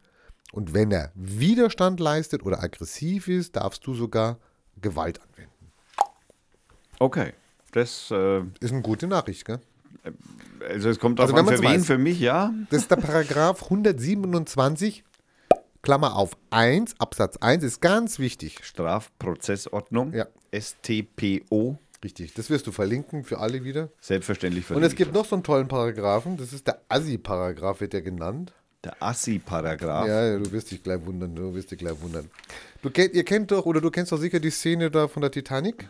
Und 0.51 0.73
wenn 0.73 0.91
er 0.91 1.11
Widerstand 1.15 1.99
leistet 1.99 2.43
oder 2.43 2.61
aggressiv 2.63 3.27
ist, 3.27 3.55
darfst 3.55 3.85
du 3.85 3.93
sogar 3.93 4.39
Gewalt 4.81 5.21
anwenden. 5.21 5.71
Okay. 6.99 7.33
Das, 7.71 8.11
äh, 8.11 8.41
Ist 8.59 8.73
eine 8.73 8.81
gute 8.81 9.07
Nachricht, 9.07 9.45
gell? 9.45 9.59
also 10.67 10.89
es 10.89 10.99
kommt 10.99 11.19
drauf 11.19 11.33
Also 11.33 11.37
an, 11.37 11.45
für 11.47 11.61
wen, 11.61 11.79
weiß. 11.79 11.85
für 11.85 11.97
mich, 11.97 12.19
ja. 12.19 12.53
Das 12.69 12.81
ist 12.81 12.91
der 12.91 12.97
Paragraph 12.97 13.63
127, 13.63 15.03
Klammer 15.81 16.15
auf 16.15 16.31
1, 16.49 16.99
Absatz 16.99 17.37
1, 17.37 17.63
ist 17.63 17.81
ganz 17.81 18.19
wichtig. 18.19 18.59
Strafprozessordnung. 18.63 20.13
Ja. 20.13 20.27
STPO. 20.53 21.77
Richtig, 22.03 22.33
das 22.33 22.49
wirst 22.49 22.65
du 22.65 22.71
verlinken 22.71 23.23
für 23.23 23.37
alle 23.39 23.63
wieder. 23.63 23.89
Selbstverständlich 23.99 24.69
Und 24.71 24.81
es 24.83 24.95
gibt 24.95 25.13
noch 25.13 25.25
so 25.25 25.35
einen 25.35 25.43
tollen 25.43 25.67
Paragraphen, 25.67 26.37
das 26.37 26.51
ist 26.51 26.65
der 26.65 26.81
Assi-Paragraph, 26.89 27.79
wird 27.79 27.93
der 27.93 28.01
genannt. 28.01 28.53
Der 28.83 29.01
Assi-Paragraph. 29.01 30.07
Ja, 30.07 30.25
ja, 30.25 30.39
du 30.39 30.51
wirst 30.51 30.71
dich 30.71 30.81
gleich 30.81 31.05
wundern, 31.05 31.35
du 31.35 31.53
wirst 31.53 31.69
dich 31.69 31.77
gleich 31.77 32.01
wundern. 32.01 32.29
Du 32.81 32.89
ihr 32.89 33.23
kennt 33.23 33.51
doch, 33.51 33.67
oder 33.67 33.79
du 33.79 33.91
kennst 33.91 34.11
doch 34.11 34.17
sicher 34.17 34.39
die 34.39 34.49
Szene 34.49 34.89
da 34.89 35.07
von 35.07 35.21
der 35.21 35.29
Titanic. 35.29 35.87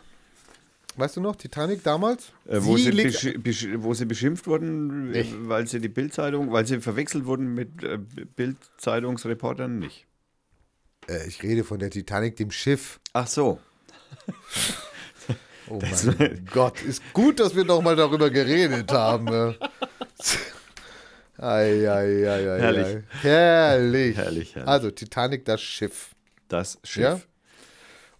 Weißt 0.96 1.16
du 1.16 1.22
noch, 1.22 1.36
Titanic 1.36 1.82
damals? 1.82 2.32
Äh, 2.46 2.58
wo, 2.60 2.76
sie 2.76 2.90
besch 2.90 3.66
wo 3.76 3.94
sie 3.94 4.04
beschimpft 4.04 4.46
wurden, 4.46 5.14
äh, 5.14 5.24
weil 5.48 5.66
sie 5.66 5.80
die 5.80 5.88
Bildzeitung, 5.88 6.52
weil 6.52 6.66
sie 6.66 6.82
verwechselt 6.82 7.24
wurden 7.24 7.54
mit 7.54 7.82
äh, 7.82 7.96
Bildzeitungsreportern 8.36 9.78
nicht. 9.78 10.06
äh, 11.08 11.26
ich 11.26 11.42
rede 11.42 11.64
von 11.64 11.78
der 11.78 11.88
Titanic, 11.88 12.36
dem 12.36 12.50
Schiff. 12.50 13.00
Ach 13.14 13.26
so. 13.26 13.58
Oh 15.72 15.78
mein 15.80 16.46
Gott, 16.52 16.82
ist 16.82 17.02
gut, 17.14 17.40
dass 17.40 17.56
wir 17.56 17.64
noch 17.64 17.80
mal 17.80 17.96
darüber 17.96 18.28
geredet 18.28 18.92
haben. 18.92 19.56
Ei, 21.38 21.88
ei, 21.88 22.28
ei, 22.28 22.28
ei, 22.28 22.60
Herrlich. 22.60 22.86
Ei. 22.86 23.02
Herrlich. 23.22 24.16
Herrlich, 24.16 24.54
herrlich. 24.54 24.68
Also 24.68 24.90
Titanic, 24.90 25.46
das 25.46 25.62
Schiff. 25.62 26.14
Das 26.48 26.78
Schiff. 26.84 27.02
Ja? 27.02 27.20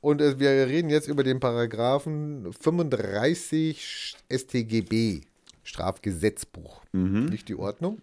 Und 0.01 0.23
äh, 0.23 0.39
wir 0.41 0.51
reden 0.51 0.89
jetzt 0.89 1.09
über 1.09 1.23
den 1.23 1.41
Paragraphen 1.41 2.53
35 2.59 4.17
StGB, 4.33 5.21
Strafgesetzbuch. 5.63 6.83
Nicht 6.93 7.49
die 7.49 7.55
Ordnung, 7.55 8.01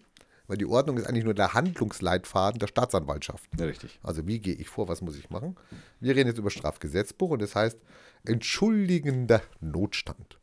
weil 0.50 0.56
die 0.56 0.66
Ordnung 0.66 0.98
ist 0.98 1.06
eigentlich 1.06 1.22
nur 1.22 1.34
der 1.34 1.54
Handlungsleitfaden 1.54 2.58
der 2.58 2.66
Staatsanwaltschaft. 2.66 3.48
Ja, 3.56 3.66
richtig. 3.66 4.00
Also 4.02 4.26
wie 4.26 4.40
gehe 4.40 4.54
ich 4.54 4.68
vor, 4.68 4.88
was 4.88 5.00
muss 5.00 5.16
ich 5.16 5.30
machen? 5.30 5.54
Wir 6.00 6.16
reden 6.16 6.26
jetzt 6.26 6.40
über 6.40 6.50
Strafgesetzbuch 6.50 7.30
und 7.30 7.40
das 7.40 7.54
heißt 7.54 7.78
entschuldigender 8.24 9.42
Notstand. 9.60 10.40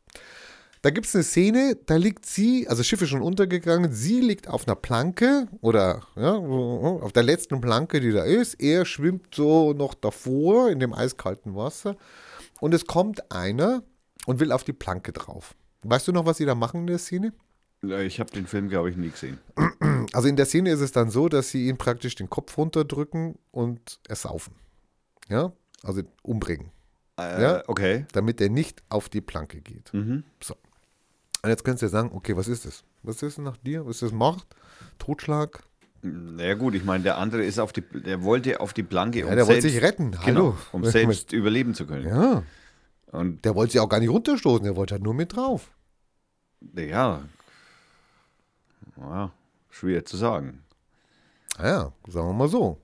Da 0.80 0.88
gibt 0.88 1.06
es 1.06 1.14
eine 1.14 1.24
Szene, 1.24 1.76
da 1.84 1.96
liegt 1.96 2.24
sie, 2.24 2.66
also 2.68 2.80
das 2.80 2.86
Schiff 2.86 3.02
ist 3.02 3.10
schon 3.10 3.20
untergegangen, 3.20 3.92
sie 3.92 4.22
liegt 4.22 4.48
auf 4.48 4.66
einer 4.66 4.76
Planke 4.76 5.46
oder 5.60 6.00
ja, 6.16 6.32
auf 6.36 7.12
der 7.12 7.22
letzten 7.24 7.60
Planke, 7.60 8.00
die 8.00 8.12
da 8.12 8.24
ist. 8.24 8.54
Er 8.54 8.86
schwimmt 8.86 9.34
so 9.34 9.74
noch 9.74 9.92
davor 9.92 10.70
in 10.70 10.80
dem 10.80 10.94
eiskalten 10.94 11.54
Wasser 11.54 11.96
und 12.60 12.72
es 12.72 12.86
kommt 12.86 13.30
einer 13.30 13.82
und 14.24 14.40
will 14.40 14.52
auf 14.52 14.64
die 14.64 14.72
Planke 14.72 15.12
drauf. 15.12 15.54
Weißt 15.82 16.08
du 16.08 16.12
noch, 16.12 16.24
was 16.24 16.38
sie 16.38 16.46
da 16.46 16.54
machen 16.54 16.80
in 16.80 16.86
der 16.86 16.98
Szene? 16.98 17.34
Ja, 17.82 18.00
Ich 18.00 18.18
habe 18.20 18.30
den 18.30 18.46
Film, 18.46 18.68
glaube 18.68 18.90
ich, 18.90 18.96
nie 18.96 19.10
gesehen. 19.10 19.38
Also 20.12 20.28
in 20.28 20.36
der 20.36 20.46
Szene 20.46 20.70
ist 20.70 20.80
es 20.80 20.92
dann 20.92 21.10
so, 21.10 21.28
dass 21.28 21.50
sie 21.50 21.68
ihn 21.68 21.76
praktisch 21.78 22.14
den 22.14 22.28
Kopf 22.30 22.56
runterdrücken 22.58 23.38
und 23.50 24.00
ersaufen. 24.08 24.54
Ja, 25.28 25.52
also 25.82 26.02
umbringen, 26.22 26.70
Äh, 27.18 27.42
Ja. 27.42 27.62
Okay. 27.68 28.06
damit 28.12 28.40
er 28.40 28.48
nicht 28.48 28.82
auf 28.88 29.08
die 29.08 29.20
Planke 29.20 29.60
geht. 29.60 29.92
Mhm. 29.92 30.24
So. 30.42 30.54
Und 31.42 31.50
jetzt 31.50 31.62
könntest 31.64 31.82
du 31.82 31.86
ja 31.86 31.90
sagen, 31.90 32.10
okay, 32.14 32.36
was 32.36 32.48
ist 32.48 32.64
das? 32.64 32.82
Was 33.02 33.22
ist 33.22 33.36
denn 33.36 33.44
nach 33.44 33.56
dir? 33.58 33.84
Was 33.86 33.96
ist 33.96 34.02
das 34.02 34.12
Mord? 34.12 34.44
Totschlag? 34.98 35.62
Na 36.02 36.44
ja, 36.44 36.54
gut, 36.54 36.74
ich 36.74 36.84
meine, 36.84 37.04
der 37.04 37.18
andere 37.18 37.44
ist 37.44 37.58
auf 37.58 37.72
die, 37.72 37.82
der 37.82 38.22
wollte 38.22 38.60
auf 38.60 38.72
die 38.72 38.82
Planke, 38.82 39.22
um 39.24 39.28
Ja, 39.30 39.34
der 39.36 39.46
wollte 39.46 39.62
sich 39.68 39.82
retten. 39.82 40.12
Genau, 40.12 40.24
Hallo. 40.24 40.56
um 40.72 40.84
selbst 40.84 41.32
überleben 41.32 41.74
zu 41.74 41.86
können. 41.86 42.06
Ja, 42.08 42.42
Und 43.12 43.44
der 43.44 43.54
wollte 43.54 43.72
sich 43.72 43.80
auch 43.80 43.88
gar 43.88 44.00
nicht 44.00 44.08
runterstoßen, 44.10 44.64
der 44.64 44.74
wollte 44.76 44.94
halt 44.94 45.02
nur 45.04 45.14
mit 45.14 45.36
drauf. 45.36 45.70
ja, 46.76 47.22
ja, 49.00 49.32
schwer 49.70 50.04
zu 50.04 50.16
sagen. 50.16 50.62
Ja, 51.58 51.92
sagen 52.06 52.28
wir 52.28 52.32
mal 52.32 52.48
so. 52.48 52.78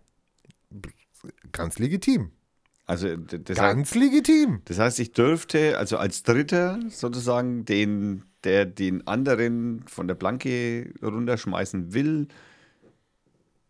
Ganz 1.53 1.79
legitim. 1.79 2.31
Also 2.87 3.17
das, 3.17 3.59
heißt, 3.59 3.77
Ganz 3.77 3.95
legitim. 3.95 4.61
das 4.67 4.79
heißt, 4.79 5.01
ich 5.01 5.13
dürfte 5.13 5.79
also 5.79 5.97
als 5.97 6.23
Dritter 6.23 6.81
sozusagen 6.91 7.65
den, 7.65 8.25
der 8.45 8.67
den 8.67 9.07
anderen 9.07 9.85
von 9.87 10.07
der 10.07 10.17
Planke 10.17 10.93
runterschmeißen 11.03 11.95
will, 11.95 12.29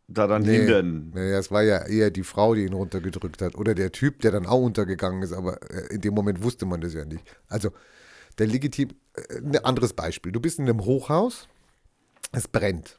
daran 0.08 0.44
hindern. 0.44 1.12
Nee, 1.14 1.30
das 1.30 1.50
war 1.50 1.62
ja 1.62 1.86
eher 1.86 2.10
die 2.10 2.24
Frau, 2.24 2.54
die 2.54 2.64
ihn 2.64 2.72
runtergedrückt 2.72 3.40
hat. 3.40 3.54
Oder 3.56 3.74
der 3.74 3.92
Typ, 3.92 4.20
der 4.20 4.32
dann 4.32 4.46
auch 4.46 4.60
untergegangen 4.60 5.22
ist, 5.22 5.32
aber 5.32 5.62
äh, 5.70 5.94
in 5.94 6.00
dem 6.00 6.14
Moment 6.14 6.42
wusste 6.42 6.66
man 6.66 6.80
das 6.80 6.94
ja 6.94 7.04
nicht. 7.04 7.24
Also, 7.48 7.70
der 8.38 8.46
legitim, 8.46 8.90
äh, 9.14 9.38
ein 9.38 9.64
anderes 9.64 9.92
Beispiel. 9.92 10.32
Du 10.32 10.40
bist 10.40 10.58
in 10.58 10.68
einem 10.68 10.84
Hochhaus, 10.84 11.48
es 12.34 12.48
brennt. 12.48 12.98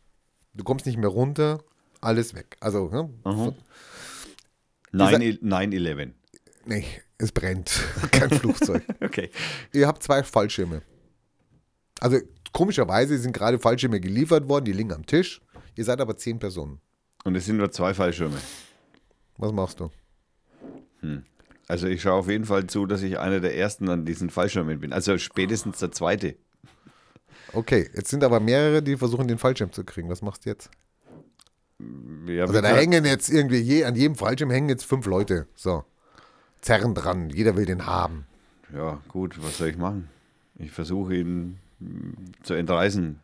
Du 0.54 0.64
kommst 0.64 0.86
nicht 0.86 0.98
mehr 0.98 1.10
runter, 1.10 1.64
alles 2.02 2.34
weg. 2.34 2.58
Also, 2.60 2.90
ne? 2.90 3.10
9 4.92 5.22
9-11. 5.42 6.14
nee, 6.66 6.86
es 7.18 7.32
brennt. 7.32 7.72
Kein 8.12 8.30
Flugzeug. 8.30 8.84
Okay. 9.02 9.30
Ihr 9.74 9.88
habt 9.88 10.02
zwei 10.04 10.24
Fallschirme. 10.24 10.82
Also, 12.00 12.20
komischerweise 12.54 13.18
sind 13.18 13.34
gerade 13.34 13.60
Fallschirme 13.60 14.00
geliefert 14.00 14.48
worden, 14.50 14.66
die 14.66 14.72
liegen 14.74 14.94
am 14.94 15.06
Tisch. 15.06 15.42
Ihr 15.76 15.84
seid 15.84 16.00
aber 16.00 16.18
zehn 16.18 16.40
Personen. 16.40 16.80
Und 17.26 17.36
es 17.36 17.46
sind 17.46 17.58
nur 17.58 17.72
zwei 17.72 17.94
Fallschirme. 17.94 18.38
Was 19.38 19.52
machst 19.52 19.80
du? 19.80 19.90
Also 21.68 21.88
ich 21.88 22.02
schaue 22.02 22.14
auf 22.14 22.30
jeden 22.30 22.46
Fall 22.46 22.68
zu, 22.68 22.86
dass 22.86 23.02
ich 23.02 23.20
einer 23.20 23.40
der 23.40 23.58
ersten 23.58 23.90
an 23.90 24.06
diesen 24.06 24.30
Fallschirmen 24.30 24.80
bin. 24.80 24.94
Also 24.94 25.18
spätestens 25.18 25.80
der 25.80 25.92
zweite. 25.92 26.36
Okay, 27.54 27.90
jetzt 27.94 28.10
sind 28.10 28.24
aber 28.24 28.40
mehrere, 28.40 28.82
die 28.84 28.98
versuchen, 28.98 29.28
den 29.28 29.38
Fallschirm 29.38 29.72
zu 29.72 29.84
kriegen. 29.84 30.10
Was 30.10 30.22
machst 30.22 30.46
du 30.46 30.50
jetzt? 30.50 30.70
Ja, 32.28 32.44
Also 32.46 32.62
da 32.62 32.70
hängen 32.70 33.06
jetzt 33.06 33.30
irgendwie, 33.30 33.58
je, 33.60 33.84
an 33.86 33.96
jedem 33.96 34.16
Fallschirm 34.16 34.50
hängen 34.50 34.70
jetzt 34.70 34.86
fünf 34.86 35.06
Leute. 35.06 35.48
So. 35.56 35.84
Zerren 36.62 36.96
dran. 36.96 37.30
Jeder 37.30 37.56
will 37.56 37.66
den 37.66 37.86
haben. 37.86 38.26
ja, 38.74 39.02
gut, 39.10 39.42
was 39.44 39.58
soll 39.58 39.70
ich 39.70 39.78
machen? 39.78 40.10
Ich 40.58 40.72
versuche 40.72 41.16
ihn 41.16 41.60
mm, 41.80 42.14
zu 42.44 42.54
entreißen. 42.54 43.20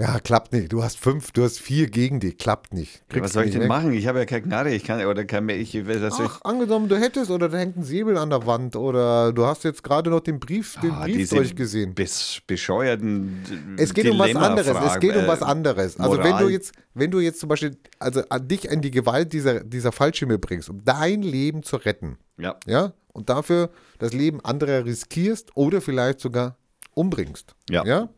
Ja, 0.00 0.18
klappt 0.18 0.52
nicht. 0.52 0.72
Du 0.72 0.82
hast 0.82 0.98
fünf, 0.98 1.30
du 1.32 1.42
hast 1.44 1.60
vier 1.60 1.88
gegen 1.88 2.20
dich. 2.20 2.38
Klappt 2.38 2.72
nicht. 2.72 3.02
Ja, 3.12 3.20
was 3.22 3.34
soll 3.34 3.44
ich 3.44 3.50
denn 3.52 3.60
weg. 3.62 3.68
machen? 3.68 3.92
Ich 3.92 4.06
habe 4.06 4.18
ja 4.18 4.24
keine 4.24 4.42
Knarre. 4.42 4.72
Ich 4.72 4.82
kann 4.84 5.04
oder 5.04 5.24
kann 5.24 5.44
mir 5.44 5.56
ich, 5.56 5.74
was 5.86 6.16
soll 6.16 6.26
ich 6.26 6.32
Ach, 6.32 6.40
angenommen, 6.42 6.88
du 6.88 6.96
hättest 6.98 7.30
oder 7.30 7.48
da 7.50 7.58
hängt 7.58 7.76
ein 7.76 7.82
Säbel 7.82 8.16
an 8.16 8.30
der 8.30 8.46
Wand 8.46 8.76
oder 8.76 9.32
du 9.32 9.44
hast 9.44 9.64
jetzt 9.64 9.82
gerade 9.82 10.08
noch 10.08 10.20
den 10.20 10.40
Brief, 10.40 10.76
den 10.82 10.92
Ah, 10.92 11.04
Brief 11.04 11.28
durchgesehen. 11.28 11.94
Bes 11.94 12.40
bescheuerten 12.46 13.42
Es 13.76 13.92
geht 13.92 14.08
um 14.10 14.18
was 14.18 14.34
anderes. 14.34 14.76
Es 14.94 15.00
geht 15.00 15.16
um 15.16 15.24
äh, 15.24 15.28
was 15.28 15.42
anderes. 15.42 16.00
Also 16.00 16.18
wenn 16.18 16.30
Moral. 16.30 16.44
du 16.44 16.48
jetzt, 16.50 16.72
wenn 16.94 17.10
du 17.10 17.20
jetzt 17.20 17.40
zum 17.40 17.48
Beispiel, 17.50 17.76
also 17.98 18.22
an 18.30 18.48
dich 18.48 18.64
in 18.70 18.80
die 18.80 18.90
Gewalt 18.90 19.32
dieser, 19.32 19.60
dieser 19.64 19.92
Fallschirme 19.92 20.38
bringst, 20.38 20.70
um 20.70 20.82
dein 20.84 21.22
Leben 21.22 21.62
zu 21.62 21.76
retten, 21.76 22.16
Ja, 22.38 22.56
ja, 22.66 22.94
und 23.12 23.28
dafür 23.28 23.68
das 23.98 24.12
Leben 24.14 24.40
anderer 24.42 24.84
riskierst 24.86 25.50
oder 25.56 25.80
vielleicht 25.82 26.20
sogar 26.20 26.56
umbringst, 26.94 27.54
Ja. 27.68 27.84
ja, 27.84 28.08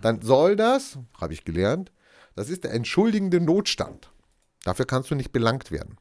dann 0.00 0.22
soll 0.22 0.56
das, 0.56 0.98
habe 1.20 1.32
ich 1.32 1.44
gelernt, 1.44 1.92
das 2.34 2.50
ist 2.50 2.64
der 2.64 2.72
entschuldigende 2.72 3.40
Notstand. 3.40 4.10
Dafür 4.64 4.86
kannst 4.86 5.10
du 5.10 5.14
nicht 5.14 5.32
belangt 5.32 5.70
werden, 5.70 5.96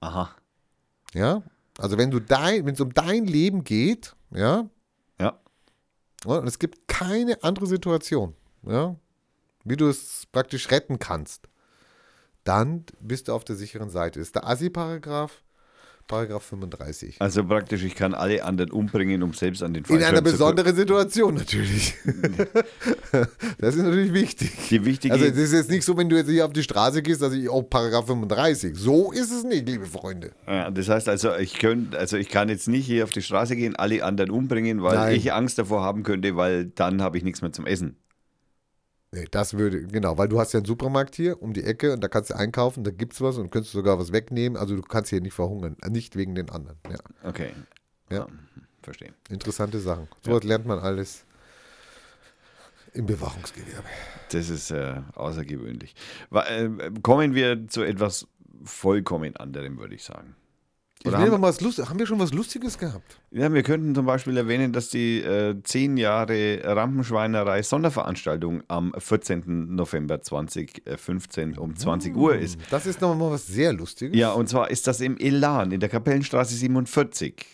aha. 0.00 0.30
ja. 1.14 1.42
Also 1.78 1.96
wenn 1.96 2.10
du 2.10 2.20
dein, 2.20 2.66
wenn 2.66 2.74
es 2.74 2.80
um 2.80 2.92
dein 2.92 3.24
Leben 3.26 3.64
geht, 3.64 4.14
ja, 4.30 4.68
Ja, 6.24 6.32
und 6.38 6.46
es 6.46 6.58
gibt 6.58 6.86
keine 6.86 7.42
andere 7.42 7.66
Situation, 7.66 8.34
ja, 8.66 8.94
wie 9.64 9.76
du 9.76 9.88
es 9.88 10.26
praktisch 10.30 10.70
retten 10.70 10.98
kannst, 10.98 11.48
dann 12.44 12.84
bist 13.00 13.28
du 13.28 13.32
auf 13.32 13.44
der 13.44 13.56
sicheren 13.56 13.90
Seite. 13.90 14.20
Ist 14.20 14.34
der 14.34 14.46
Assi-Paragraph, 14.46 15.42
Paragraph 16.06 16.42
35. 16.44 17.16
also 17.20 17.44
praktisch, 17.44 17.84
ich 17.84 17.94
kann 17.94 18.14
alle 18.14 18.44
anderen 18.44 18.70
umbringen, 18.70 19.22
um 19.22 19.32
selbst 19.32 19.62
an 19.62 19.72
den 19.74 19.82
In 19.82 19.86
Fallschirm 19.86 20.08
einer 20.08 20.16
zu 20.18 20.22
kommen. 20.22 20.32
besonderen 20.32 20.76
Situation 20.76 21.34
natürlich. 21.34 21.94
das 23.58 23.74
ist 23.76 23.82
natürlich 23.82 24.12
wichtig. 24.12 24.50
Die 24.70 24.84
wichtige, 24.84 25.14
Also 25.14 25.26
das 25.26 25.36
ist 25.38 25.52
jetzt 25.52 25.70
nicht 25.70 25.84
so, 25.84 25.96
wenn 25.96 26.08
du 26.08 26.16
jetzt 26.16 26.28
hier 26.28 26.44
auf 26.44 26.52
die 26.52 26.62
Straße 26.62 27.02
gehst, 27.02 27.22
dass 27.22 27.32
ich, 27.32 27.48
oh, 27.48 27.62
Paragraph 27.62 28.06
35. 28.06 28.76
So 28.76 29.12
ist 29.12 29.30
es 29.32 29.44
nicht, 29.44 29.66
liebe 29.68 29.86
Freunde. 29.86 30.32
Ja, 30.46 30.70
das 30.70 30.88
heißt 30.88 31.08
also, 31.08 31.34
ich 31.36 31.54
könnte, 31.58 31.98
also 31.98 32.16
ich 32.16 32.28
kann 32.28 32.48
jetzt 32.48 32.68
nicht 32.68 32.86
hier 32.86 33.04
auf 33.04 33.10
die 33.10 33.22
Straße 33.22 33.56
gehen, 33.56 33.76
alle 33.76 34.04
anderen 34.04 34.30
umbringen, 34.30 34.82
weil 34.82 34.96
Nein. 34.96 35.16
ich 35.16 35.32
Angst 35.32 35.58
davor 35.58 35.82
haben 35.82 36.02
könnte, 36.02 36.36
weil 36.36 36.66
dann 36.66 37.02
habe 37.02 37.16
ich 37.18 37.24
nichts 37.24 37.42
mehr 37.42 37.52
zum 37.52 37.66
Essen. 37.66 37.96
Nee, 39.14 39.26
das 39.30 39.54
würde, 39.54 39.86
genau, 39.86 40.16
weil 40.16 40.28
du 40.28 40.40
hast 40.40 40.54
ja 40.54 40.58
einen 40.58 40.64
Supermarkt 40.64 41.14
hier 41.14 41.42
um 41.42 41.52
die 41.52 41.64
Ecke 41.64 41.92
und 41.92 42.02
da 42.02 42.08
kannst 42.08 42.30
du 42.30 42.34
einkaufen, 42.34 42.82
da 42.82 42.90
gibt's 42.90 43.20
was 43.20 43.36
und 43.36 43.50
könntest 43.50 43.74
sogar 43.74 43.98
was 43.98 44.10
wegnehmen. 44.10 44.56
Also 44.56 44.74
du 44.74 44.80
kannst 44.80 45.10
hier 45.10 45.20
nicht 45.20 45.34
verhungern, 45.34 45.76
nicht 45.90 46.16
wegen 46.16 46.34
den 46.34 46.48
anderen. 46.48 46.78
Ja, 46.90 46.98
Okay. 47.28 47.52
Ja. 48.10 48.26
Verstehe. 48.82 49.14
interessante 49.28 49.78
Sachen. 49.78 50.08
So 50.24 50.32
was 50.32 50.42
lernt 50.44 50.66
man 50.66 50.78
alles 50.78 51.24
im 52.94 53.06
Bewachungsgewerbe. 53.06 53.86
Das 54.30 54.48
ist 54.48 54.70
äh, 54.70 55.00
außergewöhnlich. 55.14 55.94
Äh, 56.32 56.68
kommen 57.02 57.34
wir 57.34 57.68
zu 57.68 57.82
etwas 57.82 58.26
vollkommen 58.64 59.36
anderem, 59.36 59.78
würde 59.78 59.94
ich 59.94 60.04
sagen. 60.04 60.36
Ich 61.04 61.12
haben- 61.12 61.30
mal 61.30 61.42
was 61.42 61.60
Lust, 61.60 61.78
haben 61.88 61.98
wir 61.98 62.06
schon 62.06 62.18
was 62.20 62.32
Lustiges 62.32 62.78
gehabt? 62.78 63.20
Ja, 63.30 63.52
wir 63.52 63.62
könnten 63.62 63.94
zum 63.94 64.06
Beispiel 64.06 64.36
erwähnen, 64.36 64.72
dass 64.72 64.88
die 64.88 65.20
äh, 65.20 65.54
10 65.62 65.96
Jahre 65.96 66.60
Rampenschweinerei 66.64 67.62
Sonderveranstaltung 67.62 68.62
am 68.68 68.92
14. 68.96 69.74
November 69.74 70.20
2015 70.20 71.58
um 71.58 71.74
20 71.76 72.16
Uhr 72.16 72.36
ist. 72.36 72.58
Das 72.70 72.86
ist 72.86 73.00
nochmal 73.00 73.30
was 73.32 73.46
sehr 73.46 73.72
Lustiges. 73.72 74.16
Ja, 74.16 74.32
und 74.32 74.48
zwar 74.48 74.70
ist 74.70 74.86
das 74.86 75.00
im 75.00 75.16
Elan 75.18 75.72
in 75.72 75.80
der 75.80 75.88
Kapellenstraße 75.88 76.54
47. 76.54 77.44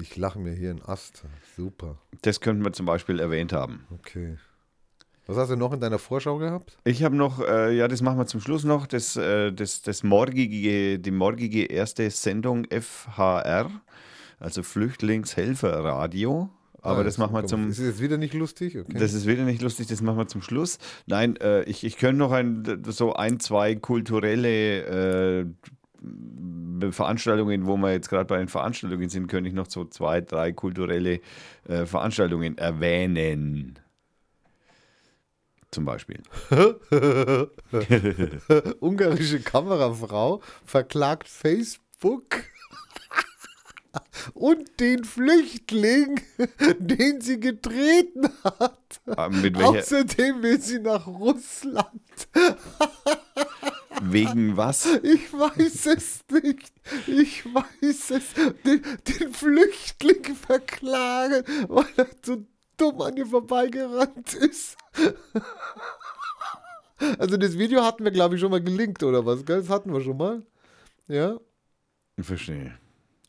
Ich 0.00 0.16
lache 0.16 0.38
mir 0.38 0.52
hier 0.52 0.70
einen 0.70 0.82
Ast. 0.82 1.22
Super. 1.56 1.98
Das 2.22 2.40
könnten 2.40 2.64
wir 2.64 2.72
zum 2.72 2.86
Beispiel 2.86 3.20
erwähnt 3.20 3.52
haben. 3.52 3.86
Okay. 3.90 4.36
Was 5.26 5.36
hast 5.38 5.50
du 5.50 5.56
noch 5.56 5.72
in 5.72 5.80
deiner 5.80 5.98
Vorschau 5.98 6.36
gehabt? 6.38 6.76
Ich 6.84 7.02
habe 7.02 7.16
noch, 7.16 7.40
äh, 7.40 7.74
ja, 7.74 7.88
das 7.88 8.02
machen 8.02 8.18
wir 8.18 8.26
zum 8.26 8.40
Schluss 8.40 8.64
noch, 8.64 8.86
das, 8.86 9.16
äh, 9.16 9.52
das, 9.52 9.80
das 9.82 10.02
morgige, 10.02 10.98
die 10.98 11.10
morgige 11.10 11.64
erste 11.64 12.10
Sendung 12.10 12.66
FHR, 12.70 13.70
also 14.38 14.62
Flüchtlingshelferradio. 14.62 16.50
Aber 16.82 17.00
Ah, 17.00 17.02
das 17.04 17.16
machen 17.16 17.34
wir 17.34 17.46
zum, 17.46 17.70
Ist 17.70 17.78
es 17.78 17.86
jetzt 17.86 18.02
wieder 18.02 18.18
nicht 18.18 18.34
lustig? 18.34 18.76
Okay. 18.78 18.98
Das 18.98 19.14
ist 19.14 19.26
wieder 19.26 19.44
nicht 19.44 19.62
lustig, 19.62 19.86
das 19.86 20.02
machen 20.02 20.18
wir 20.18 20.26
zum 20.26 20.42
Schluss. 20.42 20.78
Nein, 21.06 21.36
äh, 21.36 21.62
ich, 21.62 21.82
ich 21.84 21.96
könnte 21.96 22.18
noch 22.18 22.30
ein, 22.32 22.82
so 22.86 23.14
ein, 23.14 23.40
zwei 23.40 23.74
kulturelle 23.74 25.40
äh, 25.40 25.46
Veranstaltungen, 26.90 27.66
wo 27.66 27.78
wir 27.78 27.92
jetzt 27.92 28.10
gerade 28.10 28.26
bei 28.26 28.36
den 28.36 28.48
Veranstaltungen 28.48 29.08
sind, 29.08 29.28
könnte 29.28 29.48
ich 29.48 29.54
noch 29.54 29.70
so 29.70 29.86
zwei, 29.86 30.20
drei 30.20 30.52
kulturelle 30.52 31.20
äh, 31.66 31.86
Veranstaltungen 31.86 32.58
erwähnen. 32.58 33.78
Zum 35.74 35.84
Beispiel. 35.86 36.22
Ungarische 38.78 39.40
Kamerafrau 39.40 40.40
verklagt 40.64 41.26
Facebook 41.26 42.44
und 44.34 44.78
den 44.78 45.02
Flüchtling, 45.02 46.20
den 46.78 47.20
sie 47.20 47.40
getreten 47.40 48.28
hat. 48.44 49.00
Ah, 49.16 49.28
Außerdem 49.64 50.44
will 50.44 50.60
sie 50.60 50.78
nach 50.78 51.08
Russland. 51.08 52.28
wegen 54.00 54.56
was? 54.56 54.86
Ich 55.02 55.32
weiß 55.32 55.86
es 55.86 56.20
nicht. 56.30 56.72
Ich 57.08 57.44
weiß 57.46 58.10
es. 58.12 58.32
Den, 58.64 58.80
den 59.08 59.34
Flüchtling 59.34 60.36
verklagen, 60.36 61.42
weil 61.66 61.86
er 61.96 62.06
so 62.22 62.46
dumm 62.76 63.00
an 63.00 63.16
ihr 63.16 63.26
vorbeigerannt 63.26 64.34
ist. 64.34 64.76
Also 67.18 67.36
das 67.36 67.58
Video 67.58 67.82
hatten 67.82 68.04
wir, 68.04 68.12
glaube 68.12 68.36
ich, 68.36 68.40
schon 68.40 68.50
mal 68.50 68.62
gelinkt, 68.62 69.02
oder 69.02 69.26
was? 69.26 69.44
gell? 69.44 69.60
Das 69.60 69.68
hatten 69.68 69.92
wir 69.92 70.00
schon 70.00 70.16
mal. 70.16 70.42
Ja? 71.08 71.38
Verstehe. 72.18 72.78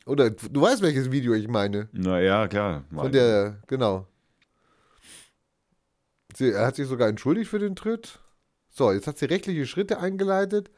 Oder 0.06 0.30
du 0.30 0.60
weißt, 0.60 0.82
welches 0.82 1.10
Video 1.10 1.34
ich 1.34 1.48
meine. 1.48 1.88
Naja, 1.92 2.46
klar. 2.46 2.84
Von 2.94 3.10
der, 3.10 3.60
genau. 3.66 4.06
Sie, 6.36 6.52
er 6.52 6.66
hat 6.66 6.76
sich 6.76 6.86
sogar 6.86 7.08
entschuldigt 7.08 7.50
für 7.50 7.58
den 7.58 7.74
Tritt. 7.74 8.20
So, 8.70 8.92
jetzt 8.92 9.06
hat 9.06 9.18
sie 9.18 9.24
rechtliche 9.24 9.66
Schritte 9.66 9.98
eingeleitet. 9.98 10.70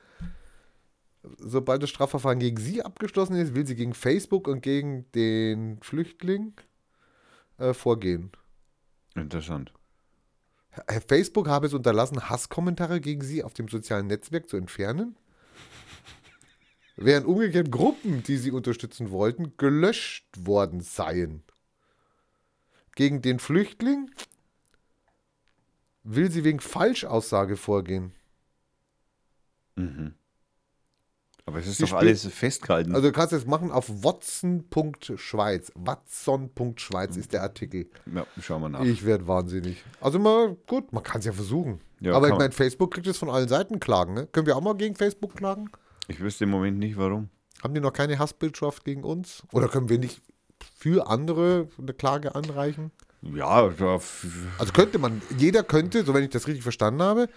Sobald 1.39 1.83
das 1.83 1.91
Strafverfahren 1.91 2.39
gegen 2.39 2.57
sie 2.57 2.83
abgeschlossen 2.83 3.37
ist, 3.37 3.55
will 3.55 3.67
sie 3.67 3.75
gegen 3.75 3.93
Facebook 3.93 4.49
und 4.49 4.63
gegen 4.63 5.11
den 5.13 5.79
Flüchtling 5.83 6.55
äh, 7.59 7.75
vorgehen. 7.75 8.31
Interessant. 9.19 9.73
Facebook 11.07 11.49
habe 11.49 11.67
es 11.67 11.75
unterlassen, 11.75 12.29
Hasskommentare 12.29 13.01
gegen 13.01 13.23
sie 13.23 13.43
auf 13.43 13.55
dem 13.55 13.69
sozialen 13.69 14.07
Netzwerk 14.07 14.49
zu 14.49 14.57
entfernen. 14.57 15.17
Während 16.97 17.27
umgekehrt 17.27 17.71
Gruppen, 17.71 18.23
die 18.23 18.37
sie 18.37 18.51
unterstützen 18.51 19.11
wollten, 19.11 19.57
gelöscht 19.57 20.27
worden 20.37 20.81
seien. 20.81 21.45
Gegen 22.97 23.23
den 23.23 23.39
Flüchtling 23.39 24.11
will 26.03 26.31
sie 26.31 26.43
wegen 26.43 26.61
Falschaussage 26.61 27.57
vorgehen. 27.57 28.13
Aber 31.49 31.61
es 31.61 31.67
ist 31.67 31.79
Sie 31.79 31.87
doch 31.87 31.95
alles 31.95 32.27
festgehalten. 32.27 32.95
Also 32.95 33.09
du 33.09 33.13
kannst 33.13 33.33
es 33.33 33.47
machen 33.47 33.71
auf 33.73 33.89
watson.schweiz. 34.05 35.73
Watson.schweiz 35.75 37.17
ist 37.17 37.33
der 37.33 37.43
Artikel. 37.43 37.89
ja, 38.15 38.27
schauen 38.43 38.61
wir 38.61 38.69
nach. 38.69 38.83
Ich 38.83 39.03
werde 39.07 39.27
wahnsinnig. 39.27 39.83
Also 40.03 40.19
mal, 40.19 40.59
gut, 40.67 40.93
man 40.93 41.03
kann 41.03 41.21
es 41.21 41.25
ja 41.25 41.33
versuchen. 41.33 41.81
Ja, 42.01 42.13
Aber 42.13 42.29
ich 42.29 42.35
meine, 42.37 42.53
Facebook 42.53 42.93
kriegt 42.93 43.07
es 43.07 43.17
von 43.17 43.31
allen 43.31 43.49
Seiten 43.49 43.81
klagen. 43.81 44.13
Ne? 44.13 44.27
Können 44.27 44.47
wir 44.47 44.57
auch 44.59 44.61
mal 44.61 44.77
gegen 44.77 44.95
Facebook 44.95 45.37
klagen? 45.37 45.71
Ich 46.07 46.21
wüsste 46.21 46.45
im 46.45 46.51
Moment 46.51 46.79
nicht, 46.79 46.99
warum. 46.99 47.31
Haben 47.63 47.73
die 47.73 47.81
noch 47.81 47.95
keine 47.95 48.19
Hassbildschaft 48.19 48.85
gegen 48.85 49.03
uns? 49.03 49.43
Oder 49.53 49.69
können 49.69 49.89
wir 49.89 49.99
nicht 49.99 50.21
für 50.79 51.09
andere 51.09 51.69
eine 51.79 51.95
Klage 51.95 52.35
anreichen? 52.35 52.93
Ja, 53.23 53.71
Also 54.59 54.73
könnte 54.75 54.99
man, 54.99 55.23
jeder 55.39 55.63
könnte, 55.63 56.05
so 56.05 56.13
wenn 56.13 56.25
ich 56.25 56.31
das 56.31 56.47
richtig 56.47 56.63
verstanden 56.63 57.01
habe, 57.01 57.29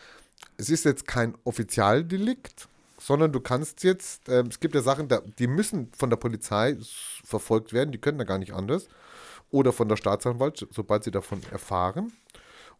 es 0.57 0.70
ist 0.70 0.84
jetzt 0.84 1.07
kein 1.07 1.34
Offizialdelikt, 1.45 2.68
sondern 3.02 3.32
du 3.32 3.39
kannst 3.39 3.84
jetzt, 3.84 4.30
ähm, 4.30 4.47
es 4.47 4.60
gibt 4.60 4.76
ja 4.76 4.82
Sachen, 4.82 5.08
die 5.39 5.47
müssen 5.47 5.91
von 5.97 6.12
der 6.12 6.18
Polizei 6.18 6.78
verfolgt 7.24 7.74
werden, 7.74 7.91
die 7.91 7.97
können 7.97 8.20
da 8.20 8.26
gar 8.26 8.38
nicht 8.38 8.54
anders. 8.54 8.88
Oder 9.49 9.74
von 9.74 9.89
der 9.89 9.97
Staatsanwalt, 9.97 10.68
sobald 10.70 11.04
sie 11.04 11.12
davon 11.12 11.41
erfahren. 11.52 12.14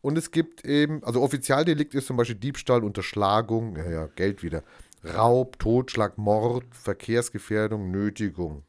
Und 0.02 0.18
es 0.18 0.32
gibt 0.32 0.64
eben, 0.64 1.04
also 1.04 1.22
Offizialdelikt 1.22 1.96
ist 1.96 2.08
zum 2.08 2.18
Beispiel 2.18 2.38
Diebstahl, 2.38 2.84
Unterschlagung, 2.84 3.76
ja, 3.76 3.90
ja, 3.90 4.08
Geld 4.08 4.44
wieder, 4.44 4.64
Raub, 5.04 5.58
Totschlag, 5.60 6.18
Mord, 6.18 6.66
Verkehrsgefährdung, 6.72 7.90
Nötigung. 7.90 8.64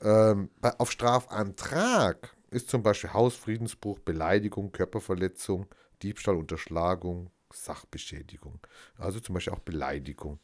Ähm, 0.00 0.50
bei, 0.60 0.78
auf 0.78 0.90
Strafantrag 0.92 2.34
ist 2.50 2.70
zum 2.70 2.82
Beispiel 2.82 3.12
Hausfriedensbruch, 3.12 3.98
Beleidigung, 3.98 4.70
Körperverletzung, 4.70 5.66
Diebstahl, 6.02 6.36
Unterschlagung, 6.36 7.30
Sachbeschädigung. 7.54 8.60
Also 8.98 9.20
zum 9.20 9.34
Beispiel 9.34 9.52
auch 9.52 9.60
Beleidigung. 9.60 10.38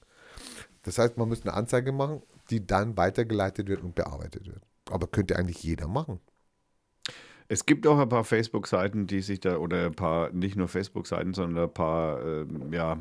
Das 0.83 0.99
heißt, 0.99 1.17
man 1.17 1.29
muss 1.29 1.43
eine 1.43 1.55
Anzeige 1.55 1.93
machen, 1.93 2.23
die 2.51 2.67
dann 2.67 2.97
weitergeleitet 2.97 3.69
wird 3.69 3.83
und 3.83 3.95
bearbeitet 3.95 4.47
wird. 4.47 4.63
Aber 4.91 5.07
könnte 5.07 5.37
eigentlich 5.37 5.63
jeder 5.63 5.89
machen. 5.89 6.21
es 7.49 7.67
gibt 7.67 7.87
auch 7.87 7.99
ein 7.99 8.09
paar 8.09 8.25
Facebook-Seiten, 8.25 9.07
die 9.07 9.23
sich 9.23 9.41
da, 9.41 9.57
oder 9.57 9.87
ein 9.87 9.95
paar, 9.95 10.31
nicht 10.31 10.57
nur 10.57 10.69
Facebook-Seiten, 10.69 11.35
sondern 11.35 11.65
ein 11.65 11.75
paar, 11.75 12.25
ähm, 12.25 12.73
ja, 12.73 12.99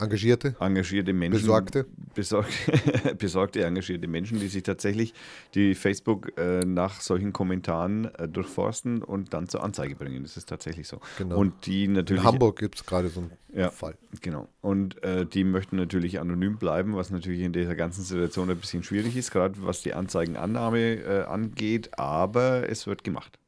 Engagierte, 0.00 0.56
engagierte 0.60 1.12
Menschen. 1.12 1.40
Besorgte. 1.40 1.86
Besorg, 2.14 2.46
besorgte, 3.18 3.64
engagierte 3.64 4.08
Menschen, 4.08 4.40
die 4.40 4.48
sich 4.48 4.62
tatsächlich 4.62 5.14
die 5.54 5.74
Facebook 5.74 6.32
äh, 6.38 6.64
nach 6.64 7.00
solchen 7.00 7.32
Kommentaren 7.32 8.06
äh, 8.14 8.28
durchforsten 8.28 9.02
und 9.02 9.34
dann 9.34 9.48
zur 9.48 9.62
Anzeige 9.62 9.94
bringen. 9.96 10.22
Das 10.22 10.36
ist 10.36 10.48
tatsächlich 10.48 10.88
so. 10.88 11.00
Genau. 11.18 11.36
Und 11.38 11.66
die 11.66 11.88
natürlich. 11.88 12.22
in 12.22 12.28
Hamburg 12.28 12.58
gibt 12.58 12.76
es 12.76 12.86
gerade 12.86 13.08
so 13.08 13.20
einen 13.20 13.30
Ja. 13.54 13.70
Fall. 13.70 13.94
Genau. 14.20 14.48
Und 14.60 15.02
äh, 15.02 15.26
die 15.26 15.44
möchten 15.44 15.76
natürlich 15.76 16.20
anonym 16.20 16.56
bleiben, 16.58 16.94
was 16.94 17.10
natürlich 17.10 17.40
in 17.40 17.52
dieser 17.52 17.74
ganzen 17.74 18.02
Situation 18.04 18.50
ein 18.50 18.56
bisschen 18.56 18.82
schwierig 18.82 19.16
ist, 19.16 19.30
gerade 19.30 19.54
was 19.62 19.82
die 19.82 19.94
Anzeigenannahme 19.94 20.94
äh, 20.94 21.22
angeht, 21.24 21.98
aber 21.98 22.68
es 22.68 22.86
wird 22.86 23.04
gemacht. 23.04 23.39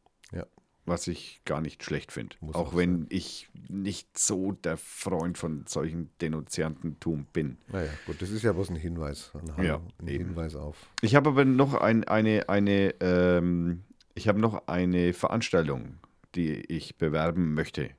Was 0.85 1.07
ich 1.07 1.41
gar 1.45 1.61
nicht 1.61 1.85
schlecht 1.85 2.11
finde. 2.11 2.35
Auch 2.53 2.75
wenn 2.75 3.07
ich 3.09 3.49
nicht 3.69 4.19
so 4.19 4.51
der 4.51 4.77
Freund 4.77 5.39
von 5.39 5.65
solchen 5.69 6.11
Denunziantentum 6.21 7.27
bin. 7.33 7.59
Naja, 7.69 7.91
gut, 8.05 8.21
das 8.21 8.31
ist 8.31 8.43
ja 8.43 8.53
bloß 8.53 8.71
ein 8.71 8.77
Hinweis. 8.77 9.31
Ein, 9.35 9.65
Ja, 9.65 9.81
ein. 10.01 10.07
Hinweis 10.09 10.57
auf. 10.57 10.89
Ich 11.01 11.15
habe 11.15 11.31
aber 11.31 11.45
noch 11.45 11.75
ein, 11.75 12.03
eine, 12.05 12.49
eine, 12.49 12.95
ähm, 13.01 13.85
ich 14.15 14.27
habe 14.27 14.41
noch 14.41 14.67
eine 14.67 15.13
Veranstaltung, 15.13 16.01
die 16.35 16.53
ich 16.53 16.97
bewerben 16.97 17.55
möchte. 17.55 17.91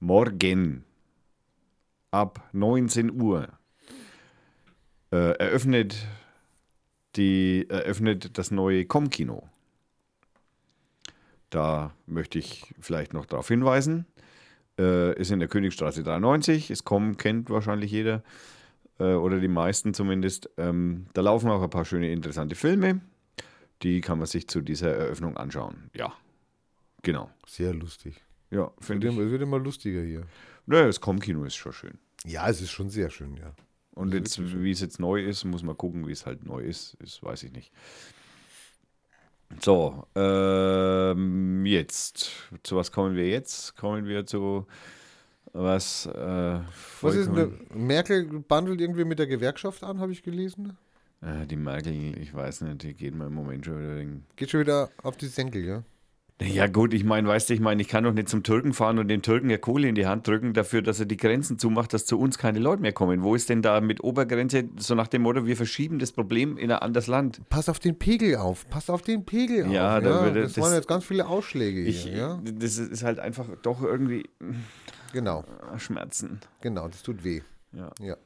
Morgen 0.00 0.84
ab 2.10 2.48
19 2.52 3.20
Uhr 3.20 3.48
äh, 5.12 5.38
eröffnet, 5.38 6.06
die, 7.14 7.66
eröffnet 7.68 8.36
das 8.38 8.50
neue 8.50 8.84
Com-Kino. 8.86 9.48
Da 11.50 11.94
möchte 12.06 12.38
ich 12.38 12.74
vielleicht 12.80 13.12
noch 13.12 13.26
darauf 13.26 13.48
hinweisen. 13.48 14.06
Äh, 14.78 15.18
ist 15.18 15.30
in 15.30 15.38
der 15.38 15.48
Königstraße 15.48 16.02
93. 16.02 16.70
Ist 16.70 16.84
Com 16.84 17.16
kennt 17.16 17.48
wahrscheinlich 17.50 17.90
jeder 17.90 18.22
äh, 18.98 19.14
oder 19.14 19.40
die 19.40 19.48
meisten 19.48 19.94
zumindest. 19.94 20.50
Ähm, 20.58 21.06
da 21.14 21.22
laufen 21.22 21.50
auch 21.50 21.62
ein 21.62 21.70
paar 21.70 21.84
schöne, 21.84 22.10
interessante 22.12 22.54
Filme. 22.56 23.00
Die 23.82 24.00
kann 24.00 24.18
man 24.18 24.26
sich 24.26 24.48
zu 24.48 24.60
dieser 24.60 24.94
Eröffnung 24.94 25.36
anschauen. 25.36 25.90
Ja, 25.94 26.12
genau. 27.02 27.30
Sehr 27.46 27.72
lustig. 27.74 28.22
Ja, 28.50 28.70
Es 28.80 28.86
finde 28.86 29.06
wird, 29.06 29.12
ich. 29.14 29.18
immer, 29.18 29.26
es 29.26 29.32
wird 29.32 29.42
immer 29.42 29.58
lustiger 29.58 30.02
hier. 30.02 30.22
Naja, 30.66 30.86
das 30.86 31.00
Com-Kino 31.00 31.44
ist 31.44 31.56
schon 31.56 31.72
schön. 31.72 31.98
Ja, 32.24 32.48
es 32.48 32.60
ist 32.60 32.70
schon 32.70 32.90
sehr 32.90 33.10
schön, 33.10 33.36
ja. 33.36 33.52
Und 33.94 34.12
jetzt, 34.12 34.38
wie 34.62 34.70
es 34.70 34.80
jetzt 34.80 35.00
neu 35.00 35.22
ist, 35.24 35.44
muss 35.44 35.62
man 35.62 35.76
gucken, 35.76 36.06
wie 36.06 36.12
es 36.12 36.26
halt 36.26 36.44
neu 36.44 36.60
ist. 36.60 36.94
Ist, 36.94 37.22
weiß 37.22 37.44
ich 37.44 37.52
nicht. 37.52 37.72
So, 39.60 40.06
ähm, 40.14 41.64
jetzt. 41.66 42.30
Zu 42.62 42.76
was 42.76 42.90
kommen 42.92 43.16
wir 43.16 43.28
jetzt? 43.28 43.76
Kommen 43.76 44.06
wir 44.06 44.26
zu 44.26 44.66
was. 45.52 46.06
Äh, 46.06 46.60
Was 47.00 47.14
ist 47.14 47.30
denn, 47.34 47.66
Merkel 47.74 48.24
bandelt 48.40 48.80
irgendwie 48.80 49.04
mit 49.04 49.18
der 49.18 49.26
Gewerkschaft 49.26 49.82
an, 49.84 50.00
habe 50.00 50.12
ich 50.12 50.22
gelesen. 50.22 50.76
Äh, 51.22 51.46
die 51.46 51.56
Merkel, 51.56 52.18
ich 52.18 52.34
weiß 52.34 52.62
nicht, 52.62 52.82
die 52.82 52.94
geht 52.94 53.14
mir 53.14 53.26
im 53.26 53.34
Moment 53.34 53.64
schon 53.64 53.78
wieder. 53.80 54.20
Geht 54.36 54.50
schon 54.50 54.60
wieder 54.60 54.90
auf 55.02 55.16
die 55.16 55.26
Senkel, 55.26 55.64
ja? 55.64 55.82
Ja, 56.42 56.66
gut, 56.66 56.92
ich 56.92 57.02
meine, 57.02 57.26
weißt 57.28 57.48
du, 57.48 57.54
ich 57.54 57.60
meine, 57.60 57.80
ich 57.80 57.88
kann 57.88 58.04
doch 58.04 58.12
nicht 58.12 58.28
zum 58.28 58.42
Türken 58.42 58.74
fahren 58.74 58.98
und 58.98 59.08
dem 59.08 59.22
Türken 59.22 59.48
ja 59.48 59.56
Kohle 59.56 59.88
in 59.88 59.94
die 59.94 60.04
Hand 60.06 60.28
drücken 60.28 60.52
dafür, 60.52 60.82
dass 60.82 61.00
er 61.00 61.06
die 61.06 61.16
Grenzen 61.16 61.58
zumacht, 61.58 61.94
dass 61.94 62.04
zu 62.04 62.18
uns 62.20 62.36
keine 62.36 62.58
Leute 62.58 62.82
mehr 62.82 62.92
kommen. 62.92 63.22
Wo 63.22 63.34
ist 63.34 63.48
denn 63.48 63.62
da 63.62 63.80
mit 63.80 64.04
Obergrenze 64.04 64.64
so 64.76 64.94
nach 64.94 65.06
dem 65.08 65.22
Motto, 65.22 65.46
wir 65.46 65.56
verschieben 65.56 65.98
das 65.98 66.12
Problem 66.12 66.58
in 66.58 66.70
ein 66.70 66.78
anderes 66.80 67.06
Land? 67.06 67.40
Pass 67.48 67.70
auf 67.70 67.78
den 67.78 67.98
Pegel 67.98 68.36
auf, 68.36 68.68
pass 68.68 68.90
auf 68.90 69.00
den 69.00 69.24
Pegel 69.24 69.72
Ja, 69.72 69.96
auf. 69.96 70.02
da 70.04 70.10
Ja, 70.10 70.24
würde- 70.24 70.42
das, 70.42 70.52
das- 70.52 70.62
waren 70.64 70.74
jetzt 70.74 70.88
ganz 70.88 71.06
viele 71.06 71.26
Ausschläge 71.26 71.80
hier, 71.80 71.88
Ich, 71.88 72.04
ja? 72.04 72.38
Das 72.44 72.76
ist 72.76 73.02
halt 73.02 73.18
einfach 73.18 73.46
doch 73.62 73.82
irgendwie 73.82 74.24
Genau, 75.14 75.42
Schmerzen. 75.78 76.40
genau, 76.60 76.86
das 76.88 77.02
tut 77.02 77.24
weh. 77.24 77.40
Ja. 77.72 77.90
Ja. 77.98 78.16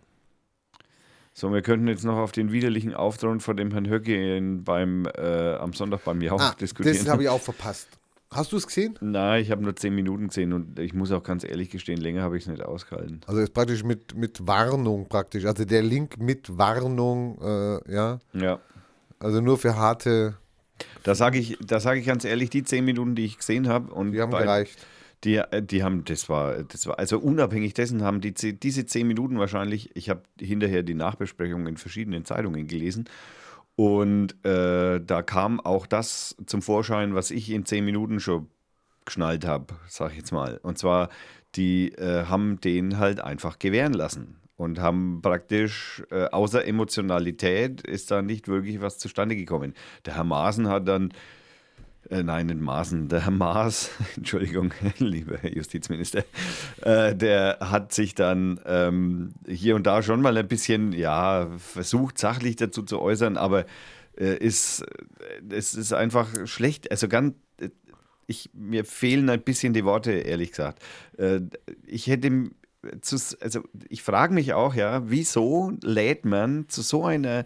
So, 1.32 1.52
wir 1.52 1.62
könnten 1.62 1.86
jetzt 1.86 2.04
noch 2.04 2.16
auf 2.18 2.32
den 2.32 2.50
widerlichen 2.50 2.92
Auftritt 2.92 3.40
von 3.40 3.56
dem 3.56 3.70
Herrn 3.70 3.88
Höcke 3.88 4.40
beim, 4.64 5.06
äh, 5.16 5.54
am 5.54 5.72
Sonntag 5.74 6.02
beim 6.04 6.20
Jauch 6.20 6.40
Ah, 6.40 6.54
diskutieren. 6.61 6.96
das 6.98 7.08
habe 7.08 7.22
ich 7.22 7.28
auch 7.28 7.40
verpasst. 7.40 7.88
Hast 8.33 8.53
du 8.53 8.57
es 8.57 8.66
gesehen? 8.66 8.97
Nein, 9.01 9.43
ich 9.43 9.51
habe 9.51 9.62
nur 9.62 9.74
zehn 9.74 9.93
Minuten 9.93 10.28
gesehen 10.28 10.53
und 10.53 10.78
ich 10.78 10.95
muss 10.95 11.11
auch 11.11 11.24
ganz 11.24 11.43
ehrlich 11.43 11.68
gestehen, 11.70 12.01
länger 12.01 12.22
habe 12.22 12.37
ich 12.37 12.45
es 12.45 12.49
nicht 12.49 12.62
ausgehalten. 12.62 13.20
Also 13.26 13.41
ist 13.41 13.53
praktisch 13.53 13.83
mit, 13.83 14.14
mit 14.14 14.47
Warnung 14.47 15.09
praktisch. 15.09 15.45
Also 15.47 15.64
der 15.64 15.83
Link 15.83 16.16
mit 16.18 16.57
Warnung, 16.57 17.39
äh, 17.43 17.93
ja. 17.93 18.20
Ja. 18.33 18.61
Also 19.18 19.41
nur 19.41 19.59
für 19.59 19.76
harte, 19.76 20.37
Da 21.03 21.14
sage 21.14 21.39
ich, 21.39 21.59
da 21.61 21.81
sage 21.81 22.01
ich 22.01 22.07
ganz 22.07 22.24
ehrlich, 22.24 22.51
die 22.51 22.62
zehn 22.62 22.85
Minuten, 22.85 23.14
die 23.14 23.24
ich 23.24 23.39
gesehen 23.39 23.68
habe 23.68 23.93
und 23.93 24.12
die 24.12 24.20
haben 24.20 24.31
bei, 24.31 24.43
gereicht. 24.43 24.87
Die, 25.24 25.37
äh, 25.37 25.62
die 25.62 25.83
haben, 25.83 26.05
das 26.05 26.28
war, 26.28 26.62
das 26.62 26.87
war, 26.87 26.99
also 26.99 27.18
unabhängig 27.18 27.74
dessen 27.74 28.03
haben 28.03 28.20
die 28.20 28.33
diese 28.33 28.87
zehn 28.87 29.07
Minuten 29.07 29.39
wahrscheinlich, 29.39 29.95
ich 29.95 30.09
habe 30.09 30.22
hinterher 30.39 30.83
die 30.83 30.95
Nachbesprechung 30.95 31.66
in 31.66 31.76
verschiedenen 31.76 32.24
Zeitungen 32.24 32.66
gelesen 32.66 33.07
und 33.81 34.45
äh, 34.45 35.01
da 35.01 35.22
kam 35.22 35.59
auch 35.59 35.87
das 35.87 36.37
zum 36.45 36.61
Vorschein, 36.61 37.14
was 37.14 37.31
ich 37.31 37.49
in 37.49 37.64
zehn 37.64 37.83
Minuten 37.83 38.20
schon 38.20 38.51
geschnallt 39.07 39.47
habe, 39.47 39.72
sag 39.89 40.11
ich 40.11 40.18
jetzt 40.18 40.33
mal. 40.33 40.61
Und 40.62 40.76
zwar, 40.76 41.09
die 41.55 41.93
äh, 41.93 42.26
haben 42.26 42.61
den 42.61 42.99
halt 42.99 43.22
einfach 43.22 43.59
gewähren 43.59 43.95
lassen 43.95 44.37
und 44.57 44.81
haben 44.81 45.22
praktisch, 45.22 46.03
äh, 46.11 46.26
außer 46.26 46.62
Emotionalität, 46.66 47.81
ist 47.81 48.11
da 48.11 48.20
nicht 48.20 48.49
wirklich 48.49 48.83
was 48.83 48.99
zustande 48.99 49.35
gekommen. 49.35 49.72
Der 50.05 50.16
Herr 50.16 50.24
Maaßen 50.24 50.68
hat 50.68 50.87
dann 50.87 51.14
äh, 52.11 52.22
nein, 52.24 52.46
nicht 52.46 52.61
Maaßen, 52.61 53.08
der 53.08 53.30
Maas, 53.30 53.90
Entschuldigung, 54.16 54.74
lieber 54.98 55.38
Herr 55.38 55.54
Justizminister, 55.54 56.24
äh, 56.82 57.14
der 57.14 57.58
hat 57.61 57.92
sich 57.92 58.14
dann 58.14 58.61
ähm, 58.66 59.32
hier 59.46 59.76
und 59.76 59.86
da 59.86 60.02
schon 60.02 60.20
mal 60.20 60.36
ein 60.36 60.48
bisschen, 60.48 60.92
ja, 60.92 61.48
versucht, 61.58 62.18
sachlich 62.18 62.56
dazu 62.56 62.82
zu 62.82 63.00
äußern, 63.00 63.36
aber 63.36 63.64
äh, 64.18 64.36
ist, 64.36 64.80
äh, 64.80 65.54
es 65.54 65.74
ist 65.74 65.92
einfach 65.92 66.46
schlecht, 66.46 66.90
also 66.90 67.06
ganz, 67.06 67.34
äh, 67.61 67.68
ich, 68.26 68.50
mir 68.54 68.84
fehlen 68.84 69.30
ein 69.30 69.42
bisschen 69.42 69.72
die 69.72 69.84
Worte, 69.84 70.12
ehrlich 70.12 70.50
gesagt. 70.50 70.82
Äh, 71.16 71.40
ich 71.86 72.08
hätte, 72.08 72.50
also 73.40 73.62
ich 73.88 74.02
frage 74.02 74.34
mich 74.34 74.52
auch, 74.52 74.74
ja, 74.74 75.08
wieso 75.08 75.72
lädt 75.82 76.24
man 76.24 76.68
zu 76.68 76.82
so 76.82 77.04
einer 77.04 77.44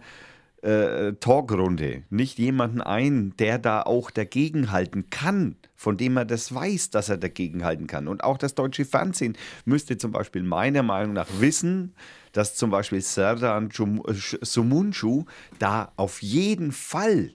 äh, 0.65 1.13
Talkrunde 1.19 2.03
nicht 2.09 2.39
jemanden 2.39 2.81
ein, 2.81 3.33
der 3.37 3.59
da 3.59 3.83
auch 3.83 4.09
dagegenhalten 4.09 5.09
kann, 5.09 5.55
von 5.75 5.95
dem 5.97 6.17
er 6.17 6.25
das 6.25 6.53
weiß, 6.53 6.89
dass 6.89 7.09
er 7.09 7.17
dagegenhalten 7.17 7.87
kann. 7.87 8.07
Und 8.07 8.23
auch 8.23 8.37
das 8.37 8.55
deutsche 8.55 8.85
Fernsehen 8.85 9.37
müsste 9.65 9.97
zum 9.97 10.11
Beispiel 10.11 10.43
meiner 10.43 10.81
Meinung 10.83 11.13
nach 11.13 11.27
wissen, 11.39 11.93
dass 12.31 12.55
zum 12.55 12.71
Beispiel 12.71 13.01
Serdan 13.01 13.69
Sch- 13.69 14.43
Sumunchu 14.43 15.25
da 15.59 15.91
auf 15.95 16.21
jeden 16.21 16.71
Fall 16.71 17.33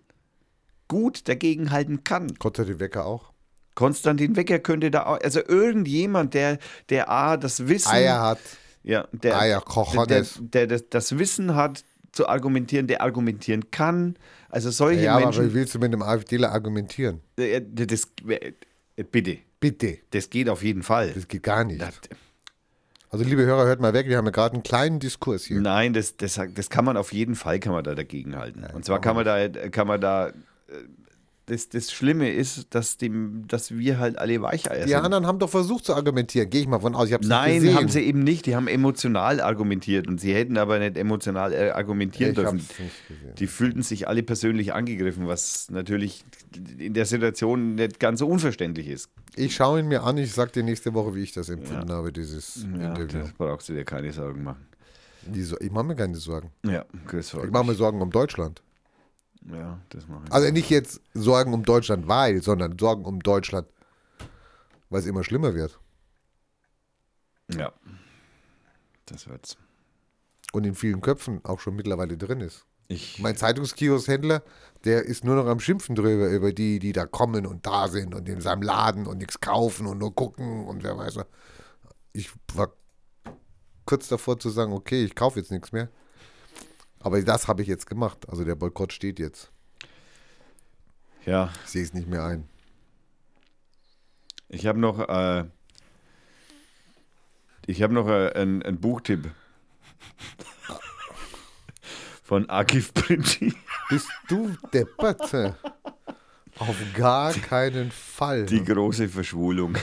gut 0.89 1.29
dagegenhalten 1.29 2.03
kann. 2.03 2.35
Konstantin 2.39 2.81
Wecker 2.81 3.07
auch. 3.07 3.31
Konstantin 3.77 4.35
Wecker 4.35 4.59
könnte 4.59 4.91
da 4.91 5.07
auch, 5.07 5.21
also 5.21 5.41
irgendjemand, 5.47 6.35
der, 6.35 6.59
der 6.89 7.09
A, 7.09 7.37
das 7.37 7.69
Wissen. 7.69 7.93
Eier 7.93 8.21
hat. 8.21 8.41
Ja, 8.83 9.07
der, 9.13 9.37
Ah 9.39 9.47
ja, 9.47 9.61
der, 9.61 10.23
der, 10.23 10.67
der 10.67 10.67
das, 10.67 10.89
das 10.89 11.19
Wissen 11.19 11.55
hat 11.55 11.85
zu 12.13 12.29
argumentieren, 12.29 12.87
der 12.87 13.03
argumentieren 13.03 13.71
kann. 13.71 14.17
Also 14.49 14.71
solche 14.71 15.03
Ja, 15.03 15.13
aber 15.17 15.21
wie 15.35 15.39
Menschen. 15.39 15.55
willst 15.55 15.75
du 15.75 15.79
mit 15.79 15.93
einem 15.93 16.03
AfDler 16.03 16.53
argumentieren? 16.53 17.21
das, 17.37 18.09
bitte, 19.11 19.39
Bitte. 19.61 19.99
das 20.11 20.31
geht 20.31 20.49
auf 20.49 20.63
jeden 20.63 20.83
Fall. 20.83 21.13
Das 21.13 21.29
geht 21.29 21.43
gar 21.43 21.65
nicht. 21.65 21.81
Das, 21.81 21.95
Also, 23.11 23.25
liebe 23.25 23.45
Hörer, 23.45 23.67
hört 23.67 23.81
mal 23.81 23.93
weg. 23.93 24.07
Wir 24.09 24.17
haben 24.17 24.25
ja 24.27 24.31
gerade 24.31 24.55
einen 24.55 24.63
kleinen 24.63 24.99
Diskurs 25.01 25.45
hier. 25.45 25.61
nein, 25.61 25.93
das, 25.93 26.17
das, 26.17 26.41
das 26.55 26.71
kann 26.71 26.85
man 26.85 26.97
auf 26.97 27.13
jeden 27.13 27.35
Fall 27.35 27.59
kann 27.61 27.73
man 27.73 27.83
da 27.85 27.95
dagegen 27.95 28.37
halten. 28.37 28.65
Und 28.75 28.85
zwar 28.85 29.01
kann 29.01 29.17
man 29.17 29.25
da, 29.25 29.49
kann 29.71 29.87
man 29.87 30.01
da. 30.01 30.33
Das, 31.51 31.69
das 31.69 31.91
Schlimme 31.91 32.31
ist, 32.33 32.69
dass, 32.77 32.97
dem, 32.97 33.45
dass 33.49 33.77
wir 33.77 33.99
halt 33.99 34.17
alle 34.19 34.41
Weicheier 34.41 34.85
Die 34.85 34.91
sind. 34.93 35.01
anderen 35.01 35.27
haben 35.27 35.41
doch 35.41 35.51
versucht 35.51 35.85
zu 35.85 35.95
argumentieren. 35.97 36.49
Gehe 36.49 36.61
ich 36.61 36.69
mal 36.69 36.79
von 36.79 36.95
aus. 36.95 37.09
Ich 37.09 37.13
habe 37.13 37.27
Nein, 37.27 37.55
nicht 37.55 37.63
gesehen. 37.63 37.77
haben 37.77 37.89
sie 37.89 38.01
eben 38.03 38.23
nicht. 38.23 38.47
Die 38.47 38.55
haben 38.55 38.69
emotional 38.69 39.41
argumentiert 39.41 40.07
und 40.07 40.21
sie 40.21 40.33
hätten 40.33 40.57
aber 40.57 40.79
nicht 40.79 40.97
emotional 40.97 41.53
äh, 41.53 41.71
argumentieren 41.71 42.31
Ich 42.31 42.37
dürfen. 42.37 42.59
hab's. 42.61 43.39
Die 43.39 43.47
fühlten 43.49 43.83
sich 43.83 44.07
alle 44.07 44.23
persönlich 44.23 44.73
angegriffen, 44.75 45.27
was 45.27 45.69
natürlich 45.71 46.25
in 46.79 46.95
der 46.95 47.05
Situation 47.07 47.75
nicht 47.75 47.99
ganz 47.99 48.21
so 48.21 48.29
unverständlich 48.29 48.87
ist. 48.87 49.09
Ich 49.35 49.55
schaue 49.57 49.81
ihn 49.81 49.89
mir 49.89 50.05
an. 50.05 50.19
Ich 50.19 50.33
sage 50.33 50.53
dir 50.53 50.63
nächste 50.63 50.95
Woche, 50.95 51.17
wie 51.17 51.23
ich 51.25 51.33
das 51.33 51.49
empfunden 51.49 51.91
habe, 51.91 52.13
dieses 52.13 52.65
Ja, 52.79 52.91
Interview. 52.95 53.23
das 53.23 53.33
brauchst 53.33 53.69
du 53.69 53.73
dir 53.73 53.85
keine 53.85 54.13
Sorgen 54.13 54.45
machen. 54.45 54.67
Die 55.27 55.41
ich 55.41 55.71
mache 55.73 55.85
mir 55.85 55.97
keine 55.97 56.15
Sorgen. 56.17 56.51
Ja, 56.65 56.85
Ich 57.21 57.51
mache 57.51 57.65
mir. 57.67 57.75
Sorgen 57.75 58.01
um 58.01 58.11
Deutschland. 58.11 58.63
Ja, 59.47 59.81
das 59.89 60.07
mache 60.07 60.25
ich. 60.27 60.33
Also 60.33 60.51
nicht 60.53 60.71
jetzt 60.71 61.01
Sorgen 61.15 61.55
um 61.55 61.65
Deutschland, 61.65 62.09
weil, 62.09 62.43
sondern 62.43 62.79
Sorgen 62.79 63.05
um 63.05 63.21
Deutschland, 63.21 63.67
weil 64.91 65.01
es 65.01 65.07
immer 65.07 65.25
schlimmer 65.25 65.55
wird. 65.55 65.79
ja, 67.49 67.73
das 69.07 69.29
wird's. 69.29 69.57
Und 70.53 70.67
in 70.67 70.75
vielen 70.75 71.01
Köpfen 71.01 71.45
auch 71.45 71.61
schon 71.61 71.77
mittlerweile 71.77 72.17
drin 72.17 72.41
ist. 72.41 72.67
Ich, 72.89 73.21
Mein 73.21 73.37
Zeitungskiosk-Händler, 73.37 74.43
der 74.85 75.05
ist 75.05 75.23
nur 75.23 75.37
noch 75.37 75.47
am 75.47 75.61
Schimpfen 75.61 75.95
drüber, 75.95 76.29
über 76.29 76.53
die, 76.53 76.81
die 76.81 76.93
da 76.93 77.07
kommen 77.07 77.47
und 77.47 77.65
da 77.65 77.87
sind 77.87 78.17
und 78.17 78.29
in 78.29 78.41
seinem 78.41 78.63
Laden 78.63 79.07
und 79.07 79.19
nichts 79.19 79.41
kaufen 79.41 79.87
und 79.87 79.99
nur 79.99 80.13
gucken 80.13 80.67
und 80.67 80.83
wer 80.83 80.99
weiß 80.99 81.17
was. 81.17 81.27
Ich 82.13 82.33
war 82.55 82.73
kurz 83.85 84.09
davor 84.09 84.41
zu 84.41 84.51
sagen, 84.51 84.73
okay, 84.73 85.05
ich 85.05 85.15
kaufe 85.15 85.39
jetzt 85.39 85.53
nichts 85.53 85.71
mehr. 85.71 85.89
Aber 87.01 87.21
das 87.23 87.49
habe 87.49 87.63
ich 87.63 87.69
jetzt 87.69 87.87
gemacht. 87.87 88.29
Also 88.29 88.45
der 88.45 88.55
Boykott 88.55 88.93
steht 88.93 89.19
jetzt. 89.19 89.51
ja, 91.25 91.51
Ich 91.65 91.71
sehe 91.71 91.83
es 91.83 91.95
nicht 91.95 92.09
mehr 92.09 92.25
ein. 92.25 92.49
ich 94.49 94.67
habe 94.67 94.79
noch, 94.79 95.09
äh, 95.09 95.45
ich 97.67 97.83
habe 97.83 97.95
noch 97.95 98.09
äh, 98.09 98.33
einen, 98.35 98.81
Buchtipp 98.81 99.31
von 102.23 102.49
Akif 102.51 102.93
Princi. 102.93 103.55
Bist 103.89 104.09
du 104.29 104.55
deppert? 104.73 105.57
Auf 106.59 106.77
gar 106.95 107.33
keinen 107.33 107.91
Fall. 107.91 108.45
Die 108.45 108.63
große 108.63 109.09
Verschwulung. 109.09 109.77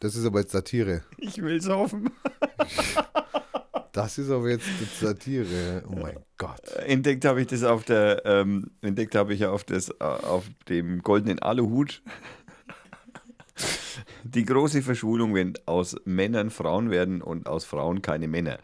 Das 0.00 0.14
ist 0.14 0.24
aber 0.24 0.40
jetzt 0.40 0.52
Satire. 0.52 1.02
Ich 1.18 1.42
will's 1.42 1.68
hoffen. 1.68 2.10
Das 3.96 4.18
ist 4.18 4.28
aber 4.28 4.50
jetzt 4.50 4.66
Satire. 5.00 5.82
Oh 5.88 5.94
mein 5.94 6.18
Gott. 6.36 6.60
Entdeckt 6.84 7.24
habe 7.24 7.40
ich 7.40 7.46
das 7.46 7.64
auf 7.64 7.82
der, 7.82 8.20
ähm, 8.26 8.70
entdeckt 8.82 9.14
habe 9.14 9.32
ich 9.32 9.46
auf 9.46 9.64
das, 9.64 9.88
äh, 9.88 9.94
auf 10.04 10.44
dem 10.68 11.02
goldenen 11.02 11.38
Aluhut. 11.38 12.02
Die 14.24 14.44
große 14.44 14.82
Verschwulung, 14.82 15.34
wenn 15.34 15.54
aus 15.64 15.96
Männern 16.04 16.50
Frauen 16.50 16.90
werden 16.90 17.22
und 17.22 17.46
aus 17.46 17.64
Frauen 17.64 18.02
keine 18.02 18.28
Männer. 18.28 18.58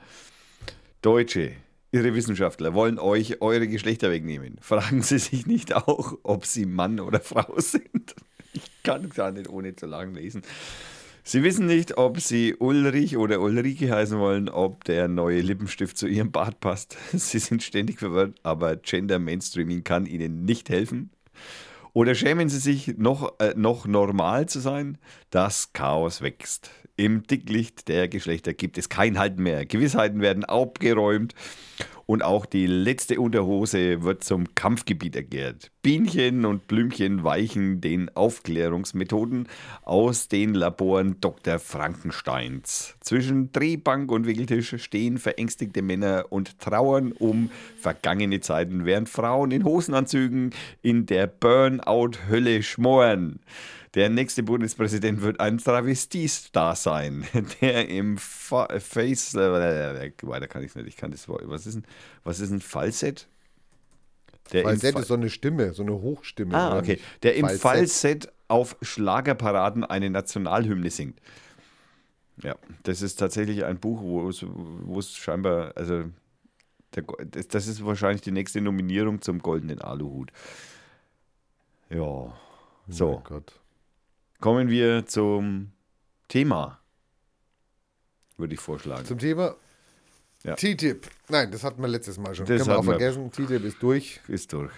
Deutsche, 1.01 1.53
Ihre 1.93 2.15
Wissenschaftler 2.15 2.75
wollen 2.75 2.99
euch 2.99 3.41
eure 3.41 3.69
Geschlechter 3.69 4.11
wegnehmen. 4.11 4.59
Fragen 4.61 5.01
Sie 5.01 5.19
sich 5.19 5.47
nicht 5.47 5.75
auch, 5.75 6.13
ob 6.25 6.45
Sie 6.45 6.67
Mann 6.67 7.01
oder 7.01 7.21
Frau 7.21 7.59
sind. 7.59 8.15
Ich 8.53 8.83
kann 8.83 9.09
gar 9.09 9.31
nicht 9.31 9.49
ohne 9.49 9.75
zu 9.75 9.87
lang 9.87 10.13
lesen. 10.13 10.43
Sie 11.25 11.45
wissen 11.45 11.67
nicht, 11.67 11.99
ob 11.99 12.21
Sie 12.21 12.57
Ulrich 12.59 13.17
oder 13.17 13.41
Ulrike 13.41 13.95
heißen 13.95 14.19
wollen, 14.19 14.49
ob 14.49 14.83
der 14.85 15.07
neue 15.07 15.41
Lippenstift 15.41 15.97
zu 15.97 16.09
Ihrem 16.09 16.33
Bart 16.33 16.59
passt. 16.59 16.97
Sie 17.13 17.39
sind 17.39 17.63
ständig 17.63 18.01
verwirrt, 18.01 18.39
aber 18.43 18.77
Gender 18.77 19.21
Mainstreaming 19.21 19.85
kann 19.85 20.07
Ihnen 20.07 20.45
nicht 20.45 20.69
helfen. 20.69 21.11
Oder 21.93 22.15
schämen 22.15 22.49
Sie 22.49 22.59
sich, 22.59 22.99
noch, 22.99 23.39
äh, 23.39 23.55
noch 23.57 23.87
normal 23.87 24.47
zu 24.47 24.59
sein? 24.61 24.99
Das 25.31 25.73
Chaos 25.73 26.23
wächst. 26.23 26.71
Im 26.97 27.23
Dicklicht 27.23 27.89
der 27.89 28.09
Geschlechter 28.09 28.53
gibt 28.53 28.77
es 28.77 28.89
kein 28.89 29.19
Halt 29.19 29.39
mehr. 29.39 29.67
Gewissheiten 29.67 30.21
werden 30.21 30.45
abgeräumt 30.45 31.35
und 32.07 32.23
auch 32.23 32.47
die 32.47 32.67
letzte 32.67 33.21
Unterhose 33.21 34.03
wird 34.03 34.25
zum 34.25 34.55
Kampfgebiet 34.55 35.17
erklärt. 35.17 35.72
Bienchen 35.83 36.45
und 36.45 36.69
Blümchen 36.69 37.25
weichen 37.25 37.81
den 37.81 38.09
Aufklärungsmethoden 38.15 39.49
aus 39.83 40.29
den 40.29 40.55
Laboren 40.55 41.21
Dr. 41.21 41.59
Frankensteins. 41.59 42.95
Zwischen 43.01 43.51
Drehbank 43.51 44.13
und 44.13 44.25
Wickeltisch 44.25 44.81
stehen 44.81 45.19
verängstigte 45.19 45.83
Männer 45.83 46.27
und 46.31 46.61
trauern 46.61 47.11
um 47.11 47.51
vergangene 47.81 48.39
Zeiten, 48.39 48.85
während 48.85 49.09
Frauen 49.09 49.51
in 49.51 49.65
Hosenanzügen 49.65 50.51
in 50.83 51.07
der 51.07 51.27
Burnout-Hölle 51.27 52.63
schmoren. 52.63 53.41
Der 53.95 54.09
nächste 54.09 54.45
Bundespräsident 54.45 55.21
wird 55.21 55.41
ein 55.41 55.59
Travestiestar 55.59 56.77
sein, 56.77 57.27
der 57.61 57.89
im 57.89 58.19
Fa 58.19 58.69
Face. 58.79 59.35
Äh, 59.35 60.13
weiter 60.23 60.47
kann 60.47 60.63
ich 60.63 60.77
nicht. 60.77 60.87
Ich 60.87 60.97
kann 60.97 61.11
das 61.11 61.27
Wort. 61.27 61.43
Was 61.47 61.67
ist 61.67 61.75
ein, 61.75 61.85
was 62.23 62.39
ist 62.39 62.53
ein 62.53 62.61
Falsett? 62.61 63.27
Der 64.53 64.65
Falsett 64.65 64.95
Fa- 64.95 65.01
ist 65.01 65.09
so 65.09 65.15
eine 65.15 65.31
Stimme, 65.31 65.73
so 65.73 65.83
eine 65.83 65.93
Hochstimme. 65.93 66.55
Ah, 66.57 66.71
oder 66.73 66.79
okay. 66.81 67.01
Der 67.23 67.37
im 67.37 67.47
Falsett. 67.47 67.61
Falsett 67.63 68.33
auf 68.49 68.77
Schlagerparaden 68.83 69.85
eine 69.85 70.11
Nationalhymne 70.11 70.91
singt. 70.91 71.21
Ja, 72.43 72.57
das 72.83 73.03
ist 73.03 73.17
tatsächlich 73.17 73.65
ein 73.65 73.79
Buch, 73.79 74.03
wo 74.03 74.99
es, 74.99 75.15
scheinbar, 75.17 75.73
also 75.77 76.05
der, 76.95 77.05
das, 77.49 77.67
ist 77.67 77.85
wahrscheinlich 77.85 78.23
die 78.23 78.33
nächste 78.33 78.61
Nominierung 78.61 79.23
zum 79.23 79.39
Goldenen 79.39 79.81
Aluhut. 79.81 80.31
Ja, 81.89 82.01
Oh 82.01 82.33
so, 82.89 83.23
Gott. 83.25 83.61
kommen 84.41 84.69
wir 84.69 85.07
zum 85.07 85.71
Thema, 86.29 86.81
würde 88.37 88.55
ich 88.55 88.61
vorschlagen. 88.61 89.05
Zum 89.07 89.19
Thema 89.19 89.55
Ja. 90.45 90.55
TTIP. 90.55 91.07
Nein, 91.29 91.51
das 91.51 91.63
hatten 91.65 91.81
wir 91.81 91.89
letztes 91.89 92.19
Mal 92.19 92.35
schon. 92.35 92.47
Das 92.47 92.59
Können 92.59 92.71
wir 92.71 92.79
auch 92.79 92.85
vergessen. 92.85 93.31
TTIP 93.31 93.65
ist 93.65 93.83
durch. 93.83 94.21
Ist 94.29 94.53
durch. 94.53 94.73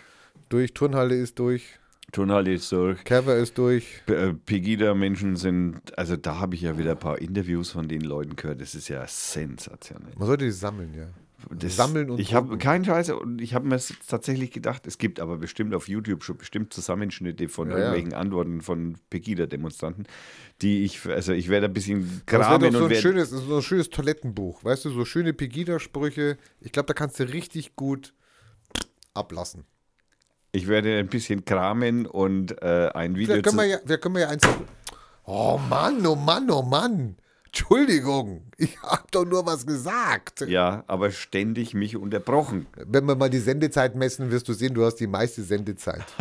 Durch. 0.49 0.75
Turnhalle 0.75 1.17
ist 1.17 1.39
durch. 1.39 1.79
Tonal 2.13 2.47
ist 2.47 2.71
durch. 2.71 3.03
Cover 3.05 3.35
ist 3.35 3.59
durch. 3.59 4.03
Äh, 4.07 4.35
Pegida-Menschen 4.35 5.35
sind, 5.35 5.99
also 5.99 6.17
da 6.17 6.39
habe 6.39 6.55
ich 6.55 6.63
ja 6.63 6.79
wieder 6.79 6.93
ein 6.93 6.99
paar 6.99 7.19
Interviews 7.19 7.73
von 7.73 7.89
den 7.89 8.03
Leuten 8.03 8.37
gehört. 8.37 8.61
Das 8.61 8.75
ist 8.77 8.89
ja 8.89 9.05
sensationell. 9.07 10.13
Man 10.17 10.29
sollte 10.29 10.45
die 10.45 10.53
sammeln, 10.53 10.95
ja. 10.95 11.09
Das, 11.51 11.77
Sammeln 11.77 12.11
und 12.11 12.21
Ich 12.21 12.35
habe 12.35 12.57
keinen 12.59 12.85
Scheiße 12.85 13.17
und 13.17 13.41
ich 13.41 13.55
habe 13.55 13.67
mir 13.67 13.81
tatsächlich 14.07 14.51
gedacht, 14.51 14.87
es 14.87 14.99
gibt 14.99 15.21
aber 15.21 15.37
bestimmt 15.39 15.75
auf 15.75 15.89
YouTube 15.89 16.23
schon 16.25 16.37
bestimmt 16.37 16.73
Zusammenschnitte 16.73 17.49
von 17.49 17.69
Ja, 17.69 17.75
ja. 17.75 17.79
irgendwelchen 17.85 18.15
Antworten 18.15 18.61
von 18.61 18.97
Pegida-Demonstranten, 19.11 20.07
die 20.63 20.85
ich, 20.85 21.05
also 21.07 21.33
ich 21.33 21.49
werde 21.49 21.67
ein 21.67 21.73
bisschen 21.73 22.23
graben 22.27 22.73
so 22.73 22.85
und 22.85 22.93
ein, 22.93 22.97
schönes, 22.97 23.31
so 23.31 23.57
ein 23.57 23.63
schönes 23.63 23.91
Toilettenbuch. 23.91 24.65
Weißt 24.65 24.85
du, 24.85 24.91
so 24.91 25.05
schöne 25.05 25.33
Pegida-Sprüche. 25.33 26.39
Ich 26.61 26.73
glaube, 26.73 26.87
da 26.87 26.95
kannst 26.95 27.19
du 27.21 27.25
richtig 27.25 27.77
gut 27.77 28.15
ablassen. 29.15 29.65
Ich 30.53 30.69
werde 30.69 30.99
ein 30.99 31.09
bisschen 31.09 31.45
kramen 31.45 32.07
und 32.07 32.63
äh, 32.63 32.91
ein 32.95 33.17
Video 33.17 33.35
Vielleicht 33.35 33.47
können, 33.47 33.59
wir 33.59 33.67
ja, 33.67 33.79
vielleicht 33.85 34.03
können 34.03 34.15
wir 34.15 34.23
ja 34.23 34.29
eins. 34.29 34.47
Oh 35.25 35.59
Mann, 35.69 36.07
oh 36.07 36.15
Mann, 36.15 36.49
oh 36.51 36.63
Mann. 36.63 37.17
Entschuldigung, 37.55 38.43
ich 38.57 38.83
habe 38.83 39.05
doch 39.13 39.25
nur 39.25 39.47
was 39.47 39.65
gesagt. 39.65 40.41
Ja, 40.49 40.83
aber 40.89 41.13
ständig 41.13 41.73
mich 41.73 41.97
unterbrochen. 41.97 42.67
Wenn 42.85 43.07
wir 43.07 43.15
mal 43.15 43.31
die 43.31 43.39
Sendezeit 43.39 43.95
messen, 43.95 44.33
wirst 44.33 44.49
du 44.49 44.55
sehen, 44.55 44.75
du 44.75 44.85
hast 44.85 44.97
die 44.97 45.07
meiste 45.07 45.43
Sendezeit. 45.43 46.05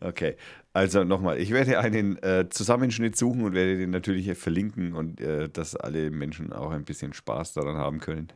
Okay, 0.00 0.36
also 0.74 1.02
nochmal, 1.02 1.40
ich 1.40 1.50
werde 1.50 1.80
einen 1.80 2.22
äh, 2.22 2.46
Zusammenschnitt 2.48 3.16
suchen 3.16 3.42
und 3.42 3.52
werde 3.52 3.76
den 3.78 3.90
natürlich 3.90 4.32
verlinken 4.38 4.94
und 4.94 5.20
äh, 5.20 5.48
dass 5.48 5.74
alle 5.74 6.12
Menschen 6.12 6.52
auch 6.52 6.70
ein 6.70 6.84
bisschen 6.84 7.12
Spaß 7.14 7.54
daran 7.54 7.76
haben 7.76 7.98
können. 7.98 8.28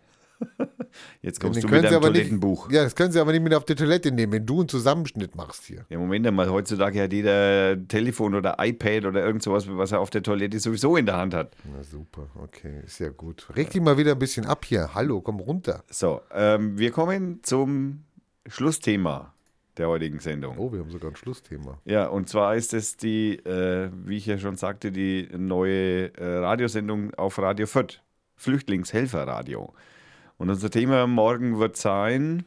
Jetzt 1.22 1.40
kommst 1.40 1.62
du 1.62 1.68
mit 1.68 1.84
deinem 1.84 1.94
aber 1.96 2.10
nicht- 2.10 2.20
Toilettenbuch. 2.22 2.70
Ja, 2.70 2.84
das 2.84 2.94
können 2.94 3.12
sie 3.12 3.20
aber 3.20 3.32
nicht 3.32 3.42
mit 3.42 3.54
auf 3.54 3.64
die 3.64 3.74
Toilette 3.74 4.12
nehmen, 4.12 4.32
wenn 4.32 4.44
du 4.46 4.60
einen 4.60 4.68
Zusammenschnitt 4.68 5.34
machst 5.36 5.64
hier. 5.64 5.86
Ja, 5.88 5.98
Moment 5.98 6.26
einmal, 6.26 6.50
heutzutage 6.50 7.02
hat 7.02 7.12
jeder 7.12 7.76
Telefon 7.88 8.34
oder 8.34 8.56
iPad 8.58 9.06
oder 9.06 9.24
irgend 9.24 9.42
sowas, 9.42 9.66
was 9.68 9.92
er 9.92 10.00
auf 10.00 10.10
der 10.10 10.22
Toilette 10.22 10.58
sowieso 10.60 10.96
in 10.96 11.06
der 11.06 11.16
Hand 11.16 11.34
hat. 11.34 11.56
Na 11.74 11.82
super, 11.82 12.28
okay, 12.42 12.80
ist 12.84 12.98
ja 12.98 13.08
gut. 13.08 13.48
Reg 13.56 13.70
dich 13.70 13.80
mal 13.80 13.96
wieder 13.96 14.12
ein 14.12 14.18
bisschen 14.18 14.44
ab 14.46 14.64
hier. 14.64 14.94
Hallo, 14.94 15.20
komm 15.20 15.40
runter. 15.40 15.82
So, 15.90 16.20
ähm, 16.32 16.76
wir 16.78 16.90
kommen 16.90 17.40
zum 17.42 18.04
Schlussthema 18.46 19.32
der 19.78 19.88
heutigen 19.88 20.18
Sendung. 20.18 20.58
Oh, 20.58 20.70
wir 20.70 20.80
haben 20.80 20.90
sogar 20.90 21.10
ein 21.10 21.16
Schlussthema. 21.16 21.78
Ja, 21.86 22.06
und 22.08 22.28
zwar 22.28 22.56
ist 22.56 22.74
es 22.74 22.98
die, 22.98 23.36
äh, 23.36 23.88
wie 24.04 24.18
ich 24.18 24.26
ja 24.26 24.36
schon 24.36 24.56
sagte, 24.56 24.92
die 24.92 25.28
neue 25.34 26.14
äh, 26.18 26.36
Radiosendung 26.38 27.14
auf 27.14 27.38
Radio 27.38 27.66
Fürth, 27.66 28.02
Flüchtlingshelferradio. 28.36 29.72
Und 30.42 30.50
unser 30.50 30.70
Thema 30.70 31.06
morgen 31.06 31.60
wird 31.60 31.76
sein 31.76 32.44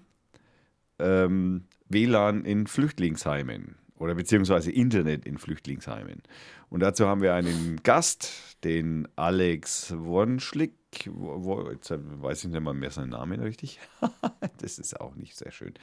ähm, 1.00 1.64
WLAN 1.88 2.43
in 2.43 2.68
Flüchtlingsheimen 2.68 3.78
oder 3.98 4.16
beziehungsweise 4.16 4.70
Internet 4.70 5.26
in 5.26 5.38
Flüchtlingsheimen. 5.38 6.22
Und 6.68 6.82
dazu 6.82 7.08
haben 7.08 7.22
wir 7.22 7.34
einen 7.34 7.80
Gast, 7.84 8.58
den 8.66 9.08
Alex 9.16 9.93
Wonschlick. 9.98 10.74
Wo, 11.10 11.46
wo, 11.46 11.72
jetzt 11.72 11.89
weiß 11.89 12.43
ich 12.43 12.52
nicht 12.52 12.60
mal 12.60 12.74
mehr 12.74 12.91
seinen 12.91 13.12
Namen 13.12 13.39
richtig. 13.39 13.80
das 14.58 14.78
ist 14.78 15.00
auch 15.00 15.16
nicht 15.16 15.38
sehr 15.38 15.54
schön. 15.54 15.74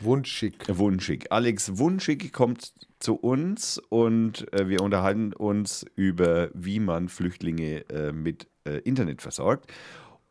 Wunschschick. 0.00 0.66
Wunschig. 0.68 1.32
Alex 1.32 1.78
Wunschig 1.78 2.30
kommt 2.30 2.74
zu 2.98 3.14
uns 3.14 3.78
und 3.88 4.52
äh, 4.52 4.68
wir 4.68 4.82
unterhalten 4.82 5.32
uns 5.32 5.86
über, 5.96 6.50
wie 6.52 6.78
man 6.78 7.08
Flüchtlinge 7.08 7.88
äh, 7.88 8.12
mit 8.12 8.48
äh, 8.66 8.80
Internet 8.80 9.22
versorgt. 9.22 9.72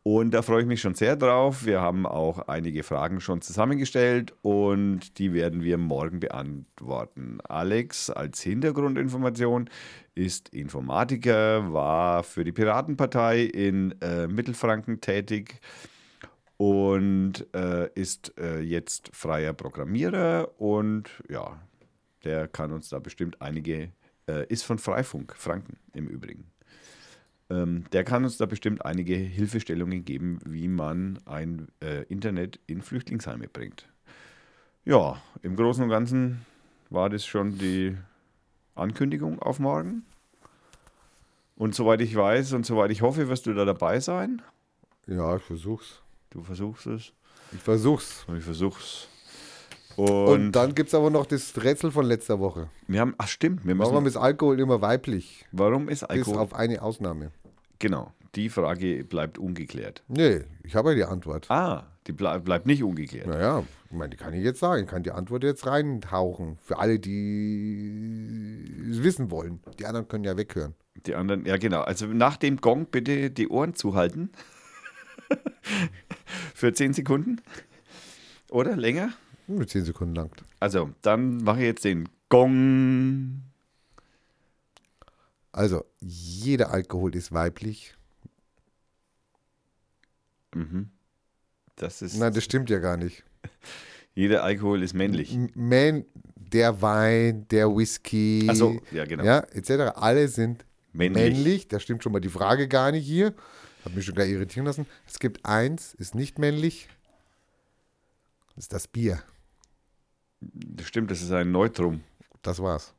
Und 0.09 0.31
da 0.31 0.41
freue 0.41 0.61
ich 0.61 0.67
mich 0.67 0.79
schon 0.79 0.93
sehr 0.93 1.17
drauf. 1.17 1.65
Wir 1.65 1.81
haben 1.81 2.05
auch 2.05 2.47
einige 2.47 2.83
Fragen 2.83 3.19
schon 3.19 3.41
zusammengestellt 3.41 4.33
und 4.41 5.19
die 5.19 5.33
werden 5.33 5.63
wir 5.63 5.77
morgen 5.77 6.21
beantworten. 6.21 7.39
Alex 7.43 8.09
als 8.09 8.39
Hintergrundinformation 8.41 9.69
ist 10.15 10.47
Informatiker, 10.53 11.73
war 11.73 12.23
für 12.23 12.45
die 12.45 12.53
Piratenpartei 12.53 13.41
in 13.41 14.01
äh, 14.01 14.27
Mittelfranken 14.27 15.01
tätig 15.01 15.59
und 16.55 17.45
äh, 17.53 17.89
ist 17.93 18.31
äh, 18.39 18.61
jetzt 18.61 19.09
freier 19.13 19.51
Programmierer 19.51 20.53
und 20.57 21.09
ja, 21.29 21.61
der 22.23 22.47
kann 22.47 22.71
uns 22.71 22.87
da 22.87 22.99
bestimmt 22.99 23.41
einige, 23.41 23.91
äh, 24.29 24.47
ist 24.47 24.63
von 24.63 24.77
Freifunk, 24.77 25.35
Franken 25.35 25.75
im 25.91 26.07
Übrigen. 26.07 26.45
Ähm, 27.49 27.85
der 27.91 28.03
kann 28.03 28.23
uns 28.23 28.37
da 28.37 28.45
bestimmt 28.45 28.83
einige 28.85 29.15
Hilfestellungen 29.15 30.03
geben, 30.03 30.39
wie 30.45 30.67
man 30.67 31.19
ein 31.25 31.69
äh, 31.81 32.03
Internet 32.03 32.59
in 32.67 32.81
Flüchtlingsheime 32.81 33.47
bringt. 33.47 33.87
Ja, 34.83 35.21
im 35.41 35.55
Großen 35.55 35.83
und 35.83 35.89
Ganzen 35.89 36.45
war 36.89 37.09
das 37.09 37.25
schon 37.25 37.57
die 37.57 37.97
Ankündigung 38.75 39.39
auf 39.39 39.59
morgen. 39.59 40.05
Und 41.55 41.73
soweit 41.73 42.01
ich 42.01 42.15
weiß 42.15 42.53
und 42.53 42.65
soweit 42.65 42.91
ich 42.91 43.01
hoffe, 43.01 43.29
wirst 43.29 43.47
du 43.47 43.53
da 43.53 43.65
dabei 43.65 43.99
sein. 43.99 44.41
Ja, 45.07 45.37
ich 45.37 45.43
versuch's. 45.43 46.01
Du 46.29 46.43
versuchst 46.43 46.85
es. 46.87 47.13
Ich 47.53 47.61
versuch's. 47.61 48.25
Und 48.27 48.37
ich 48.37 48.43
versuch's. 48.43 49.07
Und, 49.97 50.27
Und, 50.27 50.51
dann 50.51 50.75
gibt's 50.75 50.93
aber 50.93 51.09
noch 51.09 51.25
das 51.25 51.53
Rätsel 51.63 51.91
von 51.91 52.05
letzter 52.05 52.39
Woche. 52.39 52.69
wir 52.87 53.01
haben, 53.01 53.15
ach 53.17 53.27
stimmt, 53.27 53.65
wir 53.65 53.73
müssen, 53.75 53.91
Warum 53.91 54.05
ist 54.05 54.15
Alkohol 54.15 54.59
immer 54.59 54.79
weiblich? 54.81 55.45
warum 55.51 55.89
ist 55.89 56.01
Bis 56.01 56.09
Alkohol? 56.09 56.37
auf 56.37 56.53
eine 56.53 56.81
Ausnahme. 56.83 57.31
genau, 57.79 58.13
die 58.35 58.49
Frage 58.49 59.03
bleibt 59.03 59.37
ungeklärt. 59.39 60.03
Nee, 60.07 60.41
ich 60.63 60.75
habe 60.75 60.89
ja 60.91 60.95
die 60.95 61.03
Antwort. 61.05 61.49
Ah, 61.49 61.87
die 62.05 62.11
ble 62.11 62.39
bleibt 62.39 62.67
nicht 62.67 62.83
ungeklärt. 62.83 63.25
Naja, 63.27 63.63
ich 63.89 63.95
meine, 63.97 64.11
die 64.11 64.17
kann 64.17 64.33
ich 64.33 64.43
jetzt 64.43 64.59
sagen. 64.59 64.83
Ich 64.83 64.89
kann 64.89 65.01
die 65.01 65.11
Antwort 65.11 65.43
jetzt 65.43 65.65
reintauchen. 65.65 66.57
Für 66.63 66.77
alle, 66.77 66.99
die 66.99 68.71
es 68.91 69.01
wissen 69.03 69.31
wollen. 69.31 69.61
Die 69.79 69.85
anderen 69.87 70.07
können 70.07 70.23
ja 70.23 70.37
weghören. 70.37 70.75
Die 71.07 71.15
anderen, 71.15 71.45
ja 71.45 71.57
genau. 71.57 71.81
Also 71.81 72.05
nach 72.05 72.37
dem 72.37 72.57
Gong 72.57 72.85
bitte 72.85 73.31
die 73.31 73.47
Ohren 73.47 73.73
zuhalten. 73.73 74.29
Für 76.53 76.73
10 76.73 76.93
Sekunden. 76.93 77.41
Oder 78.49 78.75
länger? 78.75 79.09
Nur 79.47 79.65
10 79.65 79.85
Sekunden 79.85 80.15
lang. 80.15 80.31
Also, 80.59 80.91
dann 81.01 81.37
mache 81.37 81.59
ich 81.59 81.65
jetzt 81.65 81.85
den 81.85 82.09
Gong. 82.29 83.41
Also, 85.51 85.85
jeder 85.99 86.71
Alkohol 86.71 87.15
ist 87.15 87.31
weiblich. 87.31 87.95
Mhm. 90.53 90.89
Das 91.75 92.01
ist. 92.01 92.17
Nein, 92.17 92.33
das 92.33 92.43
stimmt 92.43 92.69
ja 92.69 92.79
gar 92.79 92.97
nicht. 92.97 93.23
jeder 94.15 94.43
Alkohol 94.43 94.83
ist 94.83 94.93
männlich. 94.93 95.37
Man, 95.55 96.05
der 96.35 96.81
Wein, 96.81 97.47
der 97.49 97.69
Whisky, 97.75 98.47
Ach 98.49 98.55
so, 98.55 98.79
ja, 98.91 99.05
genau. 99.05 99.23
ja, 99.23 99.39
etc. 99.51 99.95
Alle 99.95 100.27
sind 100.27 100.65
Männlich. 100.93 101.33
männlich. 101.33 101.67
Da 101.67 101.79
stimmt 101.79 102.03
schon 102.03 102.11
mal 102.11 102.19
die 102.19 102.29
Frage 102.29 102.67
gar 102.67 102.91
nicht 102.91 103.05
hier. 103.05 103.33
Hat 103.85 103.95
mich 103.95 104.05
schon 104.05 104.15
gleich 104.15 104.31
irritieren 104.31 104.65
lassen. 104.65 104.85
Es 105.07 105.19
gibt 105.19 105.45
eins, 105.45 105.93
ist 105.93 106.15
nicht 106.15 106.39
männlich. 106.39 106.89
Das 108.55 108.65
ist 108.65 108.73
das 108.73 108.87
Bier. 108.87 109.21
Das 110.41 110.87
stimmt, 110.87 111.09
das 111.11 111.21
ist 111.21 111.31
ein 111.31 111.51
Neutrum. 111.51 112.01
Das 112.41 112.59
war's. 112.61 112.93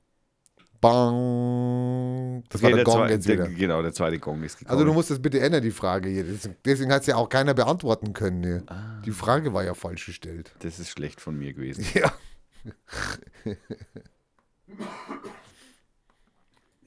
Bang. 0.80 2.45
Das 2.51 2.61
Okay, 2.62 2.70
war 2.70 2.76
der 2.76 2.84
Gong 2.84 2.95
zwei- 2.95 3.11
jetzt 3.11 3.26
der, 3.28 3.34
wieder. 3.36 3.49
Genau, 3.49 3.82
der 3.82 3.93
zweite 3.93 4.18
Gong 4.20 4.43
ist 4.45 4.59
gekommen. 4.59 4.72
Also 4.78 4.84
du 4.84 4.93
musst 4.93 5.11
das 5.11 5.20
bitte 5.20 5.41
ändern, 5.41 5.62
die 5.62 5.72
Frage 5.72 6.09
hier. 6.09 6.24
Deswegen- 6.64 6.93
hat 6.93 7.01
es 7.01 7.07
ja 7.09 7.16
auch 7.16 7.28
keiner 7.28 7.53
beantworten 7.55 8.12
können. 8.12 8.62
Ah. 8.68 9.01
Die 9.05 9.11
Frage 9.11 9.53
war 9.53 9.64
ja 9.64 9.74
falsch 9.74 10.07
gestellt. 10.07 10.53
das 10.61 10.78
ist 10.78 10.91
schlecht 10.91 11.20
von 11.20 11.36
mir 11.39 11.53
gewesen. 11.53 11.84
Ja. 11.95 12.12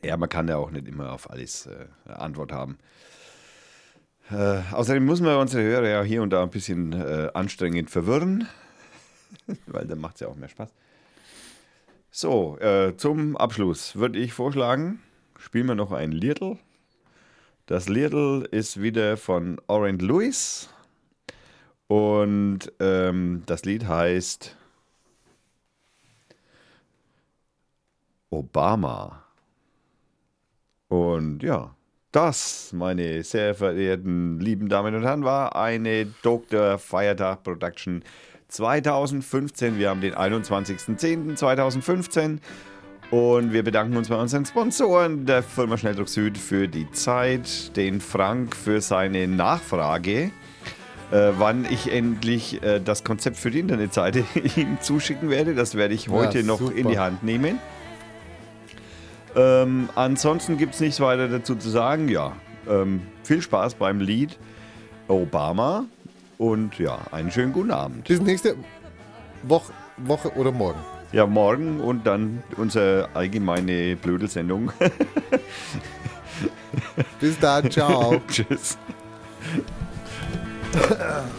Ja, 0.04 0.18
man 0.18 0.30
kann 0.30 0.48
ja 0.48 0.58
auch 0.58 0.72
nicht 0.72 0.88
immer 0.88 1.12
auf 1.12 1.30
alles 1.30 1.68
äh, 1.68 1.86
Antwort 2.12 2.52
haben. 2.52 2.78
Äh, 4.32 4.62
außerdem 4.72 5.06
muss 5.06 5.22
man 5.22 5.38
unsere 5.38 5.64
Hörer 5.64 5.88
ja 5.90 6.02
hier 6.04 6.22
und 6.24 6.32
da 6.32 6.42
ein 6.44 6.50
bisschen 6.50 6.94
äh, 6.94 7.30
anstrengend 7.34 7.90
verwirren, 7.92 8.48
weil 9.68 9.86
dann 9.86 10.00
macht 10.00 10.16
es 10.16 10.22
ja 10.22 10.28
auch 10.28 10.36
mehr 10.36 10.50
Spaß. 10.50 10.70
So, 12.10 12.58
äh, 12.60 12.96
zum 12.98 13.38
Abschluss 13.38 13.96
würde 13.96 14.20
ich 14.20 14.34
vorschlagen, 14.34 15.02
spielen 15.38 15.68
wir 15.68 15.76
noch 15.76 15.92
ein 15.92 16.12
Liedl. 16.12 16.58
Das 17.66 17.88
Liedl 17.88 18.48
ist 18.52 18.82
wieder 18.82 19.16
von 19.16 19.62
Orange 19.68 20.04
Lewis 20.04 20.70
und 21.88 22.72
ähm, 22.80 23.44
das 23.46 23.64
Lied 23.64 23.88
heißt 23.88 24.58
Obama. 28.30 29.24
Und 30.90 31.44
ja, 31.44 31.76
das, 32.12 32.74
meine 32.74 33.24
sehr 33.24 33.56
verehrten 33.56 34.40
lieben 34.42 34.68
Damen 34.68 34.96
und 34.96 35.04
Herren, 35.04 35.24
war 35.24 35.56
eine 35.56 36.08
Dr. 36.24 36.78
Feiertag 36.78 37.44
Production 37.44 38.04
2015. 38.52 39.80
Wir 39.80 39.90
haben 39.90 40.02
den 40.02 40.14
21.10.2015 40.14 42.38
und 43.10 43.54
wir 43.54 43.64
bedanken 43.64 43.98
uns 43.98 44.10
bei 44.10 44.16
unseren 44.16 44.46
Sponsoren, 44.46 45.26
der 45.26 45.42
Firma 45.44 45.78
Schnelldruck 45.78 46.10
Süd 46.10 46.38
für 46.38 46.68
die 46.68 46.92
Zeit, 46.92 47.76
den 47.76 48.00
Frank 48.02 48.56
für 48.56 48.82
seine 48.82 49.28
Nachfrage 49.28 50.32
Äh, 51.12 51.32
wann 51.40 51.66
ich 51.70 51.92
endlich 51.92 52.64
äh, 52.64 52.80
das 52.80 53.04
Konzept 53.04 53.36
für 53.36 53.52
die 53.52 53.60
Internetseite 53.60 54.24
ihm 54.56 54.78
zuschicken 54.80 55.30
werde, 55.30 55.56
das 55.56 55.76
werde 55.76 55.94
ich 55.94 56.08
heute 56.08 56.40
Ja, 56.40 56.46
noch 56.46 56.60
super. 56.60 56.74
in 56.78 56.88
die 56.88 57.00
Hand 57.00 57.22
nehmen. 57.22 57.60
Ähm, 59.36 59.90
ansonsten 59.96 60.58
gibt 60.58 60.76
es 60.76 60.80
nichts 60.80 61.02
weiter 61.02 61.28
dazu 61.28 61.56
zu 61.56 61.70
sagen. 61.70 62.08
Ja, 62.08 62.32
ähm, 62.70 63.02
viel 63.24 63.42
Spaß 63.42 63.74
beim 63.76 64.00
Lied 64.00 64.38
Obama 65.10 65.84
und 66.42 66.80
ja, 66.80 66.98
einen 67.12 67.30
schönen 67.30 67.54
guten 67.54 67.70
Abend. 67.70 68.08
Bis 68.08 68.20
nächste 68.20 68.56
Woche, 69.44 69.72
Woche 69.98 70.36
oder 70.36 70.52
morgen. 70.52 70.80
Ja, 71.12 71.28
morgen 71.28 71.80
und 71.80 72.08
dann 72.08 72.42
unsere 72.58 73.10
allgemeine 73.14 73.96
Blödelsendung. 73.96 74.72
Bis 77.20 77.38
dann, 77.38 77.70
ciao. 77.70 78.20
Tschüss. 78.28 78.80